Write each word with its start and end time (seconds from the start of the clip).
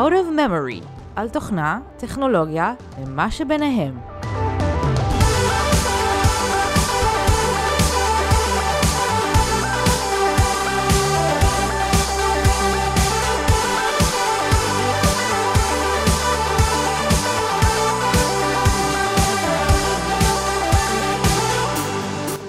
Out 0.00 0.12
of 0.12 0.38
Memory, 0.38 0.84
על 1.16 1.28
תוכנה, 1.28 1.80
טכנולוגיה 1.96 2.74
ומה 3.00 3.30
שביניהם. 3.30 3.98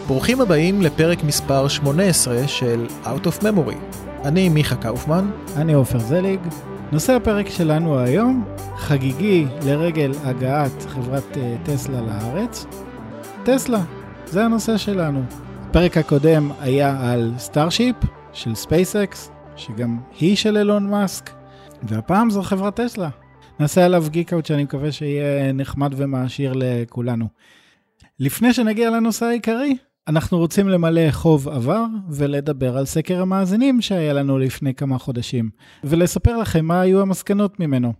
ברוכים 0.07 0.41
הבאים 0.41 0.81
לפרק 0.81 1.23
מספר 1.23 1.68
18 1.68 2.47
של 2.47 2.86
Out 3.04 3.25
of 3.25 3.43
Memory. 3.43 3.97
אני 4.25 4.49
מיכה 4.49 4.75
קאופמן. 4.75 5.31
אני 5.55 5.73
עופר 5.73 5.99
זליג. 5.99 6.39
נושא 6.91 7.13
הפרק 7.13 7.50
שלנו 7.50 8.00
היום, 8.00 8.45
חגיגי 8.77 9.45
לרגל 9.65 10.11
הגעת 10.23 10.81
חברת 10.87 11.23
uh, 11.33 11.37
טסלה 11.65 12.01
לארץ. 12.01 12.65
טסלה, 13.43 13.83
זה 14.25 14.45
הנושא 14.45 14.77
שלנו. 14.77 15.23
הפרק 15.69 15.97
הקודם 15.97 16.51
היה 16.59 17.11
על 17.11 17.33
סטארשיפ 17.37 17.95
של 18.33 18.55
ספייסקס, 18.55 19.31
שגם 19.55 20.00
היא 20.19 20.36
של 20.36 20.57
אילון 20.57 20.89
מאסק, 20.89 21.29
והפעם 21.83 22.29
זו 22.29 22.41
חברת 22.41 22.75
טסלה. 22.79 23.09
נעשה 23.59 23.86
עליו 23.86 24.05
geek-out 24.10 24.46
שאני 24.45 24.64
מקווה 24.64 24.92
שיהיה 24.92 25.53
נחמד 25.53 25.93
ומעשיר 25.97 26.53
לכולנו. 26.55 27.28
לפני 28.19 28.53
שנגיע 28.53 28.89
לנושא 28.89 29.25
העיקרי, 29.25 29.78
אנחנו 30.07 30.37
רוצים 30.37 30.69
למלא 30.69 31.11
חוב 31.11 31.50
עבר 31.50 31.86
ולדבר 32.09 32.78
על 32.78 32.86
סקר 32.86 33.22
המאזינים 33.22 33.81
שהיה 33.81 34.14
לנו 34.14 34.39
לפני 34.39 34.73
כמה 34.73 34.97
חודשים, 34.97 35.50
ולספר 35.83 36.38
לכם 36.38 36.66
מה 36.66 36.81
היו 36.81 37.02
המסקנות 37.02 37.59
ממנו. 37.59 37.94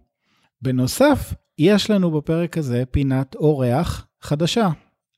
בנוסף, 0.62 1.34
יש 1.60 1.90
לנו 1.90 2.12
בפרק 2.12 2.58
הזה 2.58 2.84
פינת 2.92 3.36
אורח 3.36 4.08
חדשה. 4.22 4.70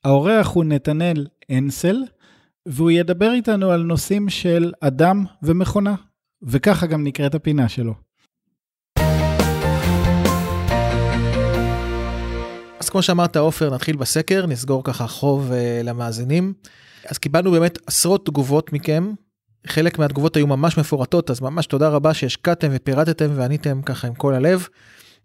האורח 0.04 0.48
הוא 0.48 0.64
נתנאל 0.64 1.26
אנסל, 1.50 1.96
והוא 2.66 2.90
ידבר 2.90 3.32
איתנו 3.32 3.70
על 3.70 3.82
נושאים 3.82 4.28
של 4.28 4.72
אדם 4.80 5.24
ומכונה, 5.42 5.94
וככה 6.42 6.86
גם 6.86 7.04
נקראת 7.04 7.34
הפינה 7.34 7.68
שלו. 7.68 7.94
כמו 12.94 13.02
שאמרת 13.02 13.36
עופר 13.36 13.74
נתחיל 13.74 13.96
בסקר 13.96 14.46
נסגור 14.46 14.84
ככה 14.84 15.06
חוב 15.06 15.50
uh, 15.50 15.84
למאזינים. 15.84 16.52
אז 17.08 17.18
קיבלנו 17.18 17.50
באמת 17.50 17.78
עשרות 17.86 18.26
תגובות 18.26 18.72
מכם 18.72 19.12
חלק 19.66 19.98
מהתגובות 19.98 20.36
היו 20.36 20.46
ממש 20.46 20.78
מפורטות 20.78 21.30
אז 21.30 21.40
ממש 21.40 21.66
תודה 21.66 21.88
רבה 21.88 22.14
שהשקעתם 22.14 22.68
ופירטתם 22.72 23.30
ועניתם 23.34 23.82
ככה 23.82 24.06
עם 24.06 24.14
כל 24.14 24.34
הלב. 24.34 24.68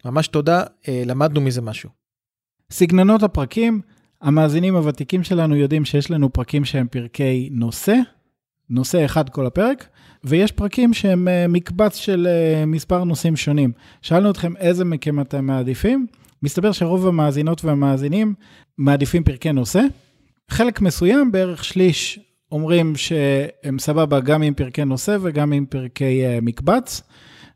ממש 0.05 0.27
תודה 0.27 0.63
uh, 0.63 0.87
למדנו 1.05 1.41
מזה 1.41 1.61
משהו. 1.61 1.89
סגנונות 2.71 3.23
הפרקים 3.23 3.81
המאזינים 4.21 4.75
הוותיקים 4.75 5.23
שלנו 5.23 5.55
יודעים 5.55 5.85
שיש 5.85 6.11
לנו 6.11 6.33
פרקים 6.33 6.65
שהם 6.65 6.87
פרקי 6.87 7.49
נושא 7.51 7.95
נושא 8.69 9.05
אחד 9.05 9.29
כל 9.29 9.45
הפרק, 9.45 9.87
ויש 10.23 10.51
פרקים 10.51 10.93
שהם 10.93 11.27
uh, 11.27 11.51
מקבץ 11.51 11.95
של 11.95 12.27
מספר 12.67 13.03
נושאים 13.03 13.35
שונים. 13.35 13.71
שאלנו 14.01 14.31
אתכם 14.31 14.57
איזה 14.57 14.85
מכם 14.85 15.21
אתם 15.21 15.45
מעדיפים, 15.45 16.07
מסתבר 16.43 16.71
שרוב 16.71 17.07
המאזינות 17.07 17.65
והמאזינים 17.65 18.33
מעדיפים 18.77 19.23
פרקי 19.23 19.51
נושא. 19.51 19.81
חלק 20.49 20.81
מסוים, 20.81 21.31
בערך 21.31 21.63
שליש, 21.63 22.19
אומרים 22.51 22.95
שהם 22.95 23.79
סבבה 23.79 24.19
גם 24.19 24.41
עם 24.41 24.53
פרקי 24.53 24.85
נושא 24.85 25.17
וגם 25.21 25.53
עם 25.53 25.65
פרקי 25.65 26.23
uh, 26.25 26.41
מקבץ, 26.41 27.01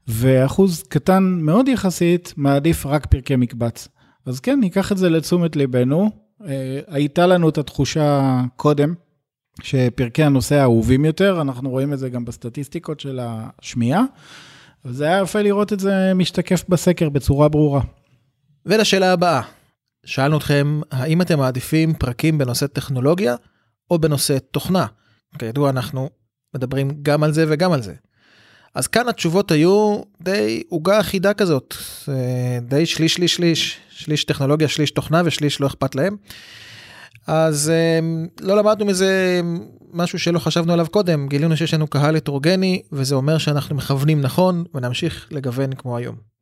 ואחוז 0.07 0.83
קטן 0.83 1.23
מאוד 1.41 1.67
יחסית 1.67 2.33
מעדיף 2.37 2.85
רק 2.85 3.05
פרקי 3.05 3.35
מקבץ. 3.35 3.87
אז 4.25 4.39
כן, 4.39 4.59
ניקח 4.59 4.91
את 4.91 4.97
זה 4.97 5.09
לתשומת 5.09 5.55
ליבנו. 5.55 6.09
Uh, 6.41 6.45
הייתה 6.87 7.27
לנו 7.27 7.49
את 7.49 7.57
התחושה 7.57 8.41
קודם, 8.55 8.93
שפרקי 9.61 10.23
הנושא 10.23 10.55
האהובים 10.55 11.05
יותר, 11.05 11.41
אנחנו 11.41 11.69
רואים 11.69 11.93
את 11.93 11.99
זה 11.99 12.09
גם 12.09 12.25
בסטטיסטיקות 12.25 12.99
של 12.99 13.19
השמיעה, 13.21 14.03
וזה 14.85 15.05
היה 15.05 15.21
יפה 15.21 15.41
לראות 15.41 15.73
את 15.73 15.79
זה 15.79 16.13
משתקף 16.15 16.63
בסקר 16.69 17.09
בצורה 17.09 17.49
ברורה. 17.49 17.81
ולשאלה 18.65 19.13
הבאה, 19.13 19.41
שאלנו 20.05 20.37
אתכם 20.37 20.81
האם 20.91 21.21
אתם 21.21 21.39
מעדיפים 21.39 21.93
פרקים 21.93 22.37
בנושא 22.37 22.67
טכנולוגיה 22.67 23.35
או 23.91 23.99
בנושא 23.99 24.37
תוכנה. 24.51 24.85
כידוע 25.39 25.69
אנחנו 25.69 26.09
מדברים 26.55 26.91
גם 27.01 27.23
על 27.23 27.33
זה 27.33 27.45
וגם 27.49 27.71
על 27.71 27.81
זה. 27.81 27.93
אז 28.75 28.87
כאן 28.87 29.09
התשובות 29.09 29.51
היו 29.51 30.01
די 30.21 30.63
עוגה 30.69 30.99
אחידה 30.99 31.33
כזאת, 31.33 31.75
די 32.61 32.85
שליש 32.85 33.13
שליש 33.13 33.35
שליש, 33.35 33.79
שליש 33.89 34.23
טכנולוגיה, 34.23 34.67
שליש 34.67 34.91
תוכנה 34.91 35.21
ושליש 35.25 35.61
לא 35.61 35.67
אכפת 35.67 35.95
להם. 35.95 36.15
אז 37.27 37.71
לא 38.41 38.57
למדנו 38.57 38.85
מזה 38.85 39.41
משהו 39.93 40.19
שלא 40.19 40.39
חשבנו 40.39 40.73
עליו 40.73 40.87
קודם, 40.91 41.27
גילינו 41.27 41.57
שיש 41.57 41.73
לנו 41.73 41.87
קהל 41.87 42.15
הטרוגני 42.15 42.81
וזה 42.91 43.15
אומר 43.15 43.37
שאנחנו 43.37 43.75
מכוונים 43.75 44.21
נכון 44.21 44.63
ונמשיך 44.73 45.27
לגוון 45.31 45.73
כמו 45.73 45.97
היום. 45.97 46.32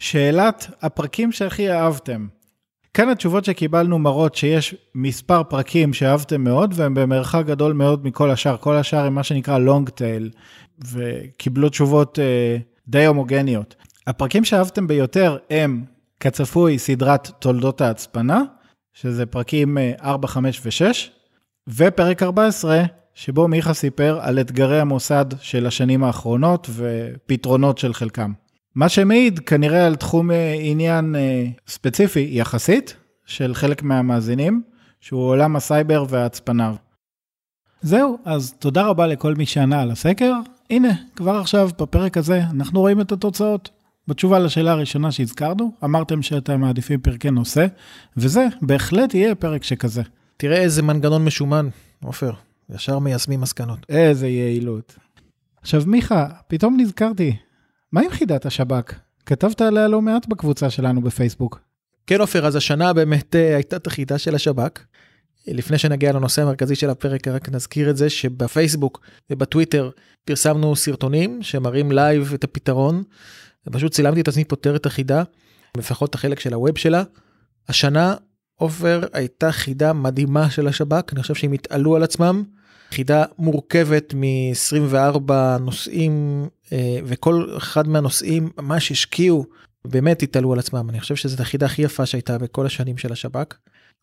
שאלת 0.00 0.70
הפרקים 0.82 1.32
שהכי 1.32 1.70
אהבתם. 1.70 2.26
כאן 2.94 3.08
התשובות 3.08 3.44
שקיבלנו 3.44 3.98
מראות 3.98 4.34
שיש 4.34 4.74
מספר 4.94 5.42
פרקים 5.42 5.92
שאהבתם 5.92 6.44
מאוד 6.44 6.72
והם 6.76 6.94
במרחק 6.94 7.42
גדול 7.46 7.72
מאוד 7.72 8.06
מכל 8.06 8.30
השאר, 8.30 8.56
כל 8.56 8.76
השאר 8.76 9.04
הם 9.04 9.14
מה 9.14 9.22
שנקרא 9.22 9.58
long 9.58 9.90
tail 9.90 10.38
וקיבלו 10.92 11.68
תשובות 11.68 12.18
אה, 12.18 12.56
די 12.88 13.06
הומוגניות. 13.06 13.74
הפרקים 14.06 14.44
שאהבתם 14.44 14.86
ביותר 14.86 15.36
הם 15.50 15.84
כצפוי 16.20 16.78
סדרת 16.78 17.28
תולדות 17.38 17.80
ההצפנה, 17.80 18.42
שזה 18.94 19.26
פרקים 19.26 19.78
4, 20.02 20.28
5 20.28 20.60
ו-6, 20.64 20.94
ופרק 21.68 22.22
14 22.22 22.82
שבו 23.14 23.48
מיכה 23.48 23.74
סיפר 23.74 24.18
על 24.22 24.40
אתגרי 24.40 24.80
המוסד 24.80 25.24
של 25.40 25.66
השנים 25.66 26.04
האחרונות 26.04 26.70
ופתרונות 26.74 27.78
של 27.78 27.94
חלקם. 27.94 28.32
מה 28.74 28.88
שמעיד 28.88 29.38
כנראה 29.38 29.86
על 29.86 29.96
תחום 29.96 30.30
עניין 30.60 31.16
ספציפי 31.68 32.28
יחסית 32.32 32.96
של 33.26 33.54
חלק 33.54 33.82
מהמאזינים, 33.82 34.62
שהוא 35.00 35.22
עולם 35.22 35.56
הסייבר 35.56 36.04
וההצפנה. 36.08 36.74
זהו, 37.82 38.18
אז 38.24 38.54
תודה 38.58 38.86
רבה 38.86 39.06
לכל 39.06 39.34
מי 39.34 39.46
שענה 39.46 39.82
על 39.82 39.90
הסקר. 39.90 40.32
הנה, 40.70 40.88
כבר 41.16 41.36
עכשיו 41.36 41.70
בפרק 41.80 42.16
הזה 42.16 42.42
אנחנו 42.50 42.80
רואים 42.80 43.00
את 43.00 43.12
התוצאות. 43.12 43.70
בתשובה 44.08 44.38
לשאלה 44.38 44.70
הראשונה 44.72 45.12
שהזכרנו, 45.12 45.72
אמרתם 45.84 46.22
שאתם 46.22 46.60
מעדיפים 46.60 47.00
פרקי 47.00 47.30
נושא, 47.30 47.66
וזה 48.16 48.46
בהחלט 48.62 49.14
יהיה 49.14 49.34
פרק 49.34 49.64
שכזה. 49.64 50.02
תראה 50.36 50.56
איזה 50.56 50.82
מנגנון 50.82 51.24
משומן, 51.24 51.68
עופר, 52.04 52.32
ישר 52.70 52.98
מיישמים 52.98 53.40
מסקנות. 53.40 53.78
איזה 53.88 54.28
יעילות. 54.28 54.96
עכשיו 55.62 55.82
מיכה, 55.86 56.26
פתאום 56.48 56.76
נזכרתי, 56.80 57.36
מה 57.92 58.00
עם 58.00 58.10
חידת 58.10 58.46
השב"כ? 58.46 58.94
כתבת 59.26 59.60
עליה 59.60 59.88
לא 59.88 60.02
מעט 60.02 60.26
בקבוצה 60.26 60.70
שלנו 60.70 61.02
בפייסבוק. 61.02 61.60
כן 62.06 62.20
עופר, 62.20 62.46
אז 62.46 62.56
השנה 62.56 62.92
באמת 62.92 63.34
uh, 63.34 63.54
הייתה 63.54 63.76
את 63.76 63.86
החידה 63.86 64.18
של 64.18 64.34
השב"כ. 64.34 64.84
לפני 65.46 65.78
שנגיע 65.78 66.12
לנושא 66.12 66.42
המרכזי 66.42 66.74
של 66.74 66.90
הפרק 66.90 67.28
רק 67.28 67.48
נזכיר 67.48 67.90
את 67.90 67.96
זה 67.96 68.10
שבפייסבוק 68.10 69.00
ובטוויטר 69.30 69.90
פרסמנו 70.24 70.76
סרטונים 70.76 71.42
שמראים 71.42 71.92
live 71.92 72.32
את 72.34 72.44
הפתרון. 72.44 73.02
פשוט 73.72 73.92
צילמתי 73.92 74.20
את 74.20 74.28
עצמי 74.28 74.44
פותר 74.44 74.76
את 74.76 74.86
החידה, 74.86 75.22
לפחות 75.76 76.10
את 76.10 76.14
החלק 76.14 76.40
של 76.40 76.54
ה 76.54 76.60
web 76.60 76.78
שלה. 76.78 77.02
השנה 77.68 78.14
עופר 78.54 79.00
הייתה 79.12 79.52
חידה 79.52 79.92
מדהימה 79.92 80.50
של 80.50 80.68
השב"כ, 80.68 81.12
אני 81.12 81.22
חושב 81.22 81.34
שהם 81.34 81.52
התעלו 81.52 81.96
על 81.96 82.02
עצמם. 82.02 82.42
חידה 82.90 83.24
מורכבת 83.38 84.14
מ-24 84.14 85.32
נושאים 85.60 86.44
אה, 86.44 86.48
וכל 87.04 87.46
אחד 87.56 87.88
מהנושאים 87.88 88.50
ממש 88.58 88.90
השקיעו, 88.90 89.44
באמת 89.84 90.22
התעלו 90.22 90.52
על 90.52 90.58
עצמם. 90.58 90.90
אני 90.90 91.00
חושב 91.00 91.16
שזאת 91.16 91.40
החידה 91.40 91.66
הכי 91.66 91.82
יפה 91.82 92.06
שהייתה 92.06 92.38
בכל 92.38 92.66
השנים 92.66 92.98
של 92.98 93.12
השב"כ. 93.12 93.54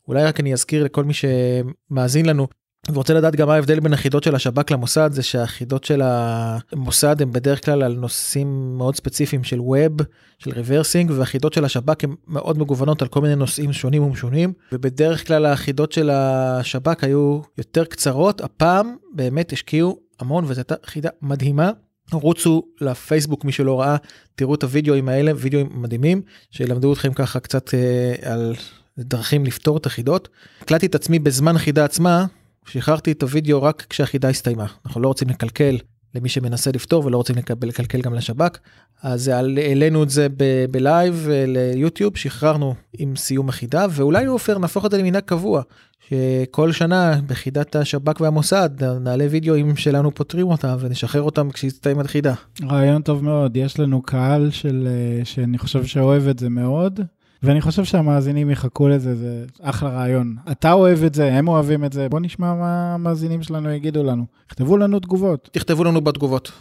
אולי 0.07 0.23
רק 0.23 0.39
אני 0.39 0.53
אזכיר 0.53 0.83
לכל 0.83 1.03
מי 1.03 1.13
שמאזין 1.13 2.25
לנו 2.25 2.47
ורוצה 2.93 3.13
לדעת 3.13 3.35
גם 3.35 3.47
מה 3.47 3.53
ההבדל 3.53 3.79
בין 3.79 3.93
החידות 3.93 4.23
של 4.23 4.35
השב"כ 4.35 4.71
למוסד 4.71 5.09
זה 5.13 5.23
שהחידות 5.23 5.83
של 5.83 6.01
המוסד 6.03 7.21
הם 7.21 7.31
בדרך 7.31 7.65
כלל 7.65 7.83
על 7.83 7.93
נושאים 7.93 8.77
מאוד 8.77 8.95
ספציפיים 8.95 9.43
של 9.43 9.59
web 9.59 10.01
של 10.39 10.51
reversing 10.51 11.11
והחידות 11.11 11.53
של 11.53 11.65
השב"כ 11.65 12.03
הם 12.03 12.15
מאוד 12.27 12.57
מגוונות 12.57 13.01
על 13.01 13.07
כל 13.07 13.21
מיני 13.21 13.35
נושאים 13.35 13.73
שונים 13.73 14.03
ומשונים 14.03 14.53
ובדרך 14.71 15.27
כלל 15.27 15.45
החידות 15.45 15.91
של 15.91 16.09
השב"כ 16.09 17.03
היו 17.03 17.41
יותר 17.57 17.85
קצרות 17.85 18.41
הפעם 18.41 18.95
באמת 19.13 19.53
השקיעו 19.53 19.99
המון 20.19 20.43
וזו 20.47 20.59
הייתה 20.59 20.75
חידה 20.85 21.09
מדהימה. 21.21 21.71
רוצו 22.11 22.63
לפייסבוק 22.81 23.45
מי 23.45 23.51
שלא 23.51 23.81
ראה 23.81 23.95
תראו 24.35 24.55
את 24.55 24.63
הוידאוים 24.63 25.09
האלה 25.09 25.31
וידאוים 25.35 25.69
מדהימים 25.73 26.21
שילמדו 26.51 26.93
אתכם 26.93 27.13
ככה 27.13 27.39
קצת 27.39 27.73
אה, 27.73 28.31
על 28.31 28.55
דרכים 28.99 29.45
לפתור 29.45 29.77
את 29.77 29.85
החידות. 29.85 30.29
הקלטתי 30.61 30.85
את 30.85 30.95
עצמי 30.95 31.19
בזמן 31.19 31.55
החידה 31.55 31.85
עצמה 31.85 32.25
שחררתי 32.65 33.11
את 33.11 33.23
הוידאו 33.23 33.63
רק 33.63 33.85
כשהחידה 33.89 34.29
הסתיימה 34.29 34.65
אנחנו 34.85 35.01
לא 35.01 35.07
רוצים 35.07 35.29
לקלקל 35.29 35.77
למי 36.15 36.29
שמנסה 36.29 36.71
לפתור 36.71 37.05
ולא 37.05 37.17
רוצים 37.17 37.35
לקבל, 37.35 37.67
לקלקל 37.67 38.01
גם 38.01 38.13
לשב"כ. 38.13 38.57
אז 39.03 39.27
העלינו 39.27 40.03
את 40.03 40.09
זה 40.09 40.27
ב- 40.37 40.65
בלייב 40.71 41.27
אה, 41.31 41.45
ליוטיוב, 41.47 42.17
שחררנו 42.17 42.75
עם 42.97 43.15
סיום 43.15 43.49
החידה, 43.49 43.85
ואולי 43.91 44.25
עופר 44.25 44.57
נהפוך 44.57 44.85
את 44.85 44.91
זה 44.91 44.97
למנהג 44.97 45.23
קבוע, 45.23 45.61
שכל 46.09 46.71
שנה 46.71 47.19
בחידת 47.27 47.75
השב"כ 47.75 48.21
והמוסד 48.21 48.69
נעלה 48.83 49.25
וידאוים 49.31 49.75
שלנו 49.75 50.15
פותרים 50.15 50.47
אותה 50.47 50.75
ונשחרר 50.79 51.21
אותם 51.21 51.51
כשיסתיים 51.51 51.99
החידה. 51.99 52.33
רעיון 52.63 53.01
טוב 53.01 53.23
מאוד, 53.23 53.57
יש 53.57 53.79
לנו 53.79 54.01
קהל 54.01 54.49
של, 54.51 54.87
אה, 54.87 55.25
שאני 55.25 55.57
חושב 55.57 55.85
שאוהב 55.85 56.27
את 56.27 56.39
זה 56.39 56.49
מאוד, 56.49 56.99
ואני 57.43 57.61
חושב 57.61 57.83
שהמאזינים 57.83 58.49
יחכו 58.49 58.87
לזה, 58.87 59.15
זה 59.15 59.45
אחלה 59.61 59.89
רעיון. 59.89 60.35
אתה 60.51 60.71
אוהב 60.71 61.03
את 61.03 61.13
זה, 61.13 61.33
הם 61.33 61.47
אוהבים 61.47 61.85
את 61.85 61.93
זה, 61.93 62.09
בוא 62.09 62.19
נשמע 62.19 62.53
מה 62.53 62.93
המאזינים 62.93 63.43
שלנו 63.43 63.71
יגידו 63.71 64.03
לנו. 64.03 64.25
כתבו 64.49 64.77
לנו 64.77 64.99
תגובות. 64.99 65.49
תכתבו 65.51 65.83
לנו 65.83 66.01
בתגובות. 66.01 66.51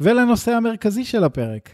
ולנושא 0.00 0.52
המרכזי 0.52 1.04
של 1.04 1.24
הפרק, 1.24 1.70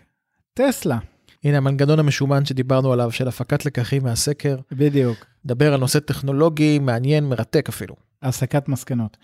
טסלה. 0.54 0.98
הנה 1.44 1.56
המנגנון 1.56 1.98
המשומן 1.98 2.44
שדיברנו 2.44 2.92
עליו 2.92 3.10
של 3.10 3.28
הפקת 3.28 3.66
לקחים 3.66 4.02
מהסקר, 4.02 4.56
בדיוק, 4.72 5.16
דבר 5.46 5.74
על 5.74 5.80
נושא 5.80 5.98
טכנולוגי 5.98 6.78
מעניין 6.78 7.24
מרתק 7.24 7.68
אפילו. 7.68 7.94
הסקת 8.22 8.68
מסקנות. 8.68 9.16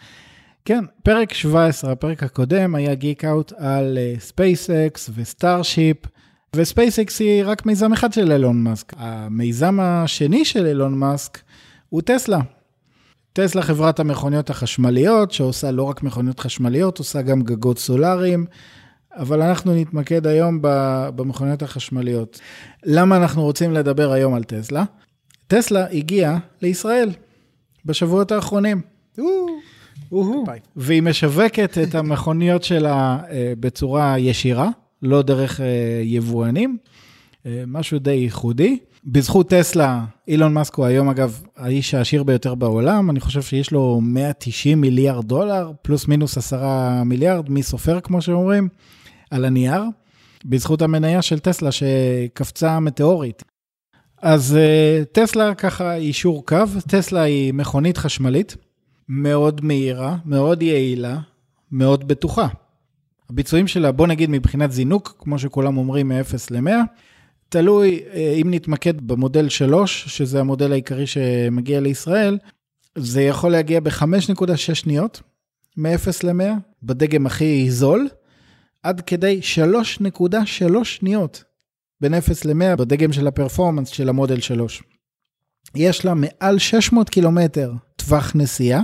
כן, 0.65 0.85
פרק 1.03 1.33
17, 1.33 1.93
הפרק 1.93 2.23
הקודם 2.23 2.75
היה 2.75 2.95
geek 2.95 3.25
out 3.25 3.53
על 3.57 3.99
ספייסקס 4.19 5.11
וסטארשיפ, 5.15 5.97
וספייסקס 6.57 7.21
היא 7.21 7.43
רק 7.47 7.67
מיזם 7.67 7.93
אחד 7.93 8.13
של 8.13 8.33
אילון 8.33 8.65
מאסק. 8.65 8.93
המיזם 8.97 9.81
השני 9.81 10.45
של 10.45 10.67
אילון 10.67 10.95
מאסק 10.95 11.39
הוא 11.89 12.03
טסלה. 12.03 12.41
טסלה 13.33 13.63
חברת 13.63 14.01
המכוניות 14.01 14.51
החשמליות, 14.51 15.33
שעושה 15.33 15.71
לא 15.71 15.83
רק 15.83 16.03
מכוניות 16.03 16.41
חשמליות, 16.41 16.99
עושה 16.99 17.23
גם 17.23 17.43
גגות 17.43 17.79
סולאריים, 17.79 18.47
אבל 19.19 19.43
אנחנו 19.43 19.75
נתמקד 19.75 20.27
היום 20.27 20.59
במכוניות 21.17 21.63
החשמליות. 21.63 22.41
למה 22.85 23.17
אנחנו 23.17 23.43
רוצים 23.43 23.73
לדבר 23.73 24.13
היום 24.13 24.35
על 24.35 24.45
טסלה? 24.45 24.85
טסלה 25.47 25.87
הגיעה 25.93 26.39
לישראל 26.63 27.11
בשבועות 27.85 28.33
האחרונים. 28.33 28.81
והיא 30.77 31.03
משווקת 31.03 31.79
את 31.83 31.95
המכוניות 31.95 32.65
שלה 32.65 33.19
אה, 33.31 33.53
בצורה 33.61 34.19
ישירה, 34.19 34.69
לא 35.03 35.23
דרך 35.23 35.61
אה, 35.61 35.67
יבואנים, 36.05 36.77
אה, 37.47 37.65
משהו 37.67 37.99
די 37.99 38.11
ייחודי. 38.11 38.79
בזכות 39.05 39.49
טסלה, 39.49 40.05
אילון 40.29 40.55
מאסק 40.55 40.75
הוא 40.75 40.87
היום 40.87 41.09
אגב 41.09 41.43
האיש 41.57 41.95
העשיר 41.95 42.23
ביותר 42.23 42.55
בעולם, 42.55 43.11
אני 43.11 43.21
חושב 43.21 43.43
שיש 43.43 43.71
לו 43.73 44.01
190 44.03 44.81
מיליארד 44.81 45.25
דולר, 45.25 45.73
פלוס 45.83 46.09
מינוס 46.09 46.39
10 46.39 46.63
מיליארד, 47.05 47.51
מי 47.51 47.63
סופר 47.63 48.01
כמו 48.01 48.23
שאומרים, 48.23 48.69
על 49.31 49.45
הנייר, 49.45 49.83
בזכות 50.45 50.83
המניה 50.83 51.23
של 51.23 51.39
טסלה 51.39 51.73
שקפצה 51.73 52.81
מטאורית. 52.81 53.43
אז 54.23 54.57
אה, 54.57 55.03
טסלה 55.13 55.55
ככה 55.55 55.85
יישור 55.85 56.47
קו, 56.47 56.65
טסלה 56.89 57.23
היא 57.23 57.55
מכונית 57.55 57.99
חשמלית. 57.99 58.57
מאוד 59.09 59.65
מהירה, 59.65 60.17
מאוד 60.25 60.63
יעילה, 60.63 61.19
מאוד 61.73 62.09
בטוחה. 62.09 62.49
הביצועים 63.31 63.67
שלה, 63.67 63.93
בוא 63.93 64.07
נגיד 64.07 64.31
מבחינת 64.31 64.73
זינוק, 64.73 65.17
כמו 65.19 65.39
שכולם 65.39 65.77
אומרים, 65.77 66.09
מ-0 66.09 66.37
ל-100, 66.51 66.71
תלוי 67.49 68.01
אה, 68.13 68.35
אם 68.43 68.47
נתמקד 68.51 69.07
במודל 69.07 69.49
3, 69.49 70.05
שזה 70.07 70.41
המודל 70.41 70.73
העיקרי 70.73 71.07
שמגיע 71.07 71.81
לישראל, 71.81 72.39
זה 72.99 73.23
יכול 73.23 73.53
להגיע 73.53 73.81
ב-5.6 73.81 74.57
שניות, 74.57 75.23
מ-0 75.77 76.09
ל-100, 76.25 76.45
בדגם 76.83 77.27
הכי 77.27 77.71
זול, 77.71 78.09
עד 78.83 79.01
כדי 79.01 79.41
3.3 80.21 80.85
שניות, 80.85 81.45
בין 82.01 82.15
0 82.15 82.45
ל-100, 82.45 82.77
בדגם 82.77 83.13
של 83.13 83.27
הפרפורמנס 83.27 83.89
של 83.89 84.09
המודל 84.09 84.41
3. 84.41 84.83
יש 85.75 86.05
לה 86.05 86.15
מעל 86.15 86.59
600 86.59 87.11
קילומטר 87.11 87.73
טווח 87.97 88.33
נסיעה, 88.35 88.83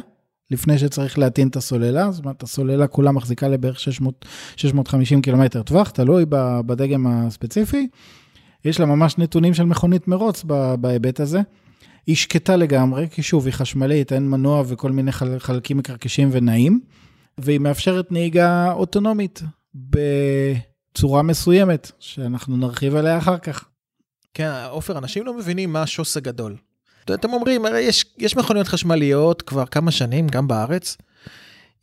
לפני 0.50 0.78
שצריך 0.78 1.18
להטעין 1.18 1.48
את 1.48 1.56
הסוללה, 1.56 2.10
זאת 2.10 2.24
אומרת, 2.24 2.42
הסוללה 2.42 2.86
כולה 2.86 3.12
מחזיקה 3.12 3.48
לבערך 3.48 3.80
600, 3.80 4.24
650 4.56 5.22
קילומטר 5.22 5.62
טווח, 5.62 5.90
תלוי 5.90 6.24
בדגם 6.66 7.06
הספציפי. 7.06 7.88
יש 8.64 8.80
לה 8.80 8.86
ממש 8.86 9.18
נתונים 9.18 9.54
של 9.54 9.64
מכונית 9.64 10.08
מרוץ 10.08 10.44
בהיבט 10.80 11.20
הזה. 11.20 11.40
היא 12.06 12.16
שקטה 12.16 12.56
לגמרי, 12.56 13.08
כי 13.10 13.22
שוב, 13.22 13.46
היא 13.46 13.54
חשמלית, 13.54 14.12
אין 14.12 14.30
מנוע 14.30 14.62
וכל 14.66 14.90
מיני 14.92 15.12
חל, 15.12 15.38
חלקים 15.38 15.76
מקרקשים 15.76 16.28
ונעים, 16.32 16.80
והיא 17.38 17.60
מאפשרת 17.60 18.12
נהיגה 18.12 18.72
אוטונומית 18.72 19.42
בצורה 19.74 21.22
מסוימת, 21.22 21.92
שאנחנו 21.98 22.56
נרחיב 22.56 22.96
עליה 22.96 23.18
אחר 23.18 23.38
כך. 23.38 23.64
כן, 24.34 24.50
עופר, 24.70 24.98
אנשים 24.98 25.26
לא 25.26 25.38
מבינים 25.38 25.72
מה 25.72 25.82
השוס 25.82 26.16
הגדול. 26.16 26.56
אתם 27.14 27.32
אומרים, 27.32 27.66
הרי 27.66 27.80
יש, 27.80 28.04
יש 28.18 28.36
מכוניות 28.36 28.68
חשמליות 28.68 29.42
כבר 29.42 29.66
כמה 29.66 29.90
שנים, 29.90 30.28
גם 30.28 30.48
בארץ. 30.48 30.96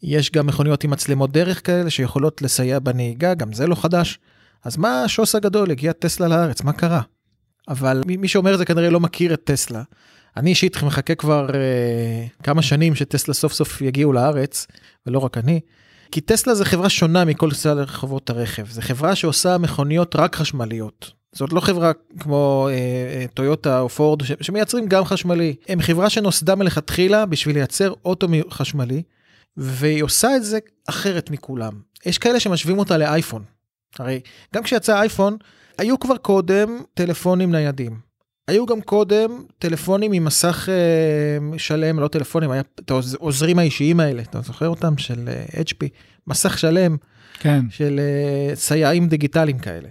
יש 0.04 0.32
גם 0.32 0.48
מכוניות 0.48 0.84
עם 0.84 0.90
מצלמות 0.90 1.32
דרך 1.32 1.66
כאלה 1.66 1.90
שיכולות 1.90 2.42
לסייע 2.42 2.80
בנהיגה, 2.80 3.34
גם 3.34 3.54
זה 3.54 3.68
לא 3.68 3.76
חדש. 3.76 4.20
אז 4.64 4.78
מה 4.78 5.04
השוס 5.04 5.36
הגדול? 5.36 5.72
הגיע 5.72 5.92
טסלה 5.92 6.28
לארץ, 6.28 6.62
מה 6.62 6.74
קרה? 6.74 7.02
אבל 7.68 8.02
מי 8.08 8.28
שאומר 8.28 8.58
זה 8.58 8.66
כנראה 8.66 8.90
לא 8.90 9.00
מכיר 9.00 9.34
את 9.34 9.42
טסלה. 9.44 9.84
אני 10.38 10.50
אישית 10.50 10.84
מחכה 10.84 11.16
כבר 11.16 11.50
אה, 11.54 12.26
כמה 12.44 12.62
שנים 12.62 12.96
שטסלה 12.96 13.34
סוף 13.34 13.54
סוף 13.54 13.82
יגיעו 13.82 14.14
לארץ, 14.14 14.68
ולא 15.08 15.20
רק 15.20 15.38
אני. 15.38 15.60
כי 16.12 16.22
טסלה 16.22 16.56
זה 16.56 16.66
חברה 16.66 16.90
שונה 16.90 17.26
מכל 17.26 17.52
סל 17.52 17.86
חברות 17.86 18.30
הרכב. 18.30 18.68
זו 18.70 18.82
חברה 18.82 19.16
שעושה 19.16 19.58
מכוניות 19.58 20.16
רק 20.16 20.36
חשמליות. 20.36 21.12
זאת 21.36 21.54
לא 21.54 21.60
חברה 21.60 21.92
כמו 22.20 22.68
אה, 22.72 22.74
אה, 22.74 23.26
טויוטה 23.34 23.80
או 23.80 23.90
פורד 23.90 24.24
ש- 24.24 24.32
שמייצרים 24.42 24.88
גם 24.88 25.06
חשמלי. 25.06 25.56
הם 25.68 25.82
חברה 25.82 26.10
שנוסדה 26.10 26.56
מלכתחילה 26.56 27.26
בשביל 27.26 27.56
לייצר 27.56 27.94
אוטו 28.06 28.28
חשמלי, 28.50 29.04
והיא 29.58 30.04
עושה 30.04 30.36
את 30.36 30.44
זה 30.44 30.60
אחרת 30.90 31.30
מכולם. 31.30 31.74
יש 32.06 32.18
כאלה 32.18 32.40
שמשווים 32.40 32.80
אותה 32.80 32.98
לאייפון. 32.98 33.44
הרי 34.00 34.20
גם 34.56 34.64
כשיצא 34.64 35.00
אייפון, 35.00 35.38
היו 35.78 36.00
כבר 36.00 36.18
קודם 36.18 36.80
טלפונים 36.94 37.52
ניידים. 37.52 38.11
היו 38.52 38.66
גם 38.66 38.82
קודם 38.82 39.44
טלפונים 39.60 40.12
עם 40.14 40.26
מסך 40.26 40.70
אה, 40.70 41.58
שלם, 41.58 42.00
לא 42.00 42.08
טלפונים, 42.08 42.52
היה 42.52 42.62
את 42.80 42.92
העוזרים 42.92 43.60
האישיים 43.60 44.00
האלה, 44.00 44.22
אתה 44.22 44.42
זוכר 44.42 44.68
אותם? 44.68 44.98
של 44.98 45.30
אה, 45.30 45.62
HP, 45.62 45.88
מסך 46.28 46.58
שלם, 46.58 46.98
כן. 47.40 47.62
של 47.70 48.00
אה, 48.00 48.56
סייעים 48.56 49.08
דיגיטליים 49.08 49.60
כאלה. 49.60 49.90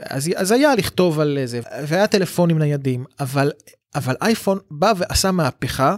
אז, 0.00 0.30
אז 0.36 0.52
היה 0.52 0.74
לכתוב 0.74 1.20
על 1.20 1.38
זה, 1.44 1.60
והיה 1.86 2.06
טלפונים 2.06 2.58
ניידים, 2.58 3.04
אבל, 3.20 3.52
אבל 3.94 4.14
אייפון 4.22 4.58
בא 4.70 4.92
ועשה 4.96 5.30
מהפכה, 5.30 5.96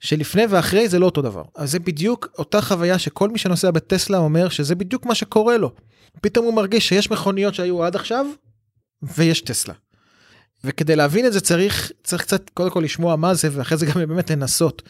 שלפני 0.00 0.42
ואחרי 0.46 0.88
זה 0.88 0.98
לא 0.98 1.06
אותו 1.06 1.22
דבר. 1.22 1.42
אז 1.56 1.70
זה 1.70 1.78
בדיוק 1.78 2.28
אותה 2.38 2.60
חוויה 2.60 2.98
שכל 2.98 3.28
מי 3.28 3.38
שנוסע 3.38 3.70
בטסלה 3.70 4.18
אומר 4.18 4.48
שזה 4.48 4.74
בדיוק 4.74 5.06
מה 5.06 5.14
שקורה 5.14 5.56
לו. 5.56 5.70
פתאום 6.20 6.46
הוא 6.46 6.54
מרגיש 6.54 6.88
שיש 6.88 7.10
מכוניות 7.10 7.54
שהיו 7.54 7.84
עד 7.84 7.96
עכשיו, 7.96 8.26
ויש 9.02 9.40
טסלה. 9.40 9.74
וכדי 10.64 10.96
להבין 10.96 11.26
את 11.26 11.32
זה 11.32 11.40
צריך, 11.40 11.92
צריך 12.04 12.22
קצת 12.22 12.50
קודם 12.54 12.70
כל 12.70 12.80
לשמוע 12.80 13.16
מה 13.16 13.34
זה, 13.34 13.48
ואחרי 13.52 13.78
זה 13.78 13.86
גם 13.86 13.92
באמת 13.94 14.30
לנסות. 14.30 14.82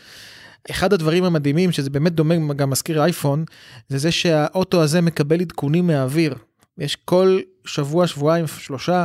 אחד 0.70 0.92
הדברים 0.92 1.24
המדהימים, 1.24 1.72
שזה 1.72 1.90
באמת 1.90 2.12
דומה, 2.12 2.54
גם 2.54 2.70
מזכיר 2.70 3.02
אייפון, 3.02 3.44
זה 3.88 3.98
זה 3.98 4.12
שהאוטו 4.12 4.82
הזה 4.82 5.00
מקבל 5.00 5.40
עדכונים 5.40 5.86
מהאוויר. 5.86 6.34
יש 6.78 6.96
כל 7.04 7.40
שבוע, 7.64 8.06
שבועיים, 8.06 8.46
שלושה, 8.46 9.04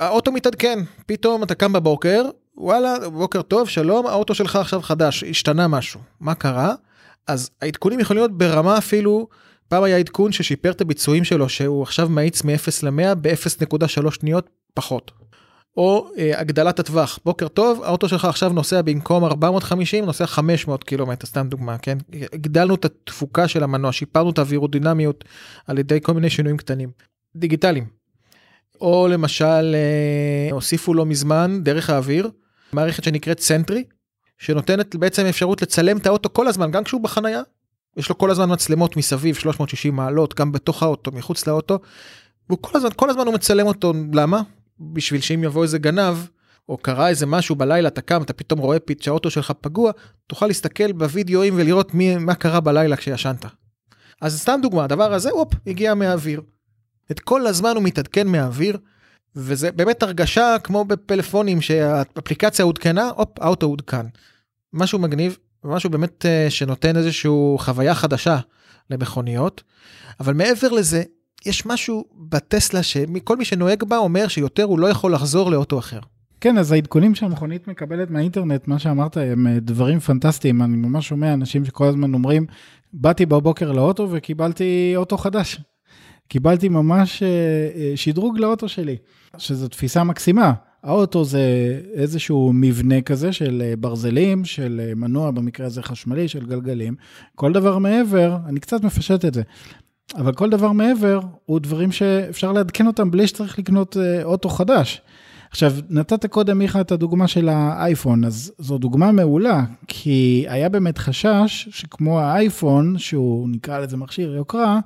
האוטו 0.00 0.32
מתעדכן, 0.32 0.78
פתאום 1.06 1.42
אתה 1.42 1.54
קם 1.54 1.72
בבוקר, 1.72 2.22
וואלה, 2.56 3.08
בוקר 3.10 3.42
טוב, 3.42 3.68
שלום, 3.68 4.06
האוטו 4.06 4.34
שלך 4.34 4.56
עכשיו 4.56 4.82
חדש, 4.82 5.24
השתנה 5.24 5.68
משהו. 5.68 6.00
מה 6.20 6.34
קרה? 6.34 6.74
אז 7.26 7.50
העדכונים 7.62 8.00
יכולים 8.00 8.20
להיות 8.22 8.38
ברמה 8.38 8.78
אפילו, 8.78 9.28
פעם 9.68 9.82
היה 9.82 9.96
עדכון 9.96 10.32
ששיפר 10.32 10.70
את 10.70 10.80
הביצועים 10.80 11.24
שלו, 11.24 11.48
שהוא 11.48 11.82
עכשיו 11.82 12.08
מאיץ 12.08 12.42
מ-0 12.42 12.70
ל-100 12.82 13.14
ב-0.3 13.14 14.10
שניות 14.10 14.48
פחות. 14.74 15.12
או 15.76 16.10
אה, 16.18 16.40
הגדלת 16.40 16.78
הטווח, 16.78 17.18
בוקר 17.24 17.48
טוב, 17.48 17.82
האוטו 17.82 18.08
שלך 18.08 18.24
עכשיו 18.24 18.52
נוסע 18.52 18.82
במקום 18.82 19.24
450, 19.24 20.04
נוסע 20.04 20.26
500 20.26 20.84
קילומטר, 20.84 21.26
סתם 21.26 21.48
דוגמה, 21.48 21.78
כן? 21.78 21.98
הגדלנו 22.32 22.74
את 22.74 22.84
התפוקה 22.84 23.48
של 23.48 23.62
המנוע, 23.62 23.92
שיפרנו 23.92 24.30
את 24.30 24.38
האווירודינמיות 24.38 25.24
על 25.66 25.78
ידי 25.78 25.98
כל 26.02 26.14
מיני 26.14 26.30
שינויים 26.30 26.56
קטנים. 26.56 26.90
דיגיטליים. 27.36 27.86
או 28.80 29.08
למשל, 29.10 29.74
אה, 29.74 30.52
הוסיפו 30.52 30.94
לא 30.94 31.06
מזמן, 31.06 31.60
דרך 31.62 31.90
האוויר, 31.90 32.30
מערכת 32.72 33.04
שנקראת 33.04 33.40
סנטרי, 33.40 33.84
שנותנת 34.38 34.96
בעצם 34.96 35.26
אפשרות 35.26 35.62
לצלם 35.62 35.98
את 35.98 36.06
האוטו 36.06 36.32
כל 36.32 36.46
הזמן, 36.46 36.70
גם 36.70 36.84
כשהוא 36.84 37.00
בחנייה. 37.00 37.42
יש 37.96 38.08
לו 38.08 38.18
כל 38.18 38.30
הזמן 38.30 38.52
מצלמות 38.52 38.96
מסביב, 38.96 39.34
360 39.34 39.96
מעלות, 39.96 40.34
גם 40.34 40.52
בתוך 40.52 40.82
האוטו, 40.82 41.12
מחוץ 41.12 41.46
לאוטו. 41.46 41.78
והוא 42.48 42.58
כל 42.60 42.76
הזמן, 42.76 42.90
כל 42.96 43.10
הזמן 43.10 43.26
הוא 43.26 43.34
מצלם 43.34 43.66
אותו, 43.66 43.92
למה? 44.12 44.42
בשביל 44.80 45.20
שאם 45.20 45.44
יבוא 45.44 45.62
איזה 45.62 45.78
גנב, 45.78 46.16
או 46.68 46.76
קרה 46.76 47.08
איזה 47.08 47.26
משהו 47.26 47.56
בלילה, 47.56 47.88
אתה 47.88 48.00
קם, 48.00 48.22
אתה 48.22 48.32
פתאום 48.32 48.60
רואה 48.60 48.78
פית 48.78 49.02
שהאוטו 49.02 49.30
שלך 49.30 49.52
פגוע, 49.60 49.92
תוכל 50.26 50.46
להסתכל 50.46 50.92
בווידאוים 50.92 51.54
ולראות 51.56 51.94
מי, 51.94 52.16
מה 52.16 52.34
קרה 52.34 52.60
בלילה 52.60 52.96
כשישנת. 52.96 53.44
אז 54.20 54.40
סתם 54.40 54.60
דוגמה, 54.62 54.84
הדבר 54.84 55.12
הזה, 55.12 55.30
הופ, 55.30 55.52
הגיע 55.66 55.94
מהאוויר. 55.94 56.42
את 57.10 57.20
כל 57.20 57.46
הזמן 57.46 57.72
הוא 57.74 57.82
מתעדכן 57.82 58.26
מהאוויר, 58.26 58.78
וזה 59.36 59.72
באמת 59.72 60.02
הרגשה 60.02 60.56
כמו 60.64 60.84
בפלאפונים 60.84 61.60
שהאפליקציה 61.60 62.64
עודכנה, 62.64 63.10
הופ, 63.16 63.28
האוטו 63.40 63.66
עודכן. 63.66 64.06
משהו 64.72 64.98
מגניב, 64.98 65.36
משהו 65.64 65.90
באמת 65.90 66.26
אה, 66.26 66.46
שנותן 66.50 66.96
איזושהי 66.96 67.30
חוויה 67.58 67.94
חדשה 67.94 68.38
למכוניות, 68.90 69.62
אבל 70.20 70.34
מעבר 70.34 70.68
לזה, 70.68 71.02
יש 71.46 71.66
משהו 71.66 72.04
בטסלה 72.28 72.82
שכל 72.82 73.36
מי 73.36 73.44
שנוהג 73.44 73.84
בה 73.84 73.96
אומר 73.96 74.28
שיותר 74.28 74.64
הוא 74.64 74.78
לא 74.78 74.86
יכול 74.86 75.14
לחזור 75.14 75.50
לאוטו 75.50 75.78
אחר. 75.78 76.00
כן, 76.40 76.58
אז 76.58 76.72
העדכונים 76.72 77.14
שהמכונית 77.14 77.68
מקבלת 77.68 78.10
מהאינטרנט, 78.10 78.68
מה 78.68 78.78
שאמרת, 78.78 79.16
הם 79.16 79.46
אה, 79.46 79.60
דברים 79.60 80.00
פנטסטיים. 80.00 80.62
אני 80.62 80.76
ממש 80.76 81.08
שומע 81.08 81.34
אנשים 81.34 81.64
שכל 81.64 81.86
הזמן 81.86 82.14
אומרים, 82.14 82.46
באתי 82.92 83.26
בבוקר 83.26 83.72
לאוטו 83.72 84.08
וקיבלתי 84.10 84.92
אוטו 84.96 85.16
חדש. 85.16 85.60
קיבלתי 86.28 86.68
ממש 86.68 87.22
אה, 87.22 87.28
אה, 87.28 87.92
שדרוג 87.96 88.38
לאוטו 88.38 88.68
שלי, 88.68 88.96
שזו 89.38 89.68
תפיסה 89.68 90.04
מקסימה. 90.04 90.52
האוטו 90.82 91.24
זה 91.24 91.40
איזשהו 91.94 92.52
מבנה 92.54 93.00
כזה 93.00 93.32
של 93.32 93.72
ברזלים, 93.78 94.44
של 94.44 94.92
מנוע, 94.96 95.30
במקרה 95.30 95.66
הזה 95.66 95.82
חשמלי, 95.82 96.28
של 96.28 96.46
גלגלים. 96.46 96.94
כל 97.34 97.52
דבר 97.52 97.78
מעבר, 97.78 98.36
אני 98.46 98.60
קצת 98.60 98.84
מפשט 98.84 99.24
את 99.24 99.34
זה, 99.34 99.42
אבל 100.14 100.32
כל 100.32 100.50
דבר 100.50 100.72
מעבר 100.72 101.20
הוא 101.46 101.60
דברים 101.60 101.92
שאפשר 101.92 102.52
לעדכן 102.52 102.86
אותם 102.86 103.10
בלי 103.10 103.26
שצריך 103.26 103.58
לקנות 103.58 103.96
אוטו 104.24 104.48
חדש. 104.48 105.00
עכשיו, 105.50 105.72
נתת 105.90 106.26
קודם, 106.26 106.58
מיכה, 106.58 106.80
את 106.80 106.92
הדוגמה 106.92 107.28
של 107.28 107.48
האייפון, 107.48 108.24
אז 108.24 108.52
זו 108.58 108.78
דוגמה 108.78 109.12
מעולה, 109.12 109.64
כי 109.88 110.46
היה 110.48 110.68
באמת 110.68 110.98
חשש 110.98 111.68
שכמו 111.70 112.20
האייפון, 112.20 112.98
שהוא 112.98 113.48
נקרא 113.48 113.78
לזה 113.78 113.96
מכשיר 113.96 114.34
יוקרה, 114.34 114.80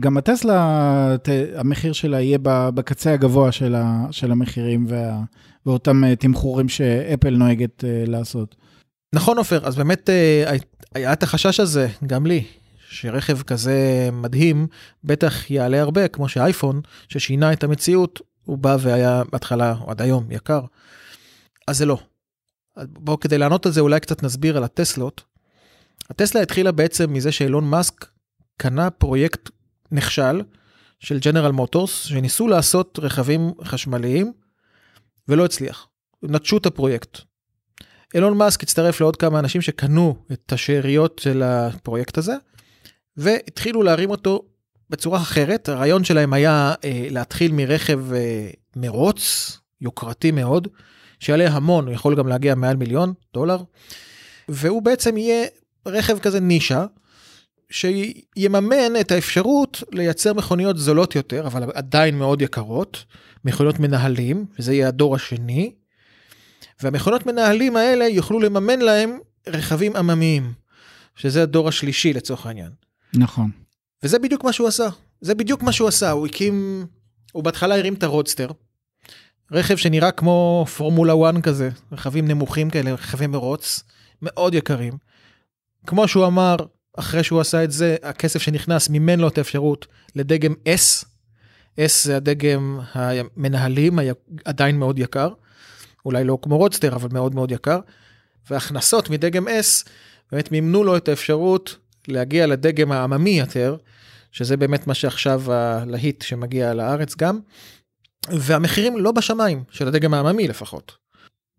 גם 0.00 0.16
הטסלה, 0.16 1.16
המחיר 1.56 1.92
שלה 1.92 2.20
יהיה 2.20 2.38
בקצה 2.42 3.12
הגבוה 3.12 3.52
של, 3.52 3.74
של 4.10 4.32
המחירים 4.32 4.86
וה, 4.88 5.20
ואותם 5.66 6.04
אה, 6.04 6.16
תמחורים 6.16 6.68
שאפל 6.68 7.36
נוהגת 7.36 7.84
אה, 7.84 8.04
לעשות. 8.06 8.56
נכון, 9.14 9.38
עופר, 9.38 9.66
אז 9.66 9.76
באמת 9.76 10.10
אה, 10.10 10.56
היה 10.94 11.12
את 11.12 11.22
החשש 11.22 11.60
הזה, 11.60 11.88
גם 12.06 12.26
לי, 12.26 12.44
שרכב 12.90 13.42
כזה 13.42 14.08
מדהים 14.12 14.66
בטח 15.04 15.50
יעלה 15.50 15.80
הרבה, 15.80 16.08
כמו 16.08 16.28
שאייפון, 16.28 16.80
ששינה 17.08 17.52
את 17.52 17.64
המציאות, 17.64 18.20
הוא 18.44 18.58
בא 18.58 18.76
והיה 18.80 19.22
בהתחלה, 19.32 19.74
או 19.80 19.90
עד 19.90 20.02
היום, 20.02 20.26
יקר. 20.30 20.60
אז 21.66 21.78
זה 21.78 21.86
לא. 21.86 21.98
בואו, 22.76 23.20
כדי 23.20 23.38
לענות 23.38 23.66
על 23.66 23.72
זה, 23.72 23.80
אולי 23.80 24.00
קצת 24.00 24.22
נסביר 24.22 24.56
על 24.56 24.64
הטסלות. 24.64 25.22
הטסלה 26.10 26.42
התחילה 26.42 26.72
בעצם 26.72 27.12
מזה 27.12 27.32
שאילון 27.32 27.70
מאסק 27.70 28.06
קנה 28.56 28.90
פרויקט 28.90 29.50
נכשל 29.92 30.42
של 31.00 31.18
ג'נרל 31.18 31.52
מוטורס, 31.52 32.04
שניסו 32.04 32.48
לעשות 32.48 32.98
רכבים 33.02 33.52
חשמליים, 33.64 34.32
ולא 35.28 35.44
הצליח. 35.44 35.88
נטשו 36.22 36.56
את 36.56 36.66
הפרויקט. 36.66 37.18
אילון 38.14 38.38
מאסק 38.38 38.62
הצטרף 38.62 39.00
לעוד 39.00 39.16
כמה 39.16 39.38
אנשים 39.38 39.60
שקנו 39.60 40.16
את 40.32 40.52
השאריות 40.52 41.18
של 41.18 41.42
הפרויקט 41.42 42.18
הזה, 42.18 42.34
והתחילו 43.16 43.82
להרים 43.82 44.10
אותו 44.10 44.42
בצורה 44.90 45.18
אחרת, 45.18 45.68
הרעיון 45.68 46.04
שלהם 46.04 46.32
היה 46.32 46.74
אה, 46.84 47.06
להתחיל 47.10 47.52
מרכב 47.52 48.12
אה, 48.12 48.50
מרוץ, 48.76 49.52
יוקרתי 49.80 50.30
מאוד, 50.30 50.68
שיעלה 51.20 51.48
המון, 51.48 51.86
הוא 51.86 51.94
יכול 51.94 52.16
גם 52.16 52.28
להגיע 52.28 52.54
מעל 52.54 52.76
מיליון 52.76 53.12
דולר, 53.34 53.62
והוא 54.48 54.82
בעצם 54.82 55.16
יהיה 55.16 55.46
רכב 55.86 56.18
כזה 56.18 56.40
נישה, 56.40 56.86
שיממן 57.70 59.00
את 59.00 59.12
האפשרות 59.12 59.82
לייצר 59.92 60.32
מכוניות 60.32 60.78
זולות 60.78 61.14
יותר, 61.14 61.46
אבל 61.46 61.70
עדיין 61.74 62.18
מאוד 62.18 62.42
יקרות, 62.42 63.04
מכוניות 63.44 63.78
מנהלים, 63.78 64.46
וזה 64.58 64.74
יהיה 64.74 64.88
הדור 64.88 65.14
השני, 65.14 65.72
והמכוניות 66.82 67.26
מנהלים 67.26 67.76
האלה 67.76 68.08
יוכלו 68.08 68.40
לממן 68.40 68.78
להם 68.78 69.18
רכבים 69.46 69.96
עממיים, 69.96 70.52
שזה 71.16 71.42
הדור 71.42 71.68
השלישי 71.68 72.12
לצורך 72.12 72.46
העניין. 72.46 72.85
נכון. 73.16 73.50
וזה 74.02 74.18
בדיוק 74.18 74.44
מה 74.44 74.52
שהוא 74.52 74.68
עשה. 74.68 74.88
זה 75.20 75.34
בדיוק 75.34 75.62
מה 75.62 75.72
שהוא 75.72 75.88
עשה, 75.88 76.10
הוא 76.10 76.26
הקים, 76.26 76.86
הוא 77.32 77.44
בהתחלה 77.44 77.78
הרים 77.78 77.94
את 77.94 78.02
הרודסטר, 78.02 78.50
רכב 79.52 79.76
שנראה 79.76 80.10
כמו 80.10 80.66
פורמולה 80.76 81.12
1 81.30 81.42
כזה, 81.42 81.70
רכבים 81.92 82.28
נמוכים 82.28 82.70
כאלה, 82.70 82.92
רכבי 82.92 83.26
מרוץ, 83.26 83.82
מאוד 84.22 84.54
יקרים. 84.54 84.92
כמו 85.86 86.08
שהוא 86.08 86.26
אמר, 86.26 86.56
אחרי 86.96 87.24
שהוא 87.24 87.40
עשה 87.40 87.64
את 87.64 87.70
זה, 87.70 87.96
הכסף 88.02 88.42
שנכנס 88.42 88.88
מימן 88.88 89.20
לו 89.20 89.28
את 89.28 89.38
האפשרות 89.38 89.86
לדגם 90.14 90.52
S, 90.52 91.04
S 91.80 91.92
זה 92.02 92.16
הדגם 92.16 92.80
המנהלים, 92.92 93.98
עדיין 94.44 94.78
מאוד 94.78 94.98
יקר, 94.98 95.28
אולי 96.04 96.24
לא 96.24 96.38
כמו 96.42 96.58
roadster, 96.58 96.94
אבל 96.94 97.08
מאוד 97.12 97.34
מאוד 97.34 97.50
יקר, 97.50 97.80
והכנסות 98.50 99.10
מדגם 99.10 99.48
S 99.48 99.88
באמת 100.32 100.52
מימנו 100.52 100.84
לו 100.84 100.96
את 100.96 101.08
האפשרות 101.08 101.76
להגיע 102.08 102.46
לדגם 102.46 102.92
העממי 102.92 103.38
יותר, 103.38 103.76
שזה 104.32 104.56
באמת 104.56 104.86
מה 104.86 104.94
שעכשיו 104.94 105.52
הלהיט 105.52 106.22
שמגיע 106.22 106.74
לארץ 106.74 107.16
גם, 107.16 107.38
והמחירים 108.30 108.98
לא 108.98 109.12
בשמיים, 109.12 109.64
של 109.70 109.88
הדגם 109.88 110.14
העממי 110.14 110.48
לפחות. 110.48 110.92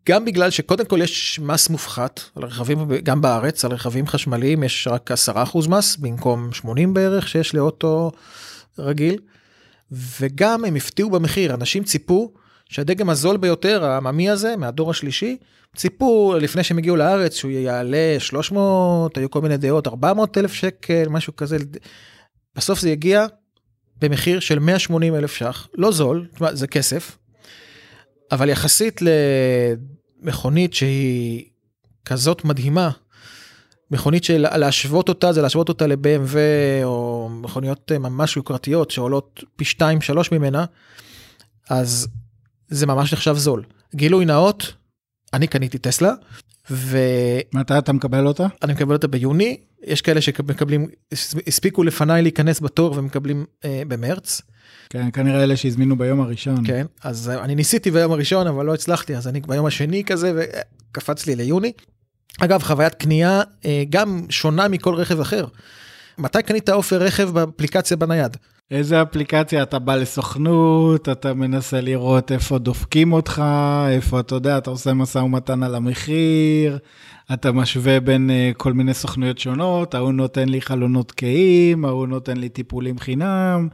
גם 0.10 0.26
בגלל 0.26 0.50
שקודם 0.50 0.86
כל 0.86 1.02
יש 1.02 1.40
מס 1.40 1.70
מופחת 1.70 2.22
על 2.36 2.44
רכבים, 2.44 2.78
גם 3.04 3.22
בארץ, 3.22 3.66
על 3.66 3.72
רכבים 3.72 4.08
חשמליים 4.08 4.64
יש 4.64 4.88
רק 4.92 5.12
10% 5.12 5.70
מס 5.70 5.96
במקום 5.96 6.54
80 6.54 6.94
בערך 6.94 7.28
שיש 7.28 7.56
לאוטו 7.56 8.12
רגיל, 8.80 9.20
וגם 9.92 10.66
הם 10.66 10.76
הפתיעו 10.76 11.10
במחיר, 11.10 11.54
אנשים 11.54 11.84
ציפו 11.84 12.34
שהדגם 12.70 13.10
הזול 13.10 13.38
ביותר, 13.38 13.86
העממי 13.86 14.30
הזה, 14.30 14.56
מהדור 14.56 14.90
השלישי, 14.90 15.38
ציפו 15.76 16.36
לפני 16.42 16.64
שהם 16.64 16.78
הגיעו 16.78 16.96
לארץ 16.96 17.36
שהוא 17.36 17.52
יעלה 17.52 18.16
300, 18.20 19.18
היו 19.18 19.30
כל 19.30 19.42
מיני 19.42 19.58
דעות, 19.58 19.88
400 19.88 20.38
אלף 20.38 20.54
שקל, 20.54 21.10
משהו 21.10 21.36
כזה. 21.36 21.58
בסוף 22.56 22.80
זה 22.80 22.90
יגיע 22.90 23.26
במחיר 24.02 24.40
של 24.40 24.60
180 24.60 25.16
אלף 25.16 25.36
ש"ח, 25.36 25.68
לא 25.74 25.92
זול, 25.92 26.28
זה 26.52 26.68
כסף, 26.68 27.18
אבל 28.32 28.50
יחסית 28.50 29.02
למכונית 30.22 30.74
שהיא 30.74 31.46
כזאת 32.06 32.46
מדהימה, 32.46 32.90
מכונית 33.92 34.24
שלהשוות 34.24 35.10
אותה 35.10 35.34
זה 35.34 35.42
להשוות 35.42 35.70
אותה 35.70 35.88
ל-BMW 35.88 36.38
או 36.84 37.30
מכוניות 37.32 37.92
ממש 37.92 38.38
יוקרתיות 38.38 38.92
שעולות 38.92 39.44
פי 39.56 39.66
2-3 39.66 39.82
ממנה, 40.32 40.66
אז 41.70 42.08
זה 42.68 42.86
ממש 42.86 43.14
נחשב 43.14 43.34
זול. 43.36 43.64
גילוי 43.96 44.26
נאות, 44.26 44.74
אני 45.34 45.48
קניתי 45.48 45.78
טסלה, 45.78 46.14
ו... 46.72 46.98
מתי 47.54 47.78
אתה 47.78 47.94
מקבל 47.94 48.28
אותה? 48.28 48.48
אני 48.64 48.74
מקבל 48.74 48.94
אותה 48.94 49.08
ביוני, 49.08 49.58
יש 49.84 50.02
כאלה 50.02 50.22
שמקבלים, 50.22 50.88
הספיקו 51.48 51.84
לפניי 51.84 52.22
להיכנס 52.22 52.62
בתור 52.62 52.98
ומקבלים 52.98 53.46
אה, 53.66 53.82
במרץ. 53.88 54.42
כן, 54.90 55.10
כנראה 55.14 55.44
אלה 55.44 55.58
שהזמינו 55.58 55.98
ביום 55.98 56.22
הראשון. 56.22 56.68
כן, 56.68 56.86
אז 57.04 57.30
אני 57.30 57.56
ניסיתי 57.56 57.92
ביום 57.92 58.12
הראשון, 58.12 58.48
אבל 58.48 58.66
לא 58.66 58.74
הצלחתי, 58.74 59.16
אז 59.16 59.28
אני 59.28 59.42
ביום 59.42 59.66
השני 59.66 60.04
כזה, 60.04 60.34
וקפץ 60.36 61.26
לי 61.26 61.36
ליוני. 61.36 61.72
אגב, 62.40 62.64
חוויית 62.64 62.96
קנייה 62.96 63.42
אה, 63.66 63.84
גם 63.90 64.26
שונה 64.30 64.68
מכל 64.68 64.94
רכב 64.94 65.20
אחר. 65.20 65.46
מתי 66.18 66.44
קנית 66.44 66.70
עופר 66.70 66.98
רכב 66.98 67.30
באפליקציה 67.30 67.98
בנייד? 67.98 68.38
איזה 68.72 69.02
אפליקציה 69.02 69.64
אתה 69.64 69.80
בא 69.80 69.96
לסוכנות, 69.96 71.10
אתה 71.10 71.34
מנסה 71.34 71.82
לראות 71.82 72.32
איפה 72.32 72.58
דופקים 72.58 73.14
אותך, 73.14 73.44
איפה 73.90 74.20
אתה 74.20 74.36
יודע, 74.36 74.58
אתה 74.58 74.70
עושה 74.70 74.94
משא 74.94 75.18
ומתן 75.18 75.64
על 75.64 75.76
המחיר, 75.76 76.78
אתה 77.34 77.52
משווה 77.52 78.00
בין 78.00 78.30
uh, 78.30 78.58
כל 78.58 78.74
מיני 78.74 78.94
סוכנויות 78.94 79.38
שונות, 79.38 79.96
ההוא 79.96 80.12
נותן 80.12 80.50
לי 80.50 80.62
חלונות 80.62 81.12
קהים, 81.12 81.86
ההוא 81.86 82.08
נותן 82.08 82.38
לי 82.38 82.50
טיפולים 82.50 83.00
חינם, 83.00 83.68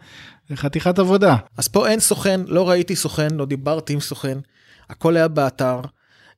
זה 0.50 0.56
חתיכת 0.56 1.00
עבודה. 1.00 1.36
אז 1.58 1.68
פה 1.68 1.88
אין 1.88 2.00
סוכן, 2.00 2.42
לא 2.48 2.70
ראיתי 2.70 2.96
סוכן, 2.96 3.28
לא 3.32 3.46
דיברתי 3.46 3.94
עם 3.94 4.00
סוכן, 4.00 4.38
הכל 4.90 5.16
היה 5.16 5.28
באתר. 5.28 5.80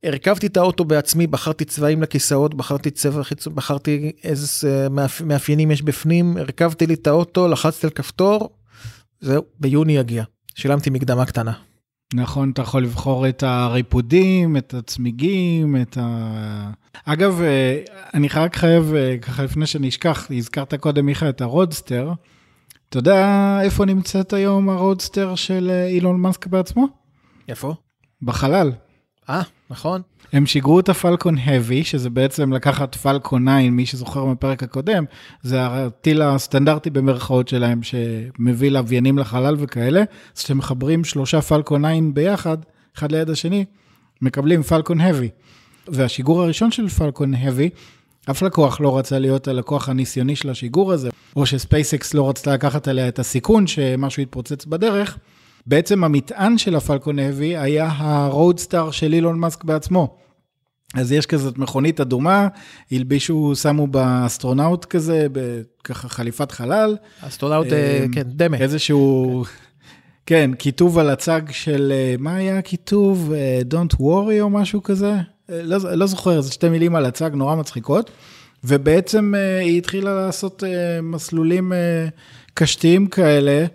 הרכבתי 0.05 0.47
את 0.47 0.57
האוטו 0.57 0.85
בעצמי, 0.85 1.27
בחרתי 1.27 1.65
צבעים 1.65 2.01
לכיסאות, 2.01 2.53
בחרתי 2.53 2.91
צבע 2.91 3.23
חיצון, 3.23 3.55
בחרתי 3.55 4.11
איזה 4.23 4.87
מאפיינים 5.25 5.71
יש 5.71 5.81
בפנים, 5.81 6.37
הרכבתי 6.37 6.87
לי 6.87 6.93
את 6.93 7.07
האוטו, 7.07 7.47
לחצתי 7.47 7.87
על 7.87 7.91
כפתור, 7.91 8.49
זהו, 9.21 9.43
ביוני 9.59 9.97
יגיע. 9.97 10.23
שילמתי 10.55 10.89
מקדמה 10.89 11.25
קטנה. 11.25 11.53
נכון, 12.13 12.51
אתה 12.51 12.61
יכול 12.61 12.83
לבחור 12.83 13.29
את 13.29 13.43
הריפודים, 13.43 14.57
את 14.57 14.73
הצמיגים, 14.73 15.75
את 15.81 15.97
ה... 16.01 16.71
אגב, 17.05 17.41
אה, 17.41 17.81
אני 18.13 18.27
רק 18.35 18.55
חייב, 18.55 18.93
אה, 18.93 19.17
ככה 19.21 19.43
לפני 19.43 19.67
שאני 19.67 19.89
אשכח, 19.89 20.27
הזכרת 20.37 20.73
קודם, 20.73 21.05
מיכה, 21.05 21.29
את 21.29 21.41
ה 21.41 21.48
roadster. 21.48 22.13
אתה 22.89 22.97
יודע 22.97 23.59
איפה 23.61 23.85
נמצאת 23.85 24.33
היום 24.33 24.69
ה 24.69 24.76
roadster 24.76 25.35
של 25.35 25.69
אה, 25.71 25.87
אילון 25.87 26.21
מאסק 26.21 26.47
בעצמו? 26.47 26.87
איפה? 27.49 27.73
בחלל. 28.21 28.71
אה, 29.29 29.41
נכון. 29.69 30.01
הם 30.33 30.45
שיגרו 30.45 30.79
את 30.79 30.89
הפלקון 30.89 31.37
heavy, 31.37 31.83
שזה 31.83 32.09
בעצם 32.09 32.53
לקחת 32.53 32.95
פלקון 32.95 33.45
9, 33.45 33.69
מי 33.71 33.85
שזוכר 33.85 34.25
מהפרק 34.25 34.63
הקודם, 34.63 35.05
זה 35.41 35.57
הטיל 35.61 36.21
הסטנדרטי 36.21 36.89
במרכאות 36.89 37.47
שלהם, 37.47 37.79
שמביא 37.83 38.71
לוויינים 38.71 39.17
לחלל 39.17 39.55
וכאלה, 39.59 39.99
אז 40.35 40.39
כשאתם 40.39 40.57
מחברים 40.57 41.03
שלושה 41.03 41.41
פלקון 41.41 41.81
9 41.81 42.01
ביחד, 42.13 42.57
אחד 42.97 43.11
ליד 43.11 43.29
השני, 43.29 43.65
מקבלים 44.21 44.63
פלקון 44.63 45.01
heavy. 45.01 45.29
והשיגור 45.87 46.43
הראשון 46.43 46.71
של 46.71 46.89
פלקון 46.89 47.33
heavy, 47.33 47.69
אף 48.31 48.41
לקוח 48.41 48.81
לא 48.81 48.97
רצה 48.97 49.19
להיות 49.19 49.47
הלקוח 49.47 49.89
הניסיוני 49.89 50.35
של 50.35 50.49
השיגור 50.49 50.93
הזה, 50.93 51.09
או 51.35 51.45
שספייסקס 51.45 52.13
לא 52.13 52.29
רצתה 52.29 52.53
לקחת 52.53 52.87
עליה 52.87 53.07
את 53.07 53.19
הסיכון 53.19 53.67
שמשהו 53.67 54.21
יתפוצץ 54.23 54.65
בדרך. 54.65 55.17
בעצם 55.65 56.03
המטען 56.03 56.57
של 56.57 56.75
ה 56.75 56.81
Falcon 56.81 57.19
Heavy 57.19 57.57
היה 57.57 57.89
ה 57.97 58.08
roadster 58.08 58.91
של 58.91 59.13
אילון 59.13 59.39
מאסק 59.39 59.63
בעצמו. 59.63 60.17
אז 60.93 61.11
יש 61.11 61.25
כזאת 61.25 61.57
מכונית 61.57 62.01
אדומה, 62.01 62.47
הלבישו, 62.91 63.55
שמו 63.55 63.87
בה 63.87 64.05
אסטרונאוט 64.05 64.85
כזה, 64.85 65.27
ככה 65.83 66.09
חליפת 66.09 66.51
חלל. 66.51 66.97
אסטרונאוט, 67.21 67.67
אה, 67.71 68.05
כן, 68.11 68.23
דמה. 68.25 68.57
איזשהו, 68.57 69.43
כן, 70.25 70.51
כיתוב 70.59 70.97
על 70.97 71.09
הצג 71.09 71.41
של, 71.51 71.93
אה, 71.95 72.15
מה 72.19 72.35
היה 72.35 72.57
הכיתוב? 72.57 73.33
אה, 73.33 73.59
Don't 73.71 73.93
worry 73.95 74.41
או 74.41 74.49
משהו 74.49 74.83
כזה? 74.83 75.13
לא, 75.49 75.77
לא 75.95 76.05
זוכר, 76.05 76.41
זה 76.41 76.51
שתי 76.51 76.69
מילים 76.69 76.95
על 76.95 77.05
הצג 77.05 77.29
נורא 77.33 77.55
מצחיקות. 77.55 78.11
ובעצם 78.63 79.33
היא 79.61 79.77
התחילה 79.77 80.25
לעשות 80.25 80.63
מסלולים 81.03 81.73
קשתיים 82.53 83.07
כאלה. 83.07 83.65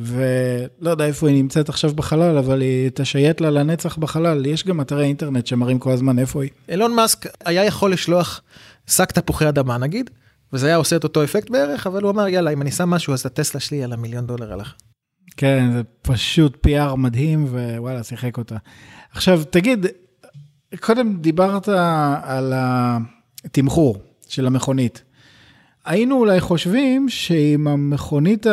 ולא 0.00 0.90
יודע 0.90 1.06
איפה 1.06 1.28
היא 1.28 1.42
נמצאת 1.42 1.68
עכשיו 1.68 1.92
בחלל, 1.94 2.38
אבל 2.38 2.60
היא 2.60 2.90
תשייט 2.94 3.40
לה 3.40 3.50
לנצח 3.50 3.96
בחלל. 3.96 4.46
יש 4.46 4.66
גם 4.66 4.80
אתרי 4.80 5.04
אינטרנט 5.04 5.46
שמראים 5.46 5.78
כל 5.78 5.90
הזמן 5.90 6.18
איפה 6.18 6.42
היא. 6.42 6.50
אילון 6.68 6.94
מאסק 6.94 7.26
היה 7.44 7.64
יכול 7.64 7.92
לשלוח 7.92 8.40
שק 8.86 9.12
תפוחי 9.12 9.48
אדמה 9.48 9.78
נגיד, 9.78 10.10
וזה 10.52 10.66
היה 10.66 10.76
עושה 10.76 10.96
את 10.96 11.04
אותו 11.04 11.24
אפקט 11.24 11.50
בערך, 11.50 11.86
אבל 11.86 12.02
הוא 12.02 12.10
אמר, 12.10 12.28
יאללה, 12.28 12.50
אם 12.50 12.62
אני 12.62 12.70
שם 12.70 12.90
משהו, 12.90 13.12
אז 13.12 13.26
הטסלה 13.26 13.60
שלי 13.60 13.84
על 13.84 13.92
המיליון 13.92 14.26
דולר 14.26 14.52
הלך. 14.52 14.74
כן, 15.36 15.70
זה 15.72 15.82
פשוט 16.02 16.66
PR 16.66 16.96
מדהים, 16.96 17.44
ווואלה, 17.44 18.02
שיחק 18.02 18.38
אותה. 18.38 18.56
עכשיו, 19.12 19.42
תגיד, 19.50 19.86
קודם 20.80 21.16
דיברת 21.20 21.68
על 22.22 22.52
התמחור 23.44 23.98
של 24.28 24.46
המכונית. 24.46 25.02
היינו 25.84 26.16
אולי 26.16 26.40
חושבים 26.40 27.08
שעם 27.08 27.68
המכונית 27.68 28.46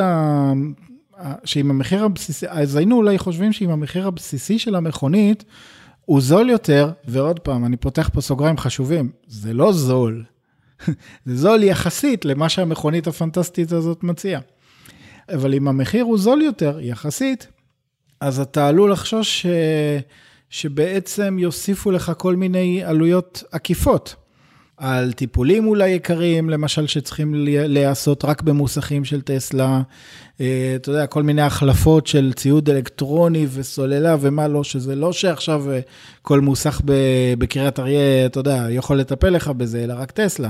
שעם 1.43 1.69
המחיר 1.69 2.03
הבסיסי, 2.03 2.45
אז 2.49 2.75
היינו 2.75 2.95
אולי 2.95 3.17
חושבים 3.17 3.53
שעם 3.53 3.69
המחיר 3.69 4.07
הבסיסי 4.07 4.59
של 4.59 4.75
המכונית, 4.75 5.43
הוא 6.05 6.21
זול 6.21 6.49
יותר, 6.49 6.91
ועוד 7.07 7.39
פעם, 7.39 7.65
אני 7.65 7.77
פותח 7.77 8.09
פה 8.13 8.21
סוגריים 8.21 8.57
חשובים, 8.57 9.09
זה 9.27 9.53
לא 9.53 9.71
זול. 9.71 10.23
זה 11.25 11.35
זול 11.35 11.63
יחסית 11.63 12.25
למה 12.25 12.49
שהמכונית 12.49 13.07
הפנטסטית 13.07 13.71
הזאת 13.71 14.03
מציעה. 14.03 14.41
אבל 15.33 15.53
אם 15.53 15.67
המחיר 15.67 16.03
הוא 16.03 16.17
זול 16.17 16.41
יותר, 16.41 16.79
יחסית, 16.81 17.47
אז 18.19 18.39
אתה 18.39 18.67
עלול 18.67 18.91
לחשוש 18.91 19.41
ש... 19.41 19.45
שבעצם 20.49 21.39
יוסיפו 21.39 21.91
לך 21.91 22.11
כל 22.17 22.35
מיני 22.35 22.83
עלויות 22.83 23.43
עקיפות. 23.51 24.15
על 24.77 25.11
טיפולים 25.11 25.67
אולי 25.67 25.89
יקרים, 25.89 26.49
למשל, 26.49 26.87
שצריכים 26.87 27.33
להיעשות 27.47 28.25
רק 28.25 28.41
במוסכים 28.41 29.05
של 29.05 29.21
טסלה, 29.21 29.81
אה, 30.41 30.73
אתה 30.75 30.89
יודע, 30.89 31.07
כל 31.07 31.23
מיני 31.23 31.41
החלפות 31.41 32.07
של 32.07 32.33
ציוד 32.35 32.69
אלקטרוני 32.69 33.47
וסוללה 33.53 34.15
ומה 34.21 34.47
לא, 34.47 34.63
שזה 34.63 34.95
לא 34.95 35.13
שעכשיו 35.13 35.71
אה, 35.71 35.79
כל 36.21 36.41
מוסך 36.41 36.81
בקריית 37.37 37.79
אריה, 37.79 38.25
אתה 38.25 38.39
יודע, 38.39 38.65
יכול 38.69 38.99
לטפל 38.99 39.29
לך 39.29 39.47
בזה, 39.47 39.83
אלא 39.83 39.93
רק 39.97 40.11
טסלה. 40.11 40.49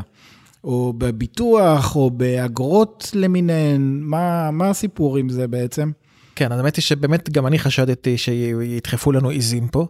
או 0.64 0.94
בביטוח, 0.98 1.96
או 1.96 2.10
באגרות 2.10 3.12
למיניהן, 3.14 4.00
מה, 4.02 4.52
מה 4.52 4.70
הסיפור 4.70 5.18
עם 5.18 5.30
זה 5.30 5.48
בעצם? 5.48 5.92
כן, 6.36 6.52
אז 6.52 6.60
האמת 6.60 6.76
היא 6.76 6.84
שבאמת 6.84 7.30
גם 7.30 7.48
אני 7.48 7.60
חשדתי 7.60 8.18
שידחפו 8.18 9.12
לנו 9.12 9.30
עיזים 9.30 9.68
פה. 9.68 9.88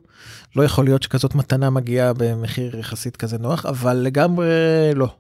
לא 0.55 0.63
יכול 0.63 0.86
להיות 0.86 1.03
שכזאת 1.03 1.36
מתנה 1.36 1.69
מגיעה 1.69 2.13
במחיר 2.17 2.79
יחסית 2.79 3.17
כזה 3.17 3.38
נוח, 3.38 3.65
אבל 3.65 3.93
לגמרי 3.93 4.47
לא. 4.95 5.15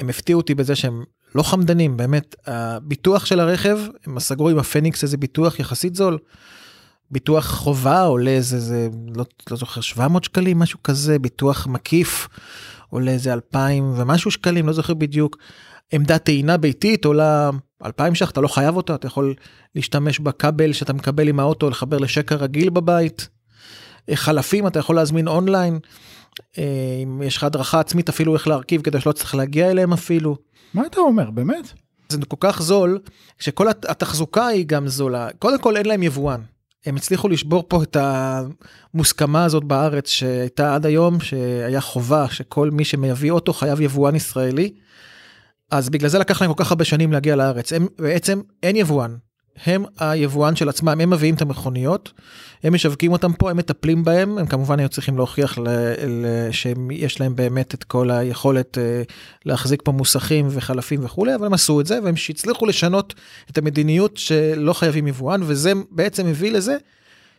הם 0.00 0.08
הפתיעו 0.08 0.40
אותי 0.40 0.54
בזה 0.54 0.76
שהם 0.76 1.04
לא 1.34 1.42
חמדנים, 1.42 1.96
באמת. 1.96 2.36
הביטוח 2.46 3.24
של 3.24 3.40
הרכב, 3.40 3.78
הם 4.06 4.20
סגרו 4.20 4.48
עם 4.48 4.58
הפניקס 4.58 5.02
איזה 5.02 5.16
ביטוח 5.16 5.60
יחסית 5.60 5.94
זול. 5.94 6.18
ביטוח 7.10 7.46
חובה 7.46 8.02
עולה 8.02 8.30
איזה, 8.30 8.60
זה, 8.60 8.88
לא, 9.14 9.24
לא 9.50 9.56
זוכר, 9.56 9.80
700 9.80 10.24
שקלים, 10.24 10.58
משהו 10.58 10.82
כזה, 10.82 11.18
ביטוח 11.18 11.66
מקיף 11.66 12.28
עולה 12.90 13.10
איזה 13.10 13.32
2,000 13.32 13.92
ומשהו 13.96 14.30
שקלים, 14.30 14.66
לא 14.66 14.72
זוכר 14.72 14.94
בדיוק. 14.94 15.36
עמדת 15.92 16.24
טעינה 16.24 16.56
ביתית 16.56 17.04
עולה 17.04 17.50
2,000 17.84 18.14
ש"ח, 18.14 18.30
אתה 18.30 18.40
לא 18.40 18.48
חייב 18.48 18.76
אותה, 18.76 18.94
אתה 18.94 19.06
יכול 19.06 19.34
להשתמש 19.74 20.18
בכבל 20.18 20.72
שאתה 20.72 20.92
מקבל 20.92 21.28
עם 21.28 21.40
האוטו, 21.40 21.70
לחבר 21.70 21.98
לשקע 21.98 22.34
רגיל 22.34 22.70
בבית. 22.70 23.28
אה, 24.08 24.16
חלפים 24.16 24.66
אתה 24.66 24.78
יכול 24.78 24.96
להזמין 24.96 25.28
אונליין. 25.28 25.78
אה, 26.58 27.00
אם 27.02 27.22
יש 27.22 27.36
לך 27.36 27.44
הדרכה 27.44 27.80
עצמית 27.80 28.08
אפילו 28.08 28.34
איך 28.34 28.48
להרכיב 28.48 28.82
כדי 28.82 29.00
שלא 29.00 29.12
צריך 29.12 29.34
להגיע 29.34 29.70
אליהם 29.70 29.92
אפילו. 29.92 30.36
מה 30.74 30.86
אתה 30.86 31.00
אומר, 31.00 31.30
באמת? 31.30 31.72
זה 32.08 32.18
כל 32.28 32.36
כך 32.40 32.62
זול, 32.62 32.98
שכל 33.38 33.68
התחזוקה 33.68 34.46
היא 34.46 34.66
גם 34.66 34.88
זולה. 34.88 35.28
קודם 35.38 35.58
כל 35.58 35.76
אין 35.76 35.86
להם 35.86 36.02
יבואן. 36.02 36.40
הם 36.86 36.96
הצליחו 36.96 37.28
לשבור 37.28 37.64
פה 37.68 37.82
את 37.82 37.96
המוסכמה 38.00 39.44
הזאת 39.44 39.64
בארץ 39.64 40.08
שהייתה 40.08 40.74
עד 40.74 40.86
היום, 40.86 41.20
שהיה 41.20 41.80
חובה 41.80 42.26
שכל 42.30 42.70
מי 42.70 42.84
שמביא 42.84 43.30
אוטו 43.30 43.52
חייב 43.52 43.80
יבואן 43.80 44.14
ישראלי. 44.14 44.72
אז 45.70 45.88
בגלל 45.88 46.08
זה 46.08 46.18
לקח 46.18 46.42
להם 46.42 46.54
כל 46.54 46.64
כך 46.64 46.70
הרבה 46.70 46.84
שנים 46.84 47.12
להגיע 47.12 47.36
לארץ. 47.36 47.72
הם 47.72 47.86
בעצם 47.98 48.40
אין 48.62 48.76
יבואן. 48.76 49.16
הם 49.66 49.84
היבואן 49.98 50.56
של 50.56 50.68
עצמם, 50.68 50.88
הם 50.88 51.10
מביאים 51.10 51.34
את 51.34 51.42
המכוניות, 51.42 52.12
הם 52.62 52.74
משווקים 52.74 53.12
אותם 53.12 53.32
פה, 53.32 53.50
הם 53.50 53.56
מטפלים 53.56 54.04
בהם, 54.04 54.38
הם 54.38 54.46
כמובן 54.46 54.78
היו 54.78 54.88
צריכים 54.88 55.16
להוכיח 55.16 55.58
שיש 56.50 57.20
להם 57.20 57.36
באמת 57.36 57.74
את 57.74 57.84
כל 57.84 58.10
היכולת 58.10 58.78
אה, 58.78 59.02
להחזיק 59.44 59.82
פה 59.84 59.92
מוסכים 59.92 60.46
וחלפים 60.50 61.04
וכולי, 61.04 61.34
אבל 61.34 61.46
הם 61.46 61.54
עשו 61.54 61.80
את 61.80 61.86
זה, 61.86 61.98
והם 62.04 62.14
הצליחו 62.28 62.66
לשנות 62.66 63.14
את 63.50 63.58
המדיניות 63.58 64.16
שלא 64.16 64.72
חייבים 64.72 65.06
יבואן, 65.06 65.40
וזה 65.44 65.72
בעצם 65.90 66.26
הביא 66.26 66.52
לזה 66.52 66.76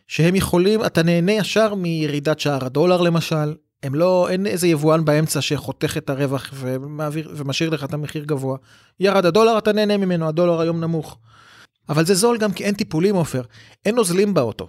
שהם 0.08 0.36
יכולים, 0.36 0.84
אתה 0.84 1.02
נהנה 1.02 1.32
ישר 1.32 1.74
מירידת 1.74 2.40
שער 2.40 2.64
הדולר 2.64 3.00
למשל, 3.00 3.54
הם 3.82 3.94
לא, 3.94 4.28
אין 4.30 4.46
איזה 4.46 4.68
יבואן 4.68 5.04
באמצע 5.04 5.40
שחותך 5.40 5.96
את 5.96 6.10
הרווח 6.10 6.50
ומעביר, 6.54 7.32
ומשאיר 7.36 7.70
לך 7.70 7.84
את 7.84 7.94
המחיר 7.94 8.24
גבוה. 8.24 8.56
ירד 9.00 9.26
הדולר, 9.26 9.58
אתה 9.58 9.72
נהנה 9.72 9.96
ממנו, 9.96 10.28
הדולר 10.28 10.60
היום 10.60 10.80
נמוך. 10.80 11.18
אבל 11.88 12.06
זה 12.06 12.14
זול 12.14 12.38
גם 12.38 12.52
כי 12.52 12.64
אין 12.64 12.74
טיפולים, 12.74 13.14
עופר. 13.14 13.42
אין 13.84 13.94
נוזלים 13.94 14.34
באוטו. 14.34 14.66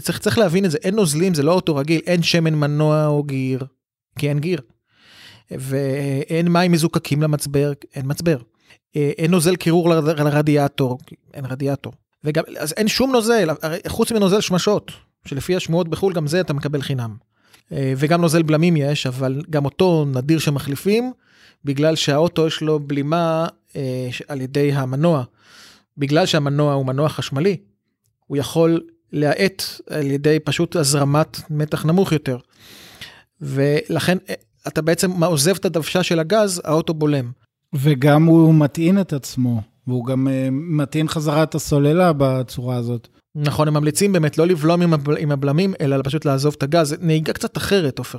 צריך, 0.00 0.18
צריך 0.18 0.38
להבין 0.38 0.64
את 0.64 0.70
זה, 0.70 0.78
אין 0.82 0.94
נוזלים, 0.94 1.34
זה 1.34 1.42
לא 1.42 1.52
אוטו 1.52 1.76
רגיל, 1.76 2.00
אין 2.06 2.22
שמן 2.22 2.54
מנוע 2.54 3.06
או 3.06 3.22
גיר, 3.22 3.64
כי 4.18 4.28
אין 4.28 4.38
גיר. 4.38 4.60
ואין 5.50 6.48
מים 6.48 6.72
מזוקקים 6.72 7.22
למצבר, 7.22 7.72
אין 7.94 8.04
מצבר. 8.06 8.36
אין 8.94 9.30
נוזל 9.30 9.56
קירור 9.56 9.88
לרדיאטור, 9.90 10.98
אין 11.34 11.44
רדיאטור. 11.46 11.92
וגם, 12.24 12.44
אז 12.58 12.72
אין 12.76 12.88
שום 12.88 13.12
נוזל, 13.12 13.48
חוץ 13.88 14.12
מנוזל 14.12 14.40
שמשות, 14.40 14.92
שלפי 15.26 15.56
השמועות 15.56 15.88
בחו"ל 15.88 16.12
גם 16.12 16.26
זה 16.26 16.40
אתה 16.40 16.52
מקבל 16.52 16.82
חינם. 16.82 17.16
וגם 17.72 18.20
נוזל 18.20 18.42
בלמים 18.42 18.76
יש, 18.76 19.06
אבל 19.06 19.42
גם 19.50 19.64
אותו 19.64 20.04
נדיר 20.04 20.38
שמחליפים, 20.38 21.12
בגלל 21.64 21.96
שהאוטו 21.96 22.46
יש 22.46 22.60
לו 22.60 22.80
בלימה 22.80 23.46
אה, 23.76 24.08
על 24.28 24.40
ידי 24.40 24.72
המנוע. 24.72 25.24
בגלל 25.98 26.26
שהמנוע 26.26 26.74
הוא 26.74 26.86
מנוע 26.86 27.08
חשמלי, 27.08 27.56
הוא 28.26 28.36
יכול 28.36 28.80
להאט 29.12 29.62
על 29.90 30.10
ידי 30.10 30.38
פשוט 30.44 30.76
הזרמת 30.76 31.40
מתח 31.50 31.84
נמוך 31.84 32.12
יותר. 32.12 32.38
ולכן 33.40 34.18
אה, 34.28 34.34
אתה 34.68 34.82
בעצם 34.82 35.24
עוזב 35.24 35.56
את 35.56 35.64
הדוושה 35.64 36.02
של 36.02 36.18
הגז, 36.18 36.62
האוטו 36.64 36.94
בולם. 36.94 37.30
וגם 37.72 38.24
הוא 38.24 38.54
מטעין 38.54 39.00
את 39.00 39.12
עצמו, 39.12 39.62
והוא 39.86 40.06
גם 40.06 40.28
אה, 40.28 40.48
מטעין 40.52 41.08
חזרה 41.08 41.42
את 41.42 41.54
הסוללה 41.54 42.12
בצורה 42.16 42.76
הזאת. 42.76 43.08
נכון, 43.36 43.68
הם 43.68 43.74
ממליצים 43.74 44.12
באמת 44.12 44.38
לא 44.38 44.46
לבלום 44.46 44.82
עם, 44.82 44.94
הבל, 44.94 45.16
עם 45.18 45.32
הבלמים, 45.32 45.74
אלא 45.80 45.96
פשוט 46.04 46.24
לעזוב 46.24 46.54
את 46.58 46.62
הגז. 46.62 46.96
נהיגה 47.00 47.32
קצת 47.32 47.56
אחרת, 47.56 47.98
עופר. 47.98 48.18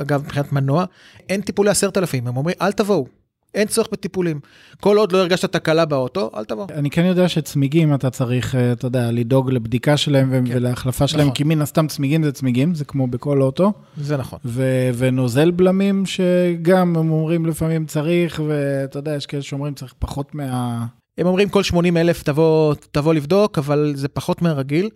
אגב, 0.00 0.22
מבחינת 0.22 0.52
מנוע, 0.52 0.84
אין 1.28 1.40
טיפולי 1.40 1.70
עשרת 1.70 1.98
אלפים, 1.98 2.26
הם 2.26 2.36
אומרים, 2.36 2.56
אל 2.62 2.72
תבואו. 2.72 3.06
אין 3.54 3.68
צורך 3.68 3.88
בטיפולים. 3.92 4.40
כל 4.80 4.96
עוד 4.96 5.12
לא 5.12 5.18
הרגשת 5.18 5.52
תקלה 5.52 5.84
באוטו, 5.84 6.30
אל 6.36 6.44
תבוא. 6.44 6.66
אני 6.74 6.90
כן 6.90 7.04
יודע 7.04 7.28
שצמיגים 7.28 7.94
אתה 7.94 8.10
צריך, 8.10 8.54
אה, 8.54 8.72
אתה 8.72 8.86
יודע, 8.86 9.10
לדאוג 9.10 9.50
לבדיקה 9.50 9.96
שלהם 9.96 10.46
כן. 10.46 10.56
ולהחלפה 10.56 11.06
שלהם, 11.06 11.22
נכון. 11.22 11.34
כי 11.34 11.44
מן 11.44 11.62
הסתם 11.62 11.86
צמיגים 11.86 12.24
זה 12.24 12.32
צמיגים, 12.32 12.74
זה 12.74 12.84
כמו 12.84 13.06
בכל 13.06 13.42
אוטו. 13.42 13.72
זה 13.96 14.16
נכון. 14.16 14.38
ו- 14.44 14.90
ונוזל 14.94 15.50
בלמים 15.50 16.06
שגם 16.06 16.96
הם 16.96 17.10
אומרים 17.10 17.46
לפעמים 17.46 17.86
צריך, 17.86 18.42
ואתה 18.46 18.98
יודע, 18.98 19.14
יש 19.14 19.26
כאלה 19.26 19.42
שאומרים 19.42 19.74
צריך 19.74 19.94
פחות 19.98 20.34
מה... 20.34 20.84
הם 21.18 21.26
אומרים 21.26 21.48
כל 21.48 21.62
80 21.62 21.96
אלף 21.96 22.22
תבוא, 22.22 22.74
תבוא 22.92 23.14
לבדוק, 23.14 23.58
אבל 23.58 23.92
זה 23.96 24.08
פחות 24.08 24.42
מהרגיל. 24.42 24.90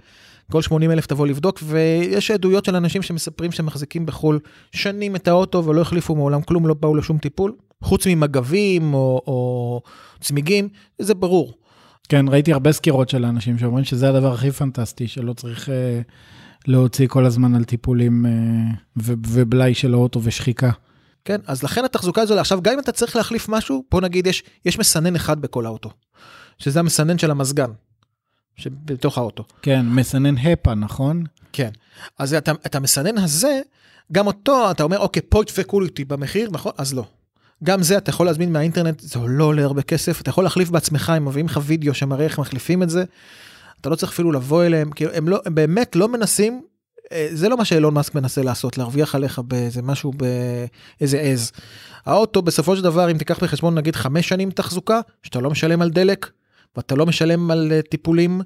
כל 0.53 0.63
80 0.63 0.91
אלף 0.91 1.07
תבוא 1.07 1.27
לבדוק, 1.27 1.61
ויש 1.65 2.31
עדויות 2.31 2.65
של 2.65 2.77
אנשים 2.77 3.03
שמספרים 3.03 3.53
שהם 3.53 3.67
מחזיקים 3.67 4.07
בחו"ל 4.07 4.39
שנים 4.73 5.17
את 5.17 5.29
האוטו 5.29 5.65
ולא 5.65 5.81
החליפו 5.81 6.15
מעולם 6.15 6.43
כלום, 6.43 6.67
לא 6.67 6.75
באו 6.75 6.95
לשום 6.95 7.19
טיפול, 7.19 7.53
חוץ 7.83 8.07
ממגבים 8.07 8.95
או, 8.95 9.23
או 9.27 9.81
צמיגים, 10.21 10.69
זה 10.99 11.15
ברור. 11.15 11.53
כן, 12.09 12.29
ראיתי 12.29 12.53
הרבה 12.53 12.73
סקירות 12.73 13.09
של 13.09 13.25
אנשים 13.25 13.59
שאומרים 13.59 13.85
שזה 13.85 14.09
הדבר 14.09 14.33
הכי 14.33 14.51
פנטסטי, 14.51 15.09
שלא 15.09 15.33
צריך 15.33 15.69
אה, 15.69 16.01
להוציא 16.67 17.09
כל 17.09 17.25
הזמן 17.27 17.55
על 17.55 17.65
טיפולים 17.65 18.27
אה, 18.27 18.31
ובלאי 18.97 19.75
של 19.75 19.95
האוטו 19.95 20.21
ושחיקה. 20.23 20.71
כן, 21.25 21.41
אז 21.47 21.63
לכן 21.63 21.85
התחזוקה 21.85 22.23
הזו, 22.23 22.39
עכשיו 22.39 22.63
גם 22.63 22.73
אם 22.73 22.79
אתה 22.79 22.93
צריך 22.93 23.17
להחליף 23.17 23.49
משהו, 23.49 23.85
בוא 23.91 24.01
נגיד 24.01 24.27
יש, 24.27 24.43
יש 24.65 24.79
מסנן 24.79 25.17
אחד 25.17 25.41
בכל 25.41 25.67
האוטו, 25.67 25.91
שזה 26.59 26.81
המסנן 26.81 27.19
של 27.19 27.31
המזגן, 27.31 27.71
שבתוך 28.57 29.19
האוטו. 29.19 29.45
כן, 29.63 29.87
מסנן 29.87 30.39
הפא, 30.39 30.71
נכון? 30.71 31.25
כן, 31.53 31.71
אז 32.19 32.35
אתה, 32.35 32.53
את 32.67 32.75
המסנן 32.75 33.19
הזה, 33.19 33.61
גם 34.13 34.27
אותו 34.27 34.71
אתה 34.71 34.83
אומר, 34.83 34.99
אוקיי, 34.99 35.23
פה 35.29 35.41
ידפקו 35.43 35.83
אותי 35.83 36.05
במחיר, 36.05 36.51
נכון? 36.53 36.73
אז 36.79 36.95
לא. 36.95 37.05
גם 37.65 37.83
זה 37.83 37.99
אתה 37.99 38.11
יכול 38.11 38.27
להזמין 38.27 38.53
מהאינטרנט, 38.53 39.01
זה 39.01 39.19
לא 39.29 39.45
עולה 39.45 39.65
הרבה 39.65 39.83
כסף, 39.83 40.21
אתה 40.21 40.31
יכול 40.31 40.45
להחליף 40.45 40.71
בעצמך, 40.71 41.11
הם 41.11 41.25
מביאים 41.25 41.47
לך 41.47 41.61
וידאו 41.63 41.95
שמראה 41.95 42.25
איך 42.25 42.39
מחליפים 42.39 42.83
את 42.83 42.91
זה. 42.91 43.05
אתה 43.81 43.91
לא 43.91 43.97
צריך 43.97 44.13
אפילו 44.13 44.33
לבוא 44.33 44.65
אליהם, 44.65 44.91
כי 44.91 45.05
הם, 45.15 45.29
לא, 45.29 45.41
הם 45.47 45.55
באמת 45.55 45.97
לא 45.97 46.09
מנסים, 46.09 46.63
זה 47.33 47.49
לא 47.49 47.57
מה 47.57 47.65
שאילון 47.65 47.95
מאסק 47.95 48.15
מנסה 48.15 48.43
לעשות, 48.43 48.79
להרוויח 48.79 49.15
עליך 49.15 49.39
באיזה 49.39 49.83
משהו, 49.83 50.13
באיזה 50.13 51.21
עז. 51.21 51.53
האוטו 52.07 52.43
בסופו 52.43 52.77
של 52.77 52.83
דבר, 52.83 53.11
אם 53.11 53.19
תיקח 53.19 53.43
בחשבון 53.43 53.75
נגיד 53.75 53.97
חמש 53.97 54.29
שנים 54.29 54.51
תחזוקה, 54.51 55.01
שאתה 55.23 55.41
לא 55.41 55.51
משלם 55.51 55.83
על 55.83 55.91
דלק, 55.91 56.31
ואתה 56.77 56.95
לא 56.95 57.07
משלם 57.07 57.51
על 57.51 57.73
אה, 57.73 57.83
טיפולים, 57.83 58.41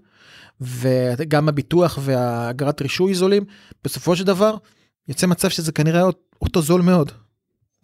וגם 0.61 1.49
הביטוח 1.49 1.99
והאגרת 2.03 2.83
רישוי 2.83 3.15
זולים, 3.15 3.45
בסופו 3.85 4.17
של 4.17 4.25
דבר, 4.25 4.57
יוצא 5.09 5.27
מצב 5.27 5.49
שזה 5.49 5.73
כנראה 5.73 6.03
אוטו 6.43 6.63
זול 6.63 6.83
מאוד. 6.83 7.13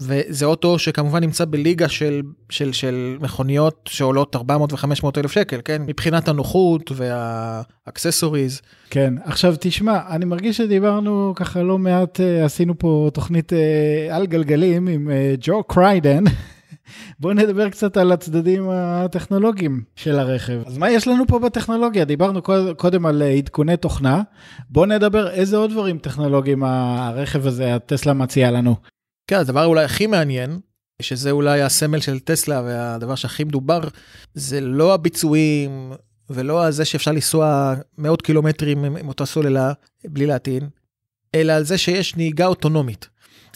וזה 0.00 0.46
אוטו 0.46 0.78
שכמובן 0.78 1.20
נמצא 1.20 1.44
בליגה 1.44 1.88
של, 1.88 2.22
של, 2.50 2.72
של 2.72 3.16
מכוניות 3.20 3.88
שעולות 3.92 4.36
400 4.36 4.72
ו-500 4.72 5.06
אלף 5.16 5.32
שקל, 5.32 5.60
כן? 5.64 5.82
מבחינת 5.86 6.28
הנוחות 6.28 6.92
והאקססוריז. 6.94 8.60
כן, 8.90 9.14
עכשיו 9.24 9.54
תשמע, 9.60 9.98
אני 10.10 10.24
מרגיש 10.24 10.56
שדיברנו 10.56 11.32
ככה 11.36 11.62
לא 11.62 11.78
מעט, 11.78 12.20
אה, 12.20 12.44
עשינו 12.44 12.78
פה 12.78 13.10
תוכנית 13.14 13.52
אה, 13.52 14.16
על 14.16 14.26
גלגלים 14.26 14.88
עם 14.88 15.10
אה, 15.10 15.34
ג'ו 15.40 15.62
קריידן. 15.62 16.24
בואו 17.20 17.34
נדבר 17.34 17.68
קצת 17.68 17.96
על 17.96 18.12
הצדדים 18.12 18.68
הטכנולוגיים 18.70 19.82
של 19.96 20.18
הרכב. 20.18 20.60
אז 20.66 20.78
מה 20.78 20.90
יש 20.90 21.08
לנו 21.08 21.26
פה 21.26 21.38
בטכנולוגיה? 21.38 22.04
דיברנו 22.04 22.42
קודם 22.76 23.06
על 23.06 23.22
עדכוני 23.22 23.76
תוכנה, 23.76 24.22
בואו 24.70 24.86
נדבר 24.86 25.30
איזה 25.30 25.56
עוד 25.56 25.70
דברים 25.70 25.98
טכנולוגיים 25.98 26.64
הרכב 26.64 27.46
הזה, 27.46 27.74
הטסלה 27.74 28.12
מציעה 28.12 28.50
לנו. 28.50 28.76
כן, 29.28 29.36
הדבר 29.36 29.64
אולי 29.64 29.84
הכי 29.84 30.06
מעניין, 30.06 30.60
שזה 31.02 31.30
אולי 31.30 31.62
הסמל 31.62 32.00
של 32.00 32.20
טסלה 32.20 32.62
והדבר 32.62 33.14
שהכי 33.14 33.44
מדובר, 33.44 33.80
זה 34.34 34.60
לא 34.60 34.94
הביצועים 34.94 35.92
ולא 36.30 36.70
זה 36.70 36.84
שאפשר 36.84 37.12
לנסוע 37.12 37.74
מאות 37.98 38.22
קילומטרים 38.22 38.84
עם 38.84 39.08
אותה 39.08 39.26
סוללה 39.26 39.72
בלי 40.04 40.26
להטעין, 40.26 40.68
אלא 41.34 41.52
על 41.52 41.64
זה 41.64 41.78
שיש 41.78 42.16
נהיגה 42.16 42.46
אוטונומית. 42.46 43.08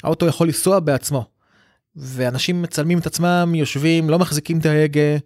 האוטו 0.03 0.27
יכול 0.27 0.47
לנסוע 0.47 0.81
בעצמו, 0.81 1.27
ואנשים 1.97 2.63
מצלמים 2.63 2.99
את 2.99 3.07
עצמם, 3.07 3.53
יושבים, 3.55 4.11
לא 4.11 4.19
מחזיקים 4.19 4.59
את 4.59 4.67
ההגה, 4.67 5.17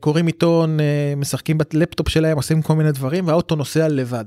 קוראים 0.00 0.26
עיתון, 0.26 0.80
אה, 0.80 1.14
משחקים 1.16 1.58
בלפטופ 1.58 2.08
שלהם, 2.08 2.36
עושים 2.36 2.62
כל 2.62 2.74
מיני 2.74 2.92
דברים, 2.92 3.26
והאוטו 3.26 3.56
נוסע 3.56 3.88
לבד. 3.88 4.24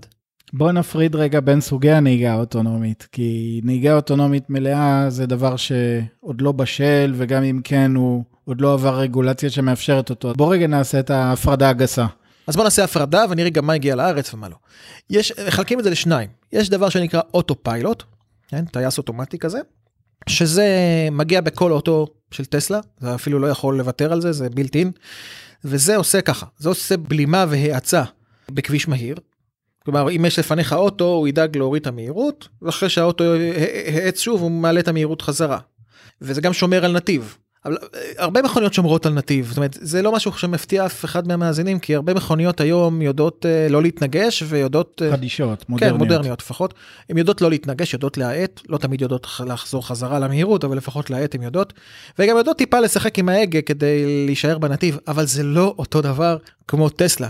בוא 0.53 0.71
נפריד 0.71 1.15
רגע 1.15 1.39
בין 1.39 1.61
סוגי 1.61 1.91
הנהיגה 1.91 2.31
האוטונומית, 2.31 3.07
כי 3.11 3.61
נהיגה 3.63 3.95
אוטונומית 3.95 4.49
מלאה 4.49 5.09
זה 5.09 5.25
דבר 5.25 5.55
שעוד 5.55 6.41
לא 6.41 6.51
בשל, 6.51 7.13
וגם 7.15 7.43
אם 7.43 7.61
כן, 7.63 7.95
הוא 7.95 8.23
עוד 8.45 8.61
לא 8.61 8.73
עבר 8.73 8.99
רגולציה 8.99 9.49
שמאפשרת 9.49 10.09
אותו. 10.09 10.33
בוא 10.33 10.53
רגע 10.53 10.67
נעשה 10.67 10.99
את 10.99 11.09
ההפרדה 11.09 11.69
הגסה. 11.69 12.05
אז 12.47 12.55
בוא 12.55 12.63
נעשה 12.63 12.83
הפרדה 12.83 13.25
ונראה 13.29 13.49
גם 13.49 13.65
מה 13.65 13.73
הגיע 13.73 13.95
לארץ 13.95 14.33
ומה 14.33 14.49
לא. 14.49 14.55
יש, 15.09 15.33
מחלקים 15.47 15.79
את 15.79 15.83
זה 15.83 15.89
לשניים. 15.89 16.29
יש 16.51 16.69
דבר 16.69 16.89
שנקרא 16.89 17.21
אוטו 17.33 17.63
פיילוט, 17.63 18.03
כן, 18.47 18.65
טייס 18.65 18.97
אוטומטי 18.97 19.37
כזה, 19.39 19.59
שזה 20.29 20.67
מגיע 21.11 21.41
בכל 21.41 21.71
אוטו 21.71 22.07
של 22.31 22.45
טסלה, 22.45 22.79
זה 22.99 23.15
אפילו 23.15 23.39
לא 23.39 23.47
יכול 23.47 23.77
לוותר 23.77 24.13
על 24.13 24.21
זה, 24.21 24.31
זה 24.31 24.49
בילט 24.49 24.75
אין, 24.75 24.91
וזה 25.65 25.95
עושה 25.95 26.21
ככה, 26.21 26.45
זה 26.57 26.69
עושה 26.69 26.97
בלימה 26.97 27.45
והאצה 27.49 28.03
בכביש 28.51 28.87
מהיר, 28.87 29.17
כלומר, 29.85 30.09
אם 30.09 30.25
יש 30.25 30.39
לפניך 30.39 30.73
אוטו, 30.73 31.05
הוא 31.05 31.27
ידאג 31.27 31.57
להוריד 31.57 31.81
את 31.81 31.87
המהירות, 31.87 32.47
ואחרי 32.61 32.89
שהאוטו 32.89 33.23
האץ 33.93 34.19
שוב, 34.19 34.41
הוא 34.41 34.51
מעלה 34.51 34.79
את 34.79 34.87
המהירות 34.87 35.21
חזרה. 35.21 35.57
וזה 36.21 36.41
גם 36.41 36.53
שומר 36.53 36.85
על 36.85 36.91
נתיב. 36.91 37.37
אבל 37.65 37.77
אה, 37.95 37.99
הרבה 38.17 38.41
מכוניות 38.41 38.73
שומרות 38.73 39.05
על 39.05 39.13
נתיב, 39.13 39.47
זאת 39.47 39.57
אומרת, 39.57 39.77
זה 39.81 40.01
לא 40.01 40.11
משהו 40.11 40.33
שמפתיע 40.33 40.85
אף 40.85 41.05
אחד 41.05 41.27
מהמאזינים, 41.27 41.79
כי 41.79 41.95
הרבה 41.95 42.13
מכוניות 42.13 42.61
היום 42.61 43.01
יודעות 43.01 43.45
uh, 43.45 43.71
לא 43.71 43.81
להתנגש 43.81 44.43
ויודעות... 44.47 45.01
Uh, 45.01 45.11
חדישות, 45.11 45.69
מודרניות. 45.69 45.97
כן, 45.97 46.03
מודרניות 46.03 46.41
לפחות. 46.41 46.73
הן 47.09 47.17
יודעות 47.17 47.41
לא 47.41 47.49
להתנגש, 47.49 47.93
יודעות 47.93 48.17
להאט, 48.17 48.61
לא 48.69 48.77
תמיד 48.77 49.01
יודעות 49.01 49.27
לחזור 49.45 49.87
חזרה 49.87 50.19
למהירות, 50.19 50.63
אבל 50.63 50.77
לפחות 50.77 51.09
להאט 51.09 51.35
הן 51.35 51.41
יודעות. 51.41 51.73
וגם 52.19 52.37
יודעות 52.37 52.57
טיפה 52.57 52.79
לשחק 52.79 53.19
עם 53.19 53.29
ההגה 53.29 53.61
כדי 53.61 54.25
להישאר 54.25 54.57
בנתיב, 54.57 54.97
אבל 55.07 55.25
זה 55.25 55.43
לא 55.43 55.75
אותו 55.77 56.01
דבר 56.01 56.37
כמו 56.67 56.89
טסלה. 56.89 57.27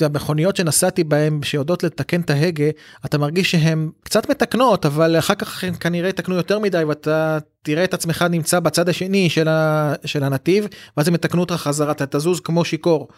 המכוניות 0.00 0.56
שנסעתי 0.56 1.04
בהן 1.04 1.40
שיודעות 1.42 1.82
לתקן 1.82 2.20
את 2.20 2.30
ההגה, 2.30 2.64
אתה 3.04 3.18
מרגיש 3.18 3.50
שהן 3.50 3.90
קצת 4.02 4.30
מתקנות, 4.30 4.86
אבל 4.86 5.18
אחר 5.18 5.34
כך 5.34 5.64
הן 5.64 5.74
כנראה 5.80 6.08
יתקנו 6.08 6.34
יותר 6.34 6.58
מדי 6.58 6.84
ואתה 6.84 7.38
תראה 7.62 7.84
את 7.84 7.94
עצמך 7.94 8.24
נמצא 8.30 8.60
בצד 8.60 8.88
השני 8.88 9.30
של, 9.30 9.48
ה, 9.48 9.92
של 10.04 10.24
הנתיב, 10.24 10.66
ואז 10.96 11.08
הם 11.08 11.14
יתקנו 11.14 11.40
אותך 11.40 11.54
חזרה, 11.54 11.92
אתה 11.92 12.06
תזוז 12.06 12.40
כמו 12.40 12.64
שיכור. 12.64 13.08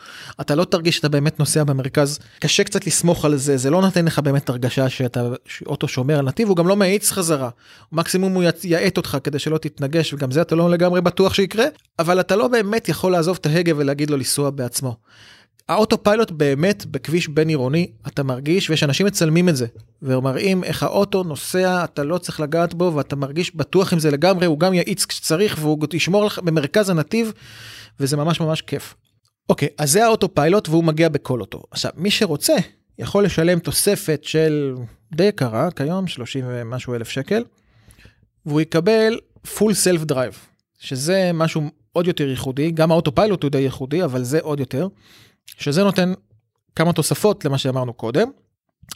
אתה 0.41 0.55
לא 0.55 0.65
תרגיש 0.65 0.97
שאתה 0.97 1.09
באמת 1.09 1.39
נוסע 1.39 1.65
במרכז, 1.65 2.19
קשה 2.41 2.65
קצת 2.65 2.87
לסמוך 2.87 3.25
על 3.25 3.37
זה, 3.37 3.57
זה 3.57 3.71
לא 3.71 3.81
נותן 3.81 4.05
לך 4.05 4.19
באמת 4.19 4.49
הרגשה 4.49 4.89
שאתה 4.89 5.29
אוטו 5.67 5.89
שומר 5.89 6.19
על 6.19 6.25
נתיב, 6.25 6.49
הוא 6.49 6.57
גם 6.57 6.69
לא 6.69 6.77
מאיץ 6.77 7.11
חזרה. 7.11 7.49
מקסימום 7.93 8.35
הוא 8.35 8.45
יאט 8.65 8.97
אותך 8.97 9.19
כדי 9.25 9.39
שלא 9.39 9.59
תתנגש, 9.59 10.15
וגם 10.15 10.31
זה 10.31 10.43
אתה 10.43 10.55
לא 10.55 10.71
לגמרי 10.71 11.01
בטוח 11.01 11.35
שיקרה, 11.35 11.65
אבל 11.99 12.21
אתה 12.21 12.37
לא 12.37 12.49
באמת 12.49 12.89
יכול 12.89 13.13
לעזוב 13.13 13.39
את 13.41 13.47
ההגה 13.47 13.73
ולהגיד 13.77 14.11
לו 14.11 14.17
לנסוע 14.17 14.51
בעצמו. 14.51 14.97
האוטו 15.69 16.03
פיילוט 16.03 16.31
באמת 16.31 16.87
בכביש 16.87 17.29
בין 17.29 17.49
עירוני 17.49 17.91
אתה 18.07 18.23
מרגיש 18.23 18.71
ויש 18.71 18.83
אנשים 18.83 19.07
מצלמים 19.07 19.49
את 19.49 19.57
זה 19.57 19.67
ומראים 20.03 20.65
איך 20.65 20.83
האוטו 20.83 21.23
נוסע 21.23 21.85
אתה 21.85 22.05
לא 22.05 22.19
צריך 22.19 22.41
לגעת 22.41 22.75
בו 22.75 22.93
ואתה 22.95 23.17
מרגיש 23.17 23.57
בטוח 23.57 23.93
עם 23.93 23.99
זה 23.99 24.11
לגמרי 24.11 24.47
הוא 24.47 24.59
גם 24.59 24.75
יאיץ 24.75 25.05
כשצריך 25.05 25.57
והוא 25.61 25.79
ישמור 25.93 26.25
לך 26.25 26.39
במרכז 26.39 26.91
הנתיב 26.91 27.33
וזה 28.01 28.17
ממש 28.17 28.41
ממש 28.41 28.63
כיף. 28.63 28.95
אוקיי 29.49 29.69
אז 29.79 29.93
זה 29.93 30.05
האוטו 30.05 30.35
פיילוט 30.35 30.69
והוא 30.69 30.85
מגיע 30.85 31.09
בכל 31.09 31.41
אוטו 31.41 31.63
עכשיו 31.71 31.91
מי 31.97 32.11
שרוצה 32.11 32.55
יכול 32.99 33.25
לשלם 33.25 33.59
תוספת 33.59 34.21
של 34.25 34.75
די 35.15 35.25
יקרה 35.25 35.71
כיום 35.71 36.07
30 36.07 36.45
ומשהו 36.49 36.95
אלף 36.95 37.09
שקל 37.09 37.45
והוא 38.47 38.61
יקבל 38.61 39.19
full 39.47 39.73
self 39.85 40.11
drive 40.13 40.37
שזה 40.79 41.31
משהו 41.35 41.63
עוד 41.93 42.07
יותר 42.07 42.29
ייחודי 42.29 42.71
גם 42.71 42.91
האוטו 42.91 43.15
פיילוט 43.15 43.43
הוא 43.43 43.51
די 43.51 43.59
ייחודי 43.59 44.05
אבל 44.05 44.23
זה 44.23 44.39
עוד 44.41 44.61
יותר. 44.61 44.89
שזה 45.47 45.83
נותן 45.85 46.13
כמה 46.77 46.93
תוספות 46.93 47.45
למה 47.45 47.59
שאמרנו 47.59 47.93
קודם. 47.93 48.29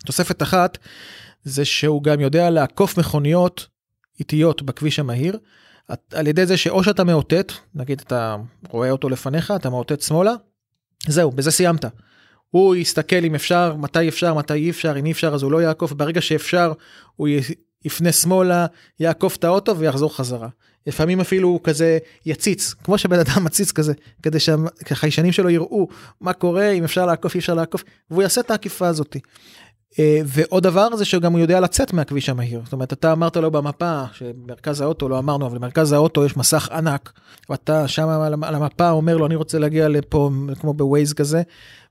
תוספת 0.06 0.42
אחת 0.42 0.78
זה 1.44 1.64
שהוא 1.64 2.02
גם 2.02 2.20
יודע 2.20 2.50
לעקוף 2.50 2.98
מכוניות 2.98 3.66
איטיות 4.20 4.62
בכביש 4.62 4.98
המהיר 4.98 5.38
על 6.12 6.26
ידי 6.26 6.46
זה 6.46 6.56
שאו 6.56 6.84
שאתה 6.84 7.04
מאותת 7.04 7.52
נגיד 7.74 8.00
אתה 8.06 8.36
רואה 8.68 8.90
אותו 8.90 9.08
לפניך 9.08 9.52
אתה 9.56 9.70
מאותת 9.70 10.02
שמאלה 10.02 10.32
זהו 11.06 11.30
בזה 11.30 11.50
סיימת. 11.50 11.84
הוא 12.50 12.74
יסתכל 12.74 13.24
אם 13.24 13.34
אפשר 13.34 13.76
מתי 13.76 14.08
אפשר 14.08 14.34
מתי 14.34 14.54
אי 14.54 14.70
אפשר 14.70 14.98
אם 14.98 15.06
אי 15.06 15.12
אפשר 15.12 15.34
אז 15.34 15.42
הוא 15.42 15.52
לא 15.52 15.62
יעקוף 15.62 15.92
ברגע 15.92 16.20
שאפשר 16.20 16.72
הוא 17.16 17.28
יפנה 17.86 18.12
שמאלה 18.12 18.66
יעקוף 19.00 19.36
את 19.36 19.44
האוטו 19.44 19.78
ויחזור 19.78 20.16
חזרה. 20.16 20.48
לפעמים 20.86 21.20
אפילו 21.20 21.48
הוא 21.48 21.60
כזה 21.64 21.98
יציץ, 22.26 22.74
כמו 22.84 22.98
שבן 22.98 23.18
אדם 23.18 23.44
מציץ 23.44 23.72
כזה, 23.72 23.92
כדי 24.22 24.38
שהחיישנים 24.40 25.32
שלו 25.32 25.50
יראו 25.50 25.88
מה 26.20 26.32
קורה, 26.32 26.70
אם 26.70 26.84
אפשר 26.84 27.06
לעקוף, 27.06 27.34
אי 27.34 27.38
אפשר 27.40 27.54
לעקוף, 27.54 27.84
והוא 28.10 28.22
יעשה 28.22 28.40
את 28.40 28.50
העקיפה 28.50 28.88
הזאתי. 28.88 29.20
אה, 29.98 30.20
ועוד 30.24 30.62
דבר 30.62 30.96
זה 30.96 31.04
שגם 31.04 31.32
הוא 31.32 31.40
יודע 31.40 31.60
לצאת 31.60 31.92
מהכביש 31.92 32.28
המהיר. 32.28 32.60
זאת 32.64 32.72
אומרת, 32.72 32.92
אתה 32.92 33.12
אמרת 33.12 33.36
לו 33.36 33.50
במפה, 33.50 34.04
שמרכז 34.12 34.80
האוטו, 34.80 35.08
לא 35.08 35.18
אמרנו, 35.18 35.46
אבל 35.46 35.58
במרכז 35.58 35.92
האוטו 35.92 36.24
יש 36.24 36.36
מסך 36.36 36.68
ענק, 36.72 37.12
ואתה 37.50 37.88
שם 37.88 38.08
על 38.42 38.54
המפה 38.54 38.90
אומר 38.90 39.16
לו, 39.16 39.26
אני 39.26 39.34
רוצה 39.34 39.58
להגיע 39.58 39.88
לפה, 39.88 40.30
כמו 40.60 40.74
בווייז 40.74 41.12
כזה, 41.12 41.42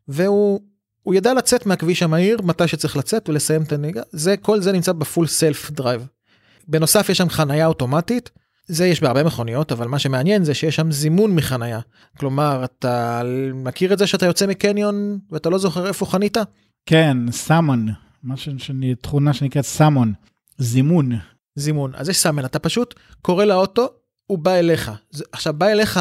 והוא 0.08 0.60
הוא 1.06 1.16
ידע 1.16 1.34
לצאת 1.34 1.66
מהכביש 1.66 2.04
המהיר 2.04 2.42
מתי 2.42 2.68
שצריך 2.68 2.98
לצאת 2.98 3.30
ולסיים 3.30 3.62
את 3.62 3.72
הנהיגה, 3.72 4.02
זה, 4.12 4.38
כל 4.38 4.62
זה 4.62 4.72
נמצא 4.72 4.92
ב 4.92 4.99
full 4.99 5.28
self 5.28 5.72
drive. 5.72 6.08
בנוסף 6.68 7.10
יש 7.10 7.18
שם 7.18 7.30
חנייה 7.30 7.68
אוטומטית, 7.68 8.30
זה 8.68 8.88
יש 8.88 9.02
בהרבה 9.02 9.24
מכוניות 9.24 9.72
אבל 9.72 9.88
מה 9.88 10.00
שמעניין 10.00 10.44
זה 10.44 10.54
שיש 10.54 10.76
שם 10.76 10.92
זימון 10.92 11.36
מחנייה 11.36 11.80
כלומר 12.18 12.64
אתה 12.64 13.22
מכיר 13.54 13.94
את 13.94 13.98
זה 13.98 14.08
שאתה 14.08 14.26
יוצא 14.26 14.48
מקניון 14.48 15.20
ואתה 15.32 15.50
לא 15.50 15.58
זוכר 15.58 15.88
איפה 15.88 16.06
חנית 16.06 16.38
כן, 16.86 17.18
סאמון, 17.32 17.88
משהו 18.24 18.60
שאני, 18.60 18.96
תכונה 18.96 19.34
שנקראת 19.34 19.66
סאמון, 19.66 20.14
זימון. 20.58 21.12
זימון. 21.56 21.92
אז 21.96 22.10
יש 22.10 22.18
סאמן, 22.18 22.46
אתה 22.46 22.60
פשוט 22.60 22.96
קורא 23.22 23.46
לאוטו, 23.46 23.88
הוא 24.28 24.38
בא 24.38 24.52
אליך. 24.52 24.92
זה, 25.12 25.24
עכשיו, 25.32 25.54
בא 25.54 25.68
אליך, 25.68 26.00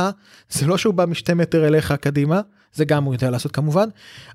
זה 0.50 0.66
לא 0.66 0.78
שהוא 0.78 0.94
בא 0.94 1.06
משתי 1.06 1.34
מטר 1.34 1.66
אליך 1.66 1.92
קדימה, 1.92 2.40
זה 2.74 2.84
גם 2.84 3.04
הוא 3.04 3.14
יודע 3.14 3.30
לעשות 3.30 3.52
כמובן. 3.52 3.88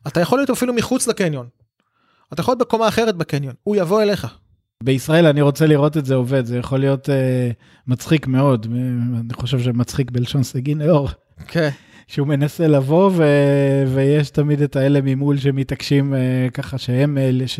אתה 0.07 0.19
יכול 0.19 0.39
להיות 0.39 0.49
אפילו 0.49 0.73
מחוץ 0.73 1.07
לקניון. 1.07 1.47
אתה 2.33 2.41
יכול 2.41 2.51
להיות 2.51 2.59
בקומה 2.59 2.87
אחרת 2.87 3.15
בקניון, 3.15 3.53
הוא 3.63 3.75
יבוא 3.75 4.01
אליך. 4.01 4.27
בישראל 4.83 5.25
אני 5.25 5.41
רוצה 5.41 5.65
לראות 5.65 5.97
את 5.97 6.05
זה 6.05 6.15
עובד, 6.15 6.45
זה 6.45 6.57
יכול 6.57 6.79
להיות 6.79 7.09
uh, 7.09 7.11
מצחיק 7.87 8.27
מאוד, 8.27 8.67
אני 9.19 9.33
חושב 9.33 9.59
שמצחיק 9.59 10.11
בלשון 10.11 10.43
סגי 10.43 10.75
נאור. 10.75 11.09
כן. 11.47 11.69
שהוא 12.07 12.27
מנסה 12.27 12.67
לבוא 12.67 13.11
ו... 13.13 13.23
ויש 13.87 14.29
תמיד 14.29 14.61
את 14.61 14.75
האלה 14.75 14.99
ממול 15.03 15.37
שמתעקשים 15.37 16.13
uh, 16.13 16.51
ככה 16.51 16.77
שהם 16.77 17.17
אלה 17.17 17.47
ש... 17.47 17.59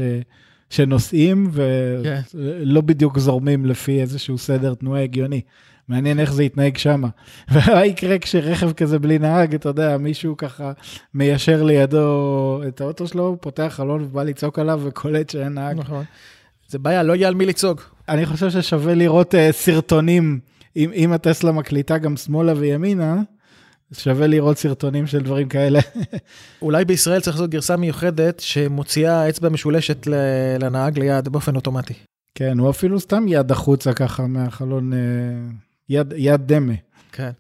שנוסעים 0.70 1.50
ולא 1.52 2.82
כן. 2.82 2.88
בדיוק 2.88 3.20
זורמים 3.20 3.66
לפי 3.66 4.02
איזשהו 4.02 4.38
סדר 4.38 4.74
תנועה 4.74 5.04
הגיוני. 5.04 5.42
מעניין 5.90 6.20
איך 6.20 6.34
זה 6.34 6.44
יתנהג 6.44 6.78
שם. 6.78 7.04
ומה 7.52 7.86
יקרה 7.86 8.20
כשרכב 8.20 8.72
כזה 8.72 9.00
בלי 9.00 9.20
נהג, 9.20 9.56
אתה 9.56 9.70
יודע, 9.70 9.98
מישהו 9.98 10.38
ככה 10.38 10.72
מיישר 11.14 11.64
לידו 11.64 12.62
את 12.68 12.82
האוטו 12.82 13.08
שלו, 13.08 13.38
פותח 13.42 13.74
חלון 13.76 14.04
ובא 14.04 14.24
לצעוק 14.24 14.60
עליו 14.60 14.82
וקולט 14.84 15.30
שאין 15.30 15.54
נהג. 15.54 15.78
נכון. 15.80 16.04
זה 16.70 16.80
בעיה, 16.80 17.04
לא 17.04 17.16
יהיה 17.16 17.28
על 17.28 17.36
מי 17.36 17.46
לצעוק. 17.46 17.96
אני 18.10 18.26
חושב 18.26 18.50
ששווה 18.50 18.94
לראות 18.94 19.34
uh, 19.34 19.38
סרטונים, 19.52 20.40
אם, 20.76 20.92
אם 20.94 21.14
הטסלה 21.14 21.52
מקליטה 21.52 21.98
גם 21.98 22.18
שמאלה 22.18 22.54
וימינה, 22.58 23.22
שווה 23.94 24.28
לראות 24.28 24.58
סרטונים 24.58 25.08
של 25.08 25.24
דברים 25.24 25.50
כאלה. 25.50 25.80
אולי 26.62 26.86
בישראל 26.86 27.20
צריך 27.20 27.36
לעשות 27.36 27.50
גרסה 27.50 27.78
מיוחדת 27.78 28.40
שמוציאה 28.40 29.30
אצבע 29.30 29.50
משולשת 29.50 30.08
לנהג 30.60 31.00
ליד 31.00 31.30
באופן 31.30 31.56
אוטומטי. 31.56 31.94
כן, 32.36 32.60
או 32.60 32.70
אפילו 32.70 33.00
סתם 33.00 33.26
יד 33.28 33.52
החוצה 33.52 33.94
ככה 33.94 34.28
מהחלון, 34.28 34.94
אה, 34.94 35.00
יד, 35.90 36.14
יד 36.18 36.42
דמה. 36.46 36.74
כן. 37.12 37.32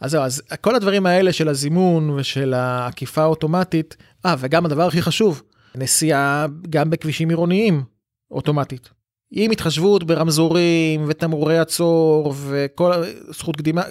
אז 0.00 0.10
זהו, 0.10 0.22
אז 0.22 0.42
כל 0.60 0.74
הדברים 0.74 1.06
האלה 1.06 1.32
של 1.32 1.48
הזימון 1.48 2.10
ושל 2.10 2.54
העקיפה 2.54 3.22
האוטומטית, 3.22 3.96
אה, 4.26 4.34
וגם 4.38 4.66
הדבר 4.66 4.86
הכי 4.86 5.02
חשוב, 5.02 5.42
נסיעה 5.74 6.46
גם 6.70 6.90
בכבישים 6.90 7.28
עירוניים, 7.28 7.82
אוטומטית. 8.30 8.90
עם 9.30 9.50
התחשבות 9.50 10.04
ברמזורים 10.04 11.04
ותמרורי 11.08 11.58
עצור 11.58 12.34
וכל 12.48 12.92
זכות 13.30 13.56
קדימה, 13.56 13.82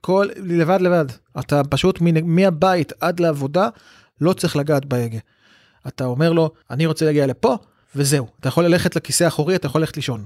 כל 0.00 0.28
לבד 0.36 0.80
לבד. 0.80 1.04
אתה 1.38 1.62
פשוט 1.70 2.00
מהבית 2.24 2.92
עד 3.00 3.20
לעבודה 3.20 3.68
לא 4.20 4.32
צריך 4.32 4.56
לגעת 4.56 4.84
בהגה. 4.84 5.18
אתה 5.86 6.04
אומר 6.04 6.32
לו, 6.32 6.50
אני 6.70 6.86
רוצה 6.86 7.04
להגיע 7.04 7.26
לפה, 7.26 7.56
וזהו. 7.96 8.26
אתה 8.40 8.48
יכול 8.48 8.64
ללכת 8.64 8.96
לכיסא 8.96 9.24
האחורי, 9.24 9.56
אתה 9.56 9.66
יכול 9.66 9.80
ללכת 9.80 9.96
לישון. 9.96 10.24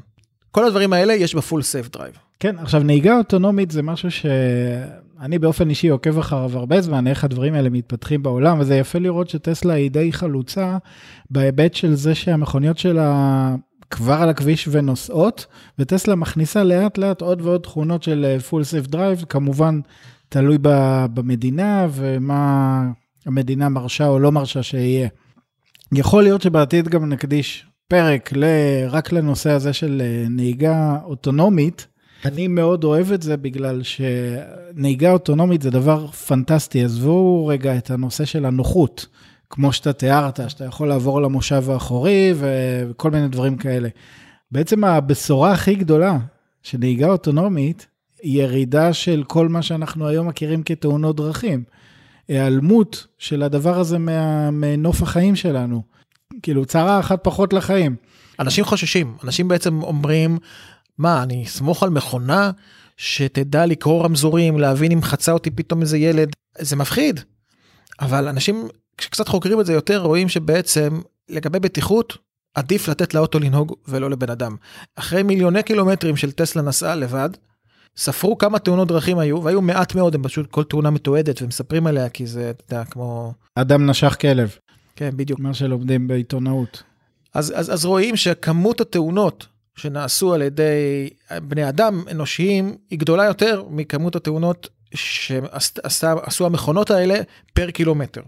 כל 0.51 0.67
הדברים 0.67 0.93
האלה 0.93 1.15
יש 1.15 1.35
בפול 1.35 1.63
סייב 1.63 1.89
דרייב. 1.93 2.15
כן, 2.43 2.59
עכשיו 2.59 2.83
נהיגה 2.83 3.19
אוטונומית 3.19 3.71
זה 3.71 3.83
משהו 3.83 4.11
שאני 4.11 5.39
באופן 5.39 5.71
אישי 5.71 5.89
עוקב 5.89 6.19
אחריו 6.19 6.59
הרבה 6.59 6.81
זמן, 6.81 7.07
איך 7.07 7.25
הדברים 7.25 7.55
האלה 7.55 7.71
מתפתחים 7.71 8.23
בעולם, 8.23 8.61
וזה 8.61 8.77
יפה 8.77 8.99
לראות 8.99 9.29
שטסלה 9.29 9.73
היא 9.75 9.91
די 9.91 10.13
חלוצה 10.13 10.79
בהיבט 11.31 11.75
של 11.75 11.95
זה 11.95 12.15
שהמכוניות 12.15 12.79
שלה 12.79 13.55
כבר 13.91 14.15
על 14.15 14.29
הכביש 14.29 14.69
ונוסעות, 14.71 15.47
וטסלה 15.79 16.15
מכניסה 16.15 16.65
לאט 16.65 16.99
לאט 16.99 17.21
עוד 17.21 17.41
ועוד 17.41 17.61
תכונות 17.61 18.03
של 18.03 18.39
full 18.49 18.65
self 18.65 18.87
drive, 18.87 19.25
כמובן 19.29 19.81
תלוי 20.29 20.59
במדינה 21.15 21.87
ומה 21.91 22.83
המדינה 23.27 23.69
מרשה 23.69 24.07
או 24.07 24.19
לא 24.19 24.33
מרשה 24.33 24.63
שיהיה. 24.63 25.09
יכול 25.93 26.23
להיות 26.23 26.43
שבעתיד 26.43 26.89
גם 26.89 27.09
נקדיש 27.09 27.67
פרק 27.89 28.33
ל... 28.33 28.45
רק 28.89 29.13
לנושא 29.13 29.51
הזה 29.51 29.73
של 29.73 30.03
אה, 30.05 30.25
נהיגה 30.29 30.99
אוטונומית. 31.05 31.92
אני 32.25 32.49
מאוד 32.49 32.85
אוהב 32.85 33.13
את 33.13 33.23
זה 33.23 33.37
בגלל 33.37 33.83
שנהיגה 33.83 35.13
אוטונומית 35.13 35.63
זה 35.63 35.71
דבר 35.71 36.07
פנטסטי. 36.07 36.85
עזבו 36.85 37.47
רגע 37.47 37.77
את 37.77 37.91
הנושא 37.91 38.25
של 38.25 38.47
הנוחות. 38.47 39.07
כמו 39.51 39.73
שאתה 39.73 39.93
תיארת, 39.93 40.41
שאתה 40.49 40.65
יכול 40.65 40.89
לעבור 40.89 41.23
למושב 41.23 41.71
האחורי 41.71 42.35
וכל 42.37 43.11
מיני 43.11 43.29
דברים 43.29 43.57
כאלה. 43.57 43.89
בעצם 44.53 44.85
הבשורה 44.85 45.53
הכי 45.53 45.75
גדולה 45.75 46.19
של 46.63 46.79
נהיגה 46.79 47.09
אוטונומית, 47.09 47.87
היא 48.23 48.43
ירידה 48.43 48.93
של 48.93 49.23
כל 49.27 49.49
מה 49.49 49.63
שאנחנו 49.63 50.09
היום 50.09 50.29
מכירים 50.29 50.63
כתאונות 50.63 51.17
דרכים. 51.17 51.65
היעלמות 52.29 53.07
של 53.19 53.43
הדבר 53.43 53.79
הזה 53.79 53.99
מה, 53.99 54.51
מנוף 54.51 55.03
החיים 55.03 55.37
שלנו. 55.37 55.83
כאילו, 56.43 56.65
צרה 56.65 57.01
אחת 57.01 57.21
פחות 57.23 57.53
לחיים. 57.53 57.97
אנשים 58.41 58.65
חוששים, 58.65 59.15
אנשים 59.25 59.49
בעצם 59.49 59.83
אומרים, 59.83 60.39
מה, 60.99 61.23
אני 61.23 61.45
אסמוך 61.45 61.83
על 61.83 61.91
מכונה 61.91 62.51
שתדע 62.97 63.67
לקרוא 63.67 64.05
רמזורים, 64.05 64.59
להבין 64.59 64.93
אם 64.93 65.03
חצה 65.03 65.33
אותי 65.33 65.51
פתאום 65.51 65.81
איזה 65.81 65.99
ילד, 65.99 66.33
זה 66.59 66.77
מפחיד. 66.77 67.21
אבל 68.01 68.29
אנשים 68.29 68.69
כשקצת 68.99 69.29
חוקרים 69.29 69.61
את 69.61 69.67
זה 69.67 69.73
יותר 69.73 70.03
רואים 70.03 70.29
שבעצם 70.29 71.01
לגבי 71.29 71.59
בטיחות 71.59 72.19
עדיף 72.55 72.89
לתת 72.89 73.15
לאוטו 73.15 73.39
לנהוג 73.39 73.75
ולא 73.89 74.11
לבן 74.11 74.31
אדם. 74.31 74.57
אחרי 74.97 75.23
מיליוני 75.23 75.63
קילומטרים 75.63 76.17
של 76.17 76.33
טסלה 76.33 76.63
נסעה 76.63 76.95
לבד, 76.95 77.31
ספרו 77.97 78.39
כמה 78.39 78.59
תאונות 78.59 78.89
דרכים 78.89 79.19
היו 79.19 79.43
והיו 79.43 79.63
מעט 79.63 79.95
מאוד 79.95 80.15
הם 80.15 80.23
פשוט 80.23 80.51
כל 80.51 80.65
תאונה 80.65 80.91
מתועדת 80.91 81.43
ומספרים 81.43 81.87
עליה 81.87 82.09
כי 82.09 82.27
זה 82.27 82.51
אתה 82.51 82.75
יודע 82.75 82.85
כמו 82.85 83.35
אדם 83.55 83.91
נשך 83.91 84.17
כלב. 84.21 84.57
כן 84.97 85.11
בדיוק 85.17 85.41
מה 85.41 85.55
שלומדים 85.55 86.09
בעיתונאות. 86.09 86.83
אז, 87.35 87.53
אז, 87.57 87.73
אז 87.73 87.85
רואים 87.85 88.17
שכמות 88.17 88.81
התאונות 88.81 89.47
שנעשו 89.77 90.35
על 90.35 90.43
ידי 90.43 91.09
בני 91.43 91.69
אדם 91.69 92.05
אנושיים 92.11 92.77
היא 92.91 92.99
גדולה 92.99 93.25
יותר 93.25 93.65
מכמות 93.71 94.17
התאונות 94.17 94.69
שעשו 94.95 96.47
המכונות 96.47 96.91
האלה 96.91 97.15
פר 97.55 97.71
קילומטר. 97.71 98.23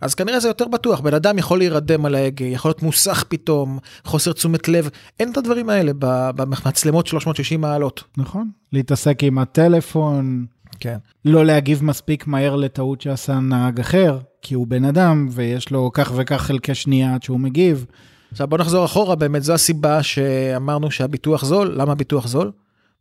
אז 0.00 0.14
כנראה 0.14 0.40
זה 0.40 0.48
יותר 0.48 0.68
בטוח, 0.68 1.00
בן 1.00 1.14
אדם 1.14 1.38
יכול 1.38 1.58
להירדם 1.58 2.06
על 2.06 2.14
ההגה, 2.14 2.44
יכול 2.44 2.68
להיות 2.68 2.82
מוסך 2.82 3.24
פתאום, 3.28 3.78
חוסר 4.04 4.32
תשומת 4.32 4.68
לב, 4.68 4.90
אין 5.20 5.32
את 5.32 5.36
הדברים 5.36 5.68
האלה 5.68 5.92
במצלמות 6.36 7.06
360 7.06 7.60
מעלות. 7.60 8.04
נכון, 8.16 8.50
להתעסק 8.72 9.24
עם 9.24 9.38
הטלפון, 9.38 10.46
כן. 10.80 10.96
לא 11.24 11.44
להגיב 11.44 11.84
מספיק 11.84 12.26
מהר 12.26 12.56
לטעות 12.56 13.00
שעשה 13.00 13.40
נהג 13.40 13.80
אחר, 13.80 14.18
כי 14.42 14.54
הוא 14.54 14.66
בן 14.66 14.84
אדם 14.84 15.28
ויש 15.30 15.70
לו 15.70 15.90
כך 15.94 16.12
וכך 16.16 16.42
חלקי 16.42 16.74
שנייה 16.74 17.14
עד 17.14 17.22
שהוא 17.22 17.40
מגיב. 17.40 17.86
עכשיו 18.34 18.46
בוא 18.46 18.58
נחזור 18.58 18.84
אחורה, 18.84 19.14
באמת 19.14 19.42
זו 19.42 19.54
הסיבה 19.54 20.02
שאמרנו 20.02 20.90
שהביטוח 20.90 21.44
זול, 21.44 21.74
למה 21.76 21.92
הביטוח 21.92 22.26
זול? 22.26 22.52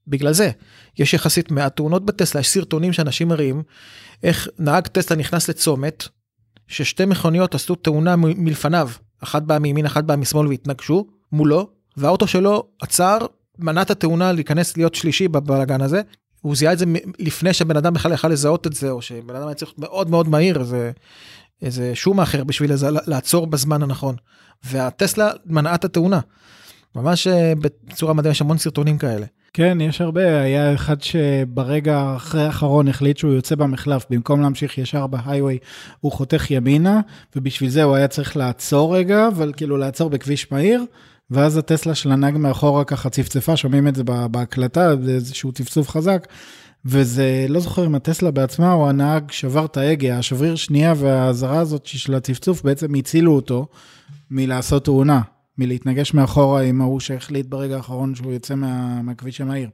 בגלל 0.08 0.34
זה, 0.34 0.52
יש 1.00 1.14
יחסית 1.14 1.52
מעט 1.52 1.76
תאונות 1.76 2.06
בטסלה, 2.06 2.42
יש 2.42 2.50
סרטונים 2.50 2.94
שאנשים 2.94 3.28
מראים 3.28 3.64
איך 4.24 4.48
נהג 4.60 4.88
טסלה 4.88 5.18
נכנס 5.18 5.50
לצומת, 5.50 6.08
ששתי 6.68 7.06
מכוניות 7.06 7.56
עשו 7.56 7.76
תאונה 7.76 8.16
מלפניו, 8.16 8.90
אחת 9.24 9.42
באה 9.42 9.60
מימין, 9.60 9.86
אחת 9.86 10.04
באה 10.04 10.18
משמאל 10.18 10.48
והתנגשו 10.48 11.08
מולו, 11.32 11.70
והאוטו 11.98 12.28
שלו 12.28 12.64
עצר, 12.82 13.18
מנע 13.60 13.82
את 13.82 13.92
התאונה 13.92 14.32
להיכנס 14.32 14.78
להיות 14.78 14.96
שלישי 14.96 15.28
בבלאגן 15.28 15.82
הזה. 15.82 16.02
הוא 16.42 16.56
זיהה 16.56 16.74
את 16.74 16.80
זה 16.80 16.86
לפני 17.20 17.54
שבן 17.54 17.78
אדם 17.78 17.94
בכלל 17.94 18.12
יכל 18.12 18.28
לזהות 18.28 18.68
את 18.68 18.74
זה, 18.74 18.92
או 18.92 19.02
שבן 19.02 19.36
אדם 19.36 19.48
היה 19.48 19.56
צריך 19.56 19.72
מאוד 19.78 20.10
מאוד 20.10 20.30
מהיר, 20.30 20.60
איזה, 20.60 20.92
איזה 21.64 21.96
שום 21.96 22.20
אחר 22.20 22.44
בשביל 22.44 22.74
לזה, 22.74 22.88
לעצור 23.08 23.48
בזמן 23.48 23.84
הנכון. 23.84 24.16
והטסלה 24.64 25.32
מנעה 25.46 25.76
את 25.76 25.86
התאונה. 25.86 26.20
ממש 26.96 27.28
אה, 27.28 27.54
בצורה 27.86 28.14
מדהימה, 28.14 28.32
יש 28.32 28.42
המון 28.42 28.58
סרטונים 28.58 28.98
כאלה. 28.98 29.26
כן, 29.54 29.78
יש 29.82 30.02
הרבה. 30.02 30.42
היה 30.42 30.74
אחד 30.74 31.02
שברגע 31.02 32.14
אחרי 32.16 32.46
האחרון 32.46 32.88
החליט 32.88 33.18
שהוא 33.18 33.34
יוצא 33.34 33.56
במחלף, 33.56 34.06
במקום 34.10 34.42
להמשיך 34.42 34.78
ישר 34.78 35.08
בהיי-ווי, 35.08 35.58
הוא 36.00 36.12
חותך 36.12 36.52
ימינה, 36.52 37.02
ובשביל 37.36 37.70
זה 37.70 37.84
הוא 37.84 37.96
היה 37.96 38.08
צריך 38.08 38.38
לעצור 38.38 38.98
רגע, 38.98 39.28
אבל 39.28 39.52
כאילו 39.58 39.78
לעצור 39.78 40.10
בכביש 40.10 40.52
מהיר, 40.52 40.84
ואז 41.32 41.58
הטסלה 41.58 41.96
של 41.96 42.12
הנהג 42.12 42.38
מאחורה 42.38 42.84
ככה 42.84 43.10
צפצפה, 43.10 43.58
שומעים 43.58 43.88
את 43.88 43.96
זה 43.96 44.04
בהקלטה, 44.04 44.96
זה 45.02 45.12
איזשהו 45.12 45.52
צפצוף 45.52 45.90
חזק. 45.90 46.28
וזה, 46.86 47.46
לא 47.50 47.60
זוכר 47.60 47.86
אם 47.86 47.96
הטסלה 47.96 48.32
בעצמה 48.32 48.74
או 48.74 48.90
הנהג 48.90 49.32
שבר 49.32 49.66
את 49.66 49.78
ההגה, 49.78 50.18
השבריר 50.18 50.56
שנייה 50.56 50.94
והאזהרה 50.98 51.60
הזאת 51.60 51.86
של 51.86 52.16
הצפצוף 52.16 52.62
בעצם 52.62 52.96
הצילו 52.96 53.36
אותו 53.36 53.68
מלעשות 54.32 54.86
תאונה. 54.86 55.22
מלהתנגש 55.58 56.14
מאחורה 56.14 56.62
עם 56.62 56.82
ההוא 56.82 57.00
שהחליט 57.00 57.46
ברגע 57.46 57.76
האחרון 57.76 58.16
שהוא 58.16 58.34
יוצא 58.34 58.56
מה, 58.56 59.02
מהכביש 59.02 59.42
המהיר. 59.42 59.70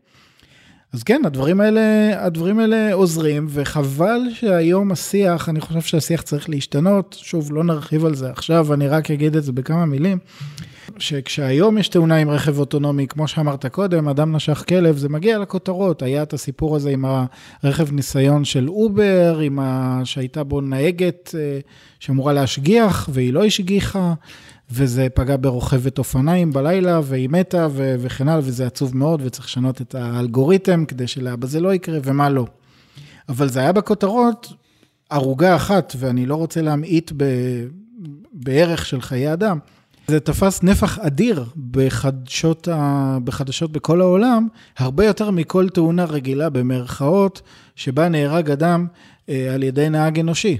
אז 0.94 1.04
כן, 1.04 1.22
הדברים 1.26 1.62
האלה, 1.62 1.82
הדברים 2.26 2.60
האלה 2.60 2.94
עוזרים, 2.94 3.48
וחבל 3.50 4.20
שהיום 4.34 4.92
השיח, 4.92 5.50
אני 5.50 5.62
חושב 5.62 5.82
שהשיח 5.82 6.22
צריך 6.22 6.50
להשתנות, 6.50 7.16
שוב, 7.20 7.54
לא 7.54 7.64
נרחיב 7.64 8.06
על 8.06 8.16
זה 8.16 8.30
עכשיו, 8.30 8.74
אני 8.74 8.88
רק 8.88 9.12
אגיד 9.12 9.36
את 9.36 9.44
זה 9.44 9.52
בכמה 9.52 9.86
מילים. 9.86 10.18
שכשהיום 11.00 11.78
יש 11.78 11.90
תאונה 11.90 12.16
עם 12.16 12.30
רכב 12.30 12.60
אוטונומי, 12.60 13.08
כמו 13.08 13.28
שאמרת 13.28 13.66
קודם, 13.66 14.08
אדם 14.08 14.36
נשך 14.36 14.64
כלב, 14.68 14.98
זה 14.98 15.10
מגיע 15.10 15.40
לכותרות. 15.40 16.02
היה 16.02 16.24
את 16.24 16.34
הסיפור 16.34 16.76
הזה 16.76 16.90
עם 16.90 17.06
הרכב 17.64 17.92
ניסיון 17.92 18.46
של 18.46 18.70
אובר, 18.70 19.40
עם 19.44 19.60
ה... 19.60 20.02
שהייתה 20.04 20.44
בו 20.44 20.62
נהגת 20.62 21.36
אה, 21.38 21.60
שאמורה 22.00 22.34
להשגיח, 22.34 23.10
והיא 23.14 23.34
לא 23.34 23.46
השגיחה, 23.46 24.14
וזה 24.72 25.08
פגע 25.14 25.36
ברוכבת 25.40 25.98
אופניים 25.98 26.54
בלילה, 26.54 27.00
והיא 27.04 27.30
מתה, 27.30 27.68
ו... 27.72 27.96
וכן 28.00 28.28
הלאה, 28.28 28.42
וזה 28.44 28.68
עצוב 28.68 28.98
מאוד, 28.98 29.22
וצריך 29.24 29.46
לשנות 29.46 29.82
את 29.82 29.96
האלגוריתם 29.96 30.86
כדי 30.86 31.08
שלאבא 31.08 31.48
זה 31.48 31.60
לא 31.60 31.74
יקרה, 31.74 32.00
ומה 32.04 32.30
לא. 32.30 32.46
אבל 33.30 33.50
זה 33.50 33.60
היה 33.60 33.72
בכותרות 33.72 34.54
ערוגה 35.10 35.56
אחת, 35.56 35.94
ואני 36.00 36.26
לא 36.26 36.36
רוצה 36.36 36.62
להמעיט 36.62 37.12
ב... 37.18 37.24
בערך 38.34 38.86
של 38.86 39.02
חיי 39.02 39.34
אדם. 39.34 39.60
זה 40.10 40.20
תפס 40.20 40.64
נפח 40.64 41.00
אדיר 41.00 41.46
בחדשות, 41.72 42.68
ה... 42.68 43.18
בחדשות 43.24 43.72
בכל 43.72 44.02
העולם, 44.02 44.48
הרבה 44.78 45.06
יותר 45.06 45.32
מכל 45.32 45.70
תאונה 45.70 46.06
רגילה 46.06 46.50
במרכאות, 46.50 47.42
שבה 47.76 48.10
נהרג 48.10 48.52
אדם 48.52 48.88
אה, 49.30 49.54
על 49.54 49.64
ידי 49.64 49.90
נהג 49.90 50.20
אנושי. 50.20 50.58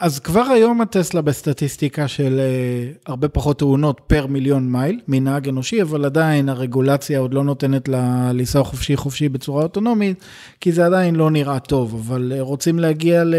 אז 0.00 0.18
כבר 0.18 0.42
היום 0.42 0.80
הטסלה 0.80 1.22
בסטטיסטיקה 1.22 2.08
של 2.08 2.40
אה, 2.40 2.92
הרבה 3.06 3.28
פחות 3.28 3.58
תאונות 3.58 4.00
פר 4.06 4.26
מיליון 4.26 4.72
מייל 4.72 5.00
מנהג 5.08 5.48
אנושי, 5.48 5.82
אבל 5.82 6.04
עדיין 6.04 6.48
הרגולציה 6.48 7.18
עוד 7.18 7.34
לא 7.34 7.44
נותנת 7.44 7.88
לה 7.88 8.30
לנסוע 8.32 8.64
חופשי 8.64 8.96
חופשי 8.96 9.28
בצורה 9.28 9.62
אוטונומית, 9.62 10.24
כי 10.60 10.72
זה 10.72 10.86
עדיין 10.86 11.14
לא 11.14 11.30
נראה 11.30 11.58
טוב, 11.58 11.94
אבל 12.06 12.32
אה, 12.36 12.40
רוצים 12.40 12.78
להגיע 12.78 13.24
ל... 13.24 13.34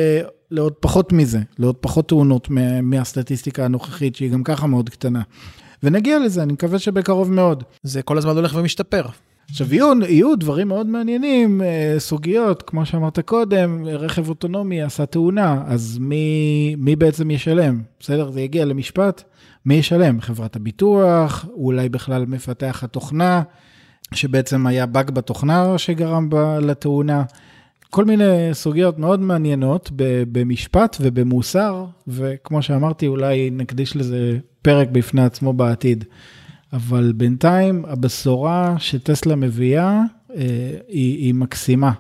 לעוד 0.54 0.74
פחות 0.74 1.14
מזה, 1.14 1.40
לעוד 1.60 1.76
פחות 1.76 2.08
תאונות 2.08 2.48
מהסטטיסטיקה 2.84 3.66
הנוכחית, 3.66 4.16
שהיא 4.16 4.32
גם 4.32 4.44
ככה 4.44 4.68
מאוד 4.68 4.90
קטנה. 4.90 5.22
ונגיע 5.84 6.20
לזה, 6.20 6.44
אני 6.44 6.54
מקווה 6.54 6.80
שבקרוב 6.80 7.32
מאוד. 7.32 7.64
זה 7.84 8.02
כל 8.02 8.18
הזמן 8.18 8.36
הולך 8.36 8.56
ומשתפר. 8.56 9.06
עכשיו 9.50 9.74
יהיו, 9.74 9.92
יהיו 10.08 10.36
דברים 10.36 10.68
מאוד 10.68 10.88
מעניינים, 10.88 11.62
אה, 11.62 11.96
סוגיות, 11.98 12.62
כמו 12.62 12.86
שאמרת 12.86 13.20
קודם, 13.20 13.86
רכב 13.86 14.30
אוטונומי 14.30 14.82
עשה 14.82 15.06
תאונה, 15.06 15.64
אז 15.68 15.98
מי, 16.02 16.76
מי 16.78 16.96
בעצם 16.96 17.32
ישלם? 17.32 17.82
בסדר? 18.00 18.32
זה 18.32 18.42
יגיע 18.42 18.66
למשפט, 18.66 19.24
מי 19.66 19.76
ישלם? 19.76 20.22
חברת 20.22 20.56
הביטוח, 20.56 21.46
אולי 21.54 21.90
בכלל 21.90 22.26
מפתח 22.26 22.84
התוכנה, 22.84 23.42
שבעצם 24.14 24.68
היה 24.68 24.86
באג 24.86 25.12
בתוכנה 25.12 25.78
שגרם 25.78 26.30
לתאונה. 26.62 27.24
כל 27.94 28.06
מיני 28.06 28.50
סוגיות 28.54 29.00
מאוד 29.00 29.20
מעניינות 29.20 29.92
במשפט 30.32 30.98
ובמוסר, 31.02 31.86
וכמו 32.08 32.62
שאמרתי, 32.62 33.08
אולי 33.08 33.50
נקדיש 33.50 33.96
לזה 33.96 34.38
פרק 34.62 34.88
בפני 34.92 35.24
עצמו 35.24 35.54
בעתיד. 35.54 36.06
אבל 36.74 37.14
בינתיים 37.16 37.86
הבשורה 37.86 38.76
שטסלה 38.80 39.36
מביאה 39.36 40.02
אה, 40.36 40.78
היא, 40.88 41.18
היא 41.18 41.34
מקסימה. 41.34 41.92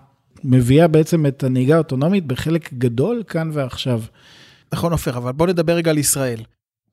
מביאה 0.44 0.88
בעצם 0.88 1.26
את 1.26 1.44
הנהיגה 1.44 1.76
האוטונומית 1.76 2.26
בחלק 2.26 2.74
גדול 2.74 3.24
כאן 3.28 3.50
ועכשיו. 3.54 4.02
נכון 4.74 4.92
עופר, 4.92 5.18
אבל 5.18 5.32
בוא 5.32 5.48
נדבר 5.48 5.74
רגע 5.74 5.92
על 5.92 5.98
ישראל. 5.98 6.40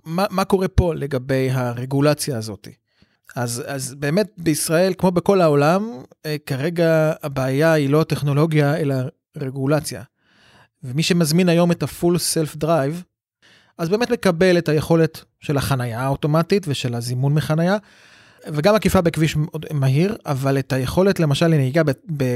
מה, 0.05 0.27
מה 0.31 0.45
קורה 0.45 0.69
פה 0.69 0.95
לגבי 0.95 1.51
הרגולציה 1.51 2.39
הזאת? 2.39 2.69
אז, 3.37 3.63
אז 3.67 3.95
באמת 3.95 4.31
בישראל, 4.39 4.93
כמו 4.99 5.11
בכל 5.11 5.41
העולם, 5.41 5.91
אה, 6.27 6.37
כרגע 6.47 7.13
הבעיה 7.23 7.73
היא 7.73 7.91
לא 7.91 8.05
טכנולוגיה, 8.09 8.77
אלא 8.77 8.95
רגולציה. 9.37 10.03
ומי 10.83 11.03
שמזמין 11.03 11.49
היום 11.49 11.73
את 11.73 11.83
ה-full 11.83 12.17
self-drive, 12.17 13.05
אז 13.79 13.89
באמת 13.89 14.11
מקבל 14.11 14.59
את 14.59 14.69
היכולת 14.69 15.25
של 15.41 15.57
החנייה 15.57 16.01
האוטומטית 16.01 16.65
ושל 16.69 16.95
הזימון 16.95 17.35
מחנייה, 17.35 17.77
וגם 18.47 18.75
עקיפה 18.75 19.01
בכביש 19.01 19.37
מהיר, 19.73 20.17
אבל 20.27 20.59
את 20.59 20.73
היכולת 20.73 21.21
למשל 21.21 21.47
לנהיגה 21.47 21.83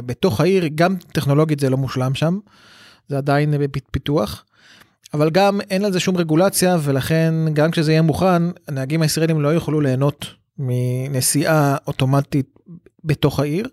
בתוך 0.06 0.40
העיר, 0.40 0.68
גם 0.74 0.96
טכנולוגית 0.96 1.60
זה 1.60 1.70
לא 1.70 1.76
מושלם 1.76 2.14
שם, 2.14 2.38
זה 3.08 3.18
עדיין 3.18 3.54
בפיתוח. 3.58 4.44
אבל 5.14 5.30
גם 5.30 5.60
אין 5.60 5.82
לזה 5.82 6.00
שום 6.00 6.16
רגולציה 6.16 6.76
ולכן 6.80 7.34
גם 7.52 7.70
כשזה 7.70 7.92
יהיה 7.92 8.02
מוכן 8.02 8.42
הנהגים 8.68 9.02
הישראלים 9.02 9.40
לא 9.40 9.48
יוכלו 9.48 9.80
ליהנות 9.80 10.26
מנסיעה 10.58 11.76
אוטומטית 11.86 12.58
בתוך 13.04 13.40
העיר. 13.40 13.68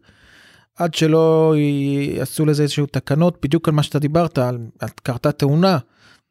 עד 0.76 0.94
שלא 0.94 1.56
יעשו 2.18 2.46
לזה 2.46 2.64
איזשהו 2.64 2.86
תקנות 2.86 3.38
בדיוק 3.44 3.68
על 3.68 3.74
מה 3.74 3.84
שאתה 3.84 4.00
דיברת 4.00 4.38
על 4.38 4.58
קרתה 5.04 5.32
תאונה 5.32 5.78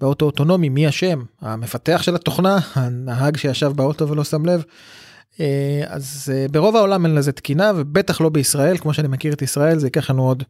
באוטו 0.01 0.27
אוטונומי, 0.27 0.69
מי 0.69 0.89
אשם? 0.89 1.23
המפתח 1.41 2.03
של 2.03 2.15
התוכנה, 2.15 2.59
הנהג 2.75 3.37
שישב 3.37 3.73
באוטו 3.77 4.09
ולא 4.09 4.25
שם 4.25 4.47
לב. 4.47 4.63
אה, 5.41 5.83
אז 5.87 6.33
אה, 6.35 6.47
ברוב 6.51 6.77
העולם 6.77 7.07
אין 7.07 7.15
לזה 7.15 7.33
תקינה 7.33 7.73
ובטח 7.77 8.21
לא 8.21 8.29
בישראל, 8.29 8.79
כמו 8.79 8.95
שאני 8.95 9.09
מכיר 9.09 9.33
את 9.33 9.43
ישראל, 9.43 9.79
זה 9.79 9.87
ייקח 9.87 10.11
לנו 10.11 10.23
עוד 10.23 10.43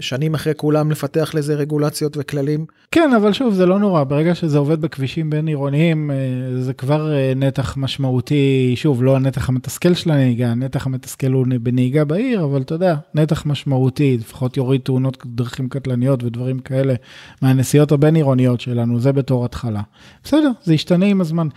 שנים 0.00 0.34
אחרי 0.34 0.52
כולם 0.56 0.90
לפתח 0.90 1.30
לזה 1.34 1.54
רגולציות 1.54 2.16
וכללים. 2.20 2.66
כן, 2.90 3.10
אבל 3.16 3.32
שוב, 3.32 3.54
זה 3.54 3.66
לא 3.66 3.78
נורא, 3.78 4.04
ברגע 4.04 4.34
שזה 4.34 4.58
עובד 4.58 4.80
בכבישים 4.80 5.30
בין 5.30 5.46
עירוניים, 5.46 6.10
אה, 6.10 6.16
זה 6.60 6.72
כבר 6.72 7.12
נתח 7.36 7.76
משמעותי, 7.76 8.72
שוב, 8.76 9.02
לא 9.02 9.16
הנתח 9.16 9.48
המתסכל 9.48 9.94
של 9.94 10.10
הנהיגה, 10.10 10.48
הנתח 10.48 10.86
המתסכל 10.86 11.32
הוא 11.32 11.46
בנהיגה 11.62 12.04
בעיר, 12.04 12.44
אבל 12.44 12.62
אתה 12.62 12.74
יודע, 12.74 12.96
נתח 13.14 13.46
משמעותי, 13.46 14.16
לפחות 14.20 14.56
יוריד 14.56 14.80
תאונות 14.80 15.26
דרכים 15.26 15.68
קטלניות 15.68 16.22
ודברים 16.22 16.58
כאלה 16.58 16.94
מהנסיעות 17.42 17.92
הבין 17.92 18.16
עירוניות 18.16 18.60
שלנו, 18.60 19.00
זה 19.00 19.12
בתור 19.12 19.44
התחלה. 19.44 19.82
בסדר, 20.24 20.50
זה 20.62 20.74
ישתנה 20.74 21.06
עם 21.06 21.20
הזמן. 21.20 21.48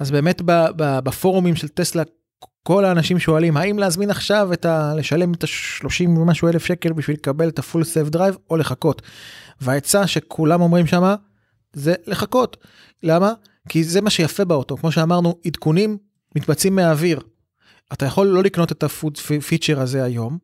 אז 0.00 0.10
באמת 0.10 0.42
בפורומים 0.76 1.56
של 1.56 1.68
טסלה 1.68 2.02
כל 2.66 2.84
האנשים 2.84 3.18
שואלים 3.18 3.56
האם 3.56 3.78
להזמין 3.78 4.10
עכשיו 4.10 4.52
את 4.52 4.64
ה... 4.64 4.94
לשלם 4.96 5.32
את 5.32 5.44
ה-30 5.44 6.08
ומשהו 6.08 6.48
אלף 6.48 6.64
שקל 6.64 6.92
בשביל 6.92 7.16
לקבל 7.16 7.48
את 7.48 7.58
ה 7.58 7.63
full 7.63 7.84
self 7.84 8.08
drive 8.08 8.36
או 8.50 8.56
לחכות. 8.56 9.02
והעצה 9.60 10.06
שכולם 10.06 10.60
אומרים 10.60 10.86
שמה 10.86 11.14
זה 11.72 11.94
לחכות. 12.06 12.56
למה? 13.02 13.32
כי 13.68 13.84
זה 13.84 14.00
מה 14.00 14.10
שיפה 14.10 14.44
באוטו 14.44 14.76
כמו 14.76 14.92
שאמרנו 14.92 15.38
עדכונים 15.46 15.96
מתבצעים 16.36 16.76
מהאוויר. 16.76 17.20
אתה 17.92 18.06
יכול 18.06 18.26
לא 18.26 18.42
לקנות 18.42 18.72
את 18.72 18.82
ה 18.82 19.18
feature 19.18 19.80
הזה 19.80 20.04
היום. 20.04 20.38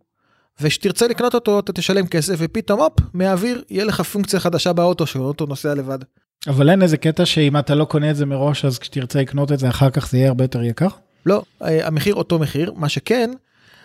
וכשתרצה 0.60 1.08
לקנות 1.08 1.34
אותו 1.34 1.58
אתה 1.58 1.72
תשלם 1.72 2.06
כסף 2.06 2.34
ופתאום 2.38 2.80
הופ 2.80 2.94
מהאוויר 3.14 3.62
יהיה 3.70 3.84
לך 3.84 4.00
פונקציה 4.00 4.40
חדשה 4.40 4.72
באוטו 4.72 5.06
שהאוטו 5.06 5.46
נוסע 5.46 5.74
לבד. 5.74 5.98
אבל 6.46 6.70
אין 6.70 6.82
איזה 6.82 6.96
קטע 6.96 7.26
שאם 7.26 7.58
אתה 7.58 7.74
לא 7.74 7.84
קונה 7.84 8.10
את 8.10 8.16
זה 8.16 8.26
מראש 8.26 8.64
אז 8.64 8.78
כשתרצה 8.78 9.20
לקנות 9.20 9.52
את 9.52 9.58
זה 9.58 9.68
אחר 9.68 9.90
כך 9.90 10.10
זה 10.10 10.18
יהיה 10.18 10.28
הרבה 10.28 10.44
יותר 10.44 10.62
יקר? 10.62 10.88
לא, 11.26 11.42
אה, 11.62 11.86
המחיר 11.86 12.14
אותו 12.14 12.38
מחיר, 12.38 12.72
מה 12.76 12.88
שכן, 12.88 13.30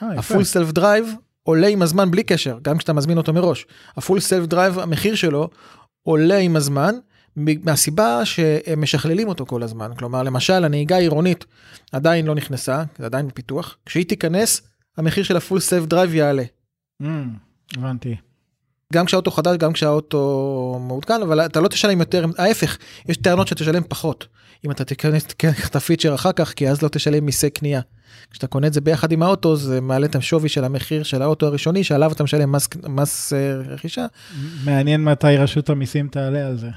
ה 0.01 0.10
full 0.10 0.43
self 0.43 0.71
drive 0.71 1.15
עולה 1.43 1.67
עם 1.67 1.81
הזמן 1.81 2.11
בלי 2.11 2.23
קשר, 2.23 2.57
גם 2.61 2.77
כשאתה 2.77 2.93
מזמין 2.93 3.17
אותו 3.17 3.33
מראש. 3.33 3.65
ה 3.97 4.02
full 4.02 4.19
self 4.19 4.45
drive, 4.45 4.79
המחיר 4.79 5.15
שלו 5.15 5.49
עולה 6.03 6.37
עם 6.37 6.55
הזמן, 6.55 6.95
מהסיבה 7.35 8.25
שהם 8.25 8.81
משכללים 8.81 9.27
אותו 9.27 9.45
כל 9.45 9.63
הזמן. 9.63 9.91
כלומר, 9.97 10.23
למשל, 10.23 10.65
הנהיגה 10.65 10.95
העירונית 10.95 11.45
עדיין 11.91 12.25
לא 12.25 12.35
נכנסה, 12.35 12.83
זה 12.97 13.05
עדיין 13.05 13.27
בפיתוח, 13.27 13.77
כשהיא 13.85 14.05
תיכנס, 14.05 14.61
המחיר 14.97 15.23
של 15.23 15.37
ה 15.37 15.42
full 15.42 15.59
self 15.59 15.85
drive 15.85 16.15
יעלה. 16.15 16.43
Mm, 17.03 17.05
הבנתי. 17.77 18.15
גם 18.93 19.05
כשהאוטו 19.05 19.31
חדש, 19.31 19.57
גם 19.57 19.73
כשהאוטו 19.73 20.79
מעודכן, 20.87 21.21
אבל 21.21 21.45
אתה 21.45 21.59
לא 21.59 21.67
תשלם 21.67 21.99
יותר, 21.99 22.25
ההפך, 22.37 22.77
יש 23.09 23.17
טענות 23.17 23.47
שתשלם 23.47 23.83
פחות. 23.87 24.27
אם 24.65 24.71
אתה 24.71 24.85
תכניס, 24.85 25.25
את 25.65 25.75
ה 25.75 25.80
feature 25.80 26.15
אחר 26.15 26.31
כך, 26.31 26.53
כי 26.53 26.69
אז 26.69 26.81
לא 26.81 26.87
תשלם 26.87 27.25
מיסי 27.25 27.49
קנייה. 27.49 27.81
כשאתה 28.31 28.47
קונה 28.47 28.67
את 28.67 28.73
זה 28.73 28.81
ביחד 28.81 29.11
עם 29.11 29.23
האוטו, 29.23 29.55
זה 29.55 29.81
מעלה 29.81 30.05
את 30.05 30.15
השווי 30.15 30.49
של 30.49 30.63
המחיר 30.63 31.03
של 31.03 31.21
האוטו 31.21 31.45
הראשוני, 31.45 31.83
שעליו 31.83 32.11
אתה 32.11 32.23
משלם 32.23 32.51
מס, 32.51 32.69
מס 32.89 33.33
אה, 33.33 33.55
רכישה. 33.55 34.05
מעניין 34.65 35.03
מתי 35.03 35.37
רשות 35.37 35.69
המיסים 35.69 36.07
תעלה 36.07 36.47
על 36.47 36.57
זה. 36.57 36.69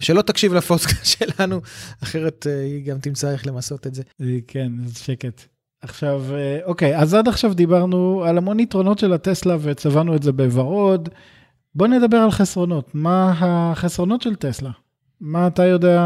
שלא 0.00 0.22
תקשיב 0.22 0.54
לפוסקה 0.54 1.04
שלנו, 1.14 1.60
אחרת 2.02 2.46
אה, 2.50 2.60
היא 2.60 2.84
גם 2.84 2.98
תמצא 2.98 3.30
איך 3.30 3.46
למסות 3.46 3.86
את 3.86 3.94
זה. 3.94 4.02
כן, 4.46 4.72
אז 4.84 4.98
שקט. 4.98 5.42
עכשיו, 5.82 6.22
אה, 6.34 6.58
אוקיי, 6.64 6.96
אז 6.96 7.14
עד 7.14 7.28
עכשיו 7.28 7.54
דיברנו 7.54 8.24
על 8.26 8.38
המון 8.38 8.60
יתרונות 8.60 8.98
של 8.98 9.12
הטסלה 9.12 9.56
וצבענו 9.60 10.16
את 10.16 10.22
זה 10.22 10.32
בוורוד. 10.32 11.08
בוא 11.78 11.86
נדבר 11.86 12.16
על 12.16 12.30
חסרונות. 12.30 12.90
מה 12.94 13.34
החסרונות 13.38 14.22
של 14.22 14.34
טסלה? 14.34 14.70
מה 15.20 15.46
אתה 15.46 15.64
יודע 15.64 16.02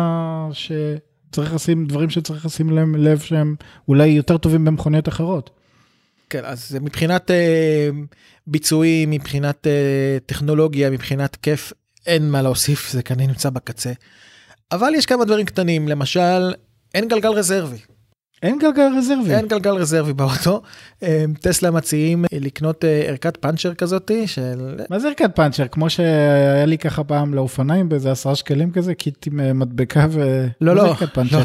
שצריך 0.52 1.54
לשים, 1.54 1.86
דברים 1.86 2.10
שצריך 2.10 2.46
לשים 2.46 2.70
להם 2.70 2.96
לב 2.96 3.18
שהם 3.18 3.54
אולי 3.88 4.06
יותר 4.06 4.38
טובים 4.38 4.64
במכוניות 4.64 5.08
אחרות? 5.08 5.50
כן, 6.30 6.44
אז 6.44 6.78
מבחינת 6.80 7.30
אה, 7.30 7.88
ביצועים, 8.46 9.10
מבחינת 9.10 9.66
אה, 9.66 10.18
טכנולוגיה, 10.26 10.90
מבחינת 10.90 11.36
כיף, 11.36 11.72
אין 12.06 12.30
מה 12.30 12.42
להוסיף, 12.42 12.90
זה 12.90 13.02
כנראה 13.02 13.26
נמצא 13.26 13.50
בקצה. 13.50 13.92
אבל 14.72 14.92
יש 14.96 15.06
כמה 15.06 15.24
דברים 15.24 15.46
קטנים, 15.46 15.88
למשל, 15.88 16.52
אין 16.94 17.08
גלגל 17.08 17.30
רזרבי. 17.30 17.78
אין 18.42 18.58
גלגל 18.58 18.88
רזרבי. 18.98 19.34
אין 19.34 19.48
גלגל 19.48 19.70
רזרבי 19.70 20.12
באוטו. 20.12 20.62
אה, 21.02 21.24
טסלה 21.40 21.70
מציעים 21.70 22.24
אה, 22.24 22.38
לקנות 22.40 22.84
אה, 22.84 23.02
ערכת 23.06 23.36
פאנצ'ר 23.36 23.74
כזאתי 23.74 24.26
של... 24.26 24.76
מה 24.90 24.98
זה 24.98 25.08
ערכת 25.08 25.30
פאנצ'ר? 25.36 25.66
כמו 25.68 25.90
שהיה 25.90 26.66
לי 26.66 26.78
ככה 26.78 27.04
פעם 27.04 27.34
לאופניים 27.34 27.88
באיזה 27.88 28.12
עשרה 28.12 28.34
שקלים 28.34 28.70
כזה, 28.70 28.94
קיט 28.94 29.26
עם 29.26 29.58
מדבקה 29.58 30.06
ו... 30.10 30.46
לא, 30.60 30.76
לא? 30.76 30.94
לא, 31.32 31.40